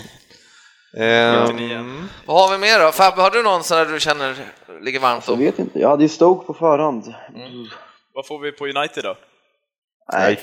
[0.92, 2.92] Um, vad har vi mer då?
[2.92, 4.46] Fabbe, har du någon sån där du känner
[4.82, 5.40] ligger varmt om?
[5.40, 7.14] Jag vet inte, jag hade ju Stoke på förhand.
[7.34, 7.66] Mm.
[8.14, 9.16] Vad får vi på United då?
[10.12, 10.40] Nej,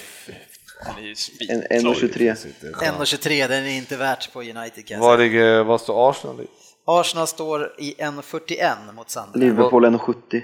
[1.49, 2.35] en 1,23.
[2.61, 6.47] 1,23, den är inte värt på United kan vad, ligger, vad står Arsenal i?
[6.85, 9.43] Arsenal står i 1,41 mot Sunderland.
[9.43, 10.41] Liverpool 1,70.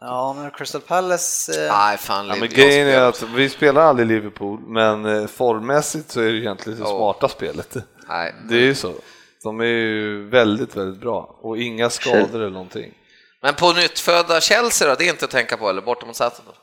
[0.00, 1.64] Ja, men Crystal Palace...
[1.64, 1.72] Eh...
[1.72, 6.20] Nej, fan, ja, men grejen är att vi spelar aldrig Liverpool, men eh, formmässigt så
[6.20, 6.98] är det egentligen det oh.
[6.98, 7.76] smarta spelet.
[8.08, 8.34] Nej.
[8.48, 8.92] Det är ju så.
[9.42, 12.94] De är ju väldigt, väldigt bra och inga skador eller någonting.
[13.42, 16.54] Men på nyttfödda Chelsea då, det är inte att tänka på eller borta mot Southampton?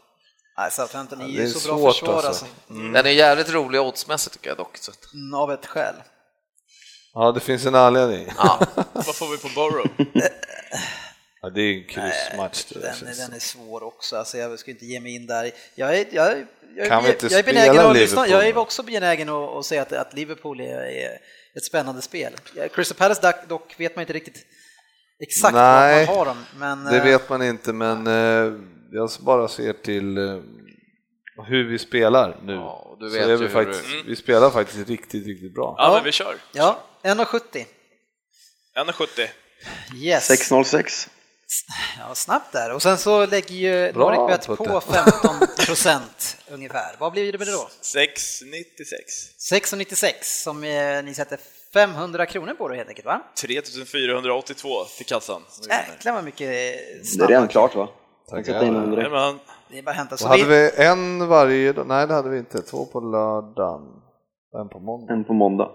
[0.57, 2.27] Nej, Southampton är ju ja, så bra försvar alltså.
[2.27, 2.45] alltså.
[2.69, 2.93] Mm.
[2.93, 4.77] Den är jävligt rolig oddsmässigt tycker jag dock.
[4.77, 4.91] Så.
[5.13, 5.95] Mm, av ett skäl.
[7.13, 8.27] Ja, det finns en anledning.
[8.37, 8.59] Ja.
[8.93, 9.89] Vad får vi på Borough?
[11.41, 12.65] Ja, det är en kryssmatch.
[12.65, 15.51] Den, den, är svår också, alltså, jag ska inte ge mig in där.
[15.75, 16.45] Jag är, jag,
[16.75, 18.27] jag, inte jag är benägen att lyssna.
[18.27, 21.17] Jag är också benägen att, att säga att, att Liverpool är, är,
[21.57, 22.33] ett spännande spel.
[22.73, 24.45] Crystal Palace dock vet man inte riktigt
[25.19, 26.45] exakt Nej, vad man har dem.
[26.57, 28.53] Men, det vet man inte, men eh,
[28.91, 30.39] jag bara ser till eh,
[31.47, 32.53] hur vi spelar nu.
[32.53, 34.05] Ja, du vet så vi, faktiskt, mm.
[34.07, 35.75] vi spelar faktiskt riktigt, riktigt bra.
[35.77, 36.35] Ja, men vi kör.
[36.51, 37.65] Ja, 1,70.
[38.75, 39.27] 1,70.
[39.95, 40.27] Yes.
[40.27, 41.09] 606.
[41.99, 42.73] Ja, snabbt där.
[42.73, 46.95] Och sen så lägger ju Nordic på 15 procent ungefär.
[46.99, 47.69] Vad blir det med det då?
[47.81, 49.53] 6,96.
[49.53, 51.39] 6,96 som eh, ni sätter
[51.73, 53.21] 500 kronor på då helt enkelt va?
[53.41, 55.41] 3482 till kassan.
[55.69, 56.75] Jäklar vad mycket
[57.07, 57.27] snabba.
[57.27, 57.89] Det är redan klart va?
[58.29, 58.45] Tack.
[58.45, 59.05] Sätta in under det.
[59.77, 60.17] Är bara hämta.
[60.17, 62.61] Så hade vi en varje Nej, det hade vi inte.
[62.61, 63.81] Två på lördagen.
[64.61, 65.13] En på måndag.
[65.13, 65.71] En på måndag.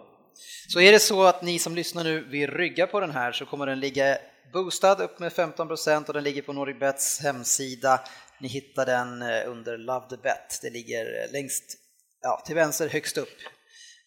[0.69, 3.47] Så är det så att ni som lyssnar nu vill rygga på den här så
[3.47, 4.19] kommer den ligga
[4.53, 8.01] boostad upp med 15% och den ligger på NordicBets hemsida.
[8.41, 10.59] Ni hittar den eh, under Love the Bet.
[10.63, 11.65] Det ligger längst
[12.23, 13.39] ja, till vänster högst upp.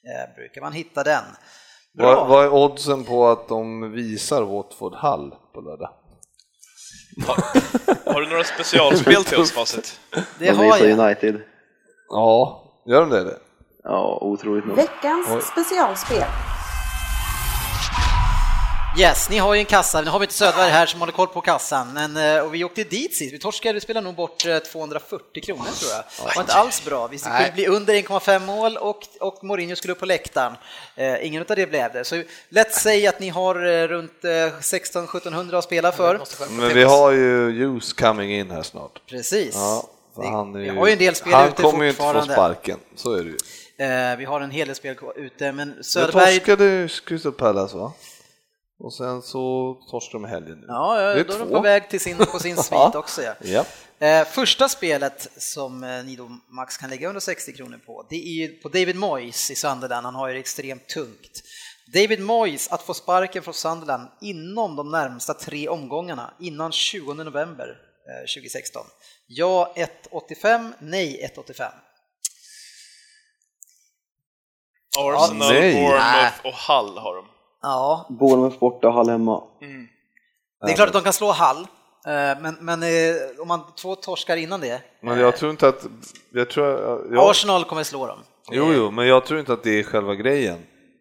[0.07, 1.23] Eh, brukar man hitta den.
[1.93, 5.89] Vad, vad, är oddsen på att de visar Watford Hall på lördag?
[7.27, 9.99] Har, har, du några specialspel till oss Facit?
[10.39, 10.99] Det de har jag.
[10.99, 11.41] United.
[12.09, 13.39] Ja, gör de det?
[13.83, 14.75] Ja, otroligt nog.
[14.75, 15.41] Veckans Oj.
[15.41, 16.52] specialspel.
[18.97, 21.27] Yes, ni har ju en kassa, nu har vi inte Södberg här som håller koll
[21.27, 24.45] på kassan, men, eh, och vi åkte dit sist, vi torskade, vi spelade nog bort
[24.71, 26.03] 240 eh, kronor tror jag.
[26.27, 29.93] Det var inte alls bra, vi skulle bli under 1,5 mål och, och Mourinho skulle
[29.93, 30.53] upp på läktaren.
[30.95, 35.57] Eh, ingen av det blev det, så lätt säg att ni har eh, runt 16-1700
[35.57, 36.21] att spela för.
[36.49, 39.01] Men vi har ju Juice coming in här snart.
[39.09, 39.55] Precis.
[39.55, 42.01] Ja, han, är ju, vi har ju en del spel han ute kommer ju inte
[42.01, 43.37] få sparken, så är det ju.
[43.77, 46.25] Eh, vi har en hel del spel ute, men Söderberg...
[46.25, 47.93] Men torskade Crystal Palace va?
[48.84, 50.65] Och sen så torskar de helgen nu.
[50.68, 53.22] Ja, ja är då är de på väg till sin, på sin svit också.
[53.22, 53.34] Ja.
[53.39, 53.65] Ja.
[54.07, 58.34] Eh, första spelet som eh, ni då max kan lägga 160 kronor på, det är
[58.34, 61.43] ju på David Moyes i Sunderland, han har ju det extremt tungt.
[61.93, 67.68] David Moyes att få sparken från Sunderland inom de närmsta tre omgångarna, innan 20 november
[68.10, 68.85] eh, 2016.
[69.27, 69.73] Ja
[70.11, 71.69] 1,85, nej 1,85.
[74.97, 75.73] Arsenal, nej.
[75.73, 77.32] Bournemouth och Hull har de.
[77.64, 79.44] Ja, Bournemouth borta, Hall hemma.
[80.65, 81.57] det är klart att de kan slå Hall,
[82.07, 85.85] eh, men, men eh, om man två torskar innan det, Men jag tror inte att,
[86.34, 86.68] jag tror,
[87.14, 88.19] jag, Arsenal kommer slå dem.
[88.52, 90.60] jo, jo, men jag tror inte att det är själva grejen.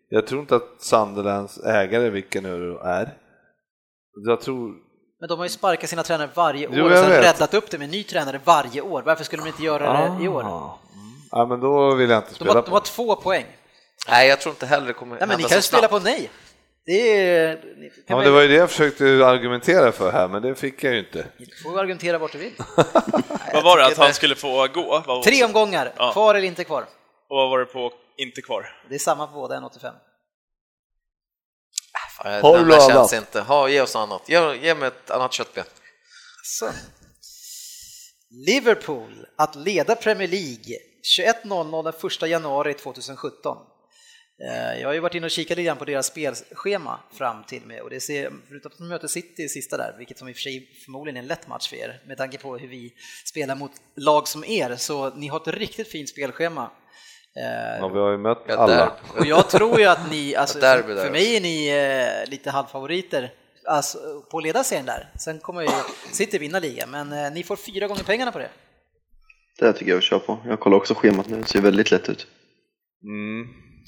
[0.09, 3.15] Jag tror inte att Sunderlands ägare, vilken nu är,
[4.27, 4.75] jag tror,
[5.21, 7.25] Men de har ju sparkat sina tränare varje år Jo, och sen vet.
[7.25, 9.03] räddat upp det med en ny tränare varje år.
[9.03, 10.43] Varför skulle de inte göra det i år?
[10.43, 10.79] Ah.
[11.31, 12.67] ja men då vill jag inte De spela har, på.
[12.67, 13.47] de har två poäng.
[14.09, 16.31] Nej, jag tror inte heller det kommer Nej, men ni kan ju spela på nej.
[16.87, 17.65] Det är...
[18.07, 20.99] Ja, det var ju det jag försökte argumentera för här, men det fick jag ju
[20.99, 21.27] inte.
[21.39, 22.53] Ni får argumentera vart du vill.
[23.53, 25.23] Vad var det, att han skulle få gå?
[25.25, 26.13] Tre omgångar, Ja.
[26.13, 26.83] kvar eller inte kvar.
[27.29, 28.83] Och vad var det på inte kvar?
[28.89, 29.93] Det är samma på båda, 1,85.
[32.17, 33.41] Fan, Har du känns inte.
[33.41, 34.29] Ha, ge oss något annat.
[34.29, 35.65] Ge, ge mig ett annat köttben.
[36.45, 36.71] Så.
[38.47, 40.79] Liverpool att leda Premier League
[41.19, 43.57] 21.00 den 1 januari 2017.
[44.49, 47.63] Eh, Jag har ju varit inne och kikat lite grann på deras spelschema fram till
[47.67, 50.33] med och det ser, förutom att de möter City i sista där, vilket som i
[50.33, 52.93] och för sig förmodligen är en lätt match för er med tanke på hur vi
[53.25, 56.71] spelar mot lag som er, så ni har ett riktigt fint spelschema.
[57.37, 58.93] Eh, Ja, vi har ju mött Ja, alla.
[59.19, 63.33] och jag tror ju att ni, alltså, för, mig är ni eh, lite halvfavoriter
[63.67, 63.99] alltså,
[64.31, 65.11] på ledarserien där.
[65.19, 65.69] Sen kommer ju
[66.13, 68.49] City vinna ligan, men eh, ni får fyra gånger pengarna på det.
[69.59, 70.39] Det tycker jag vi kör på.
[70.47, 72.27] Jag kollar också schemat nu, det ser väldigt lätt ut.
[73.05, 73.47] Mm.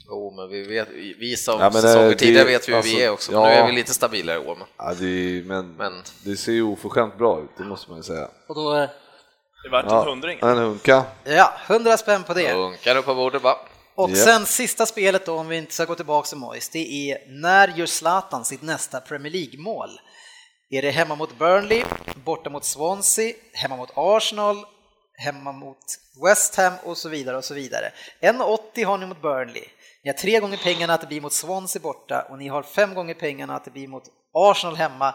[0.09, 0.89] Jo, men vi, vet,
[1.19, 3.33] vi som Ja, men, säsonger eh, tidigare det- vet hur alltså, vi är också.
[3.33, 3.45] ja.
[3.49, 4.57] Nu är vi lite stabilare i år.
[4.57, 8.03] Men, Ja, det, men, men det ser ju oförskämt bra ut, det måste man ju
[8.03, 8.29] säga.
[8.49, 8.89] Och då, eh,
[9.65, 10.39] Det vart en Ja, hundring.
[10.43, 11.05] en hunka.
[11.25, 12.53] ja, 100 spänn på det.
[12.53, 13.57] Unkar upp på bordet bara.
[13.95, 14.15] Och Ja.
[14.17, 17.69] sen sista spelet då, om vi inte ska gå tillbaka till Moyes, det är när
[17.69, 19.89] gör Zlatan sitt nästa Premier League-mål?
[20.71, 21.85] Är det hemma mot Burnley,
[22.25, 24.57] borta mot Swansea, hemma mot Arsenal,
[25.17, 25.79] hemma mot
[26.25, 27.93] West Ham och så vidare och så vidare.
[28.21, 29.65] 1,80 har ni mot Burnley.
[30.05, 32.95] Ni har tre gånger pengarna att det blir mot Swansea borta och ni har fem
[32.95, 34.05] gånger pengarna att det blir mot
[34.35, 35.15] Arsenal hemma.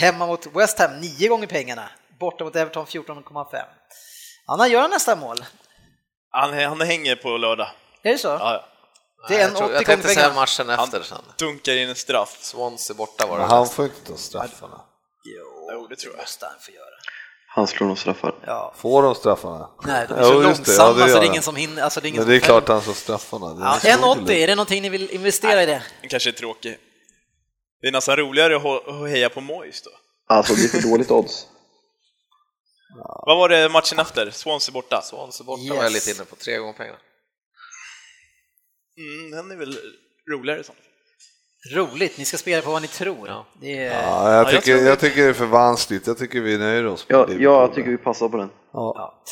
[0.00, 1.90] Hemma mot West Ham nio gånger pengarna,
[2.20, 3.64] borta mot Everton 14,5.
[4.46, 5.44] Anna gör nästa mål.
[6.30, 7.68] Han, han hänger på lördag.
[8.02, 8.28] Är det så?
[8.28, 8.64] Ja, ja.
[9.28, 11.18] Det är en jag, tror, 80 jag tänkte säga matchen efter sen.
[11.38, 12.38] Dunkar in en straff.
[12.40, 13.42] Swansea borta var det.
[13.42, 14.80] Men han får inte straffarna.
[15.24, 16.22] Jo, det tror jag.
[16.22, 16.94] måste han få göra.
[17.54, 18.34] Han slår nog straffar.
[18.46, 18.74] Ja.
[18.76, 19.70] Får de straffarna?
[19.86, 20.70] Nej, de är så just det.
[20.70, 21.82] långsamma Ja, det så det är ingen som hinner.
[21.82, 23.54] Alltså det är ingen Men det är klart han slår straffarna.
[23.54, 24.30] Det Ja, är så 1,80, roligt.
[24.30, 25.82] är det någonting ni vill investera i det?
[26.00, 26.78] Den kanske är tråkig.
[27.80, 29.90] Det är nästan roligare att heja på Moyes då.
[30.28, 31.46] Alltså det är för dåligt odds.
[33.26, 34.30] Vad var det matchen efter?
[34.30, 35.02] Swansea borta?
[35.02, 35.76] Swansea borta Yes.
[35.76, 36.36] var jag lite inne på.
[36.36, 36.98] Tre gånger pengarna.
[38.98, 39.78] Mm, den är väl
[40.30, 40.78] roligare sånt.
[41.70, 43.28] Roligt, ni ska spela på vad ni tror.
[43.28, 43.46] Ja.
[43.60, 45.00] Det är, Ja, jag, jag tycker, tror jag det.
[45.00, 46.06] tycker det är för vanskligt.
[46.06, 48.50] Jag tycker vi nöjer oss med Ja, jag tycker vi passar på den.
[48.72, 48.92] Ja.
[48.96, 49.22] ja.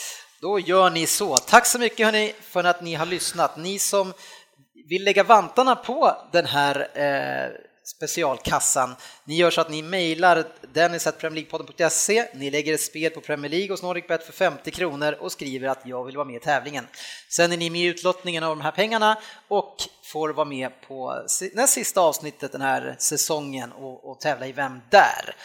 [0.42, 1.36] Då gör ni så.
[1.36, 3.56] Tack så mycket hörni för att ni har lyssnat.
[3.56, 4.12] Ni som
[4.88, 7.50] vill lägga vantarna på den här eh,
[7.96, 8.94] specialkassan,
[9.24, 10.44] ni gör så att ni mejlar
[10.74, 15.68] dennis.premierleaguepodden.se, ni lägger ett spel på Premier League hos NordicBet för 50 kronor och skriver
[15.68, 16.86] att jag vill vara med i tävlingen.
[17.28, 19.18] Sen är ni med i utlottningen av de här pengarna
[19.48, 24.52] och får vara med på näst sista avsnittet den här säsongen och, och tävla i
[24.52, 25.36] Vem där?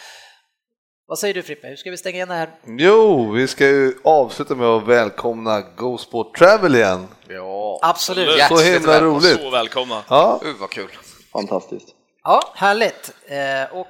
[1.08, 2.50] Vad säger du Frippe, hur ska vi stänga igen det här?
[2.66, 7.08] Jo, vi ska ju avsluta med att välkomna Go Sport Travel igen.
[7.28, 8.42] Ja, Absolut.
[8.42, 9.42] Så himla roligt.
[9.42, 10.04] Så välkomna.
[10.10, 10.90] Ja, Uh, vad kul.
[11.32, 11.95] Fantastiskt.
[12.28, 13.16] Ja, härligt.
[13.26, 13.88] Eh, och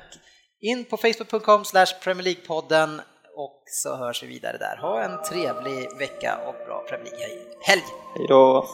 [0.61, 3.01] in på facebook.com slash Premier League-podden
[3.35, 4.77] och så hörs vi vidare där.
[4.81, 7.83] Ha en trevlig vecka och bra Premier League-helg.
[8.15, 8.67] Hej då!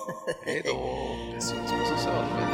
[0.45, 2.50] Hej då.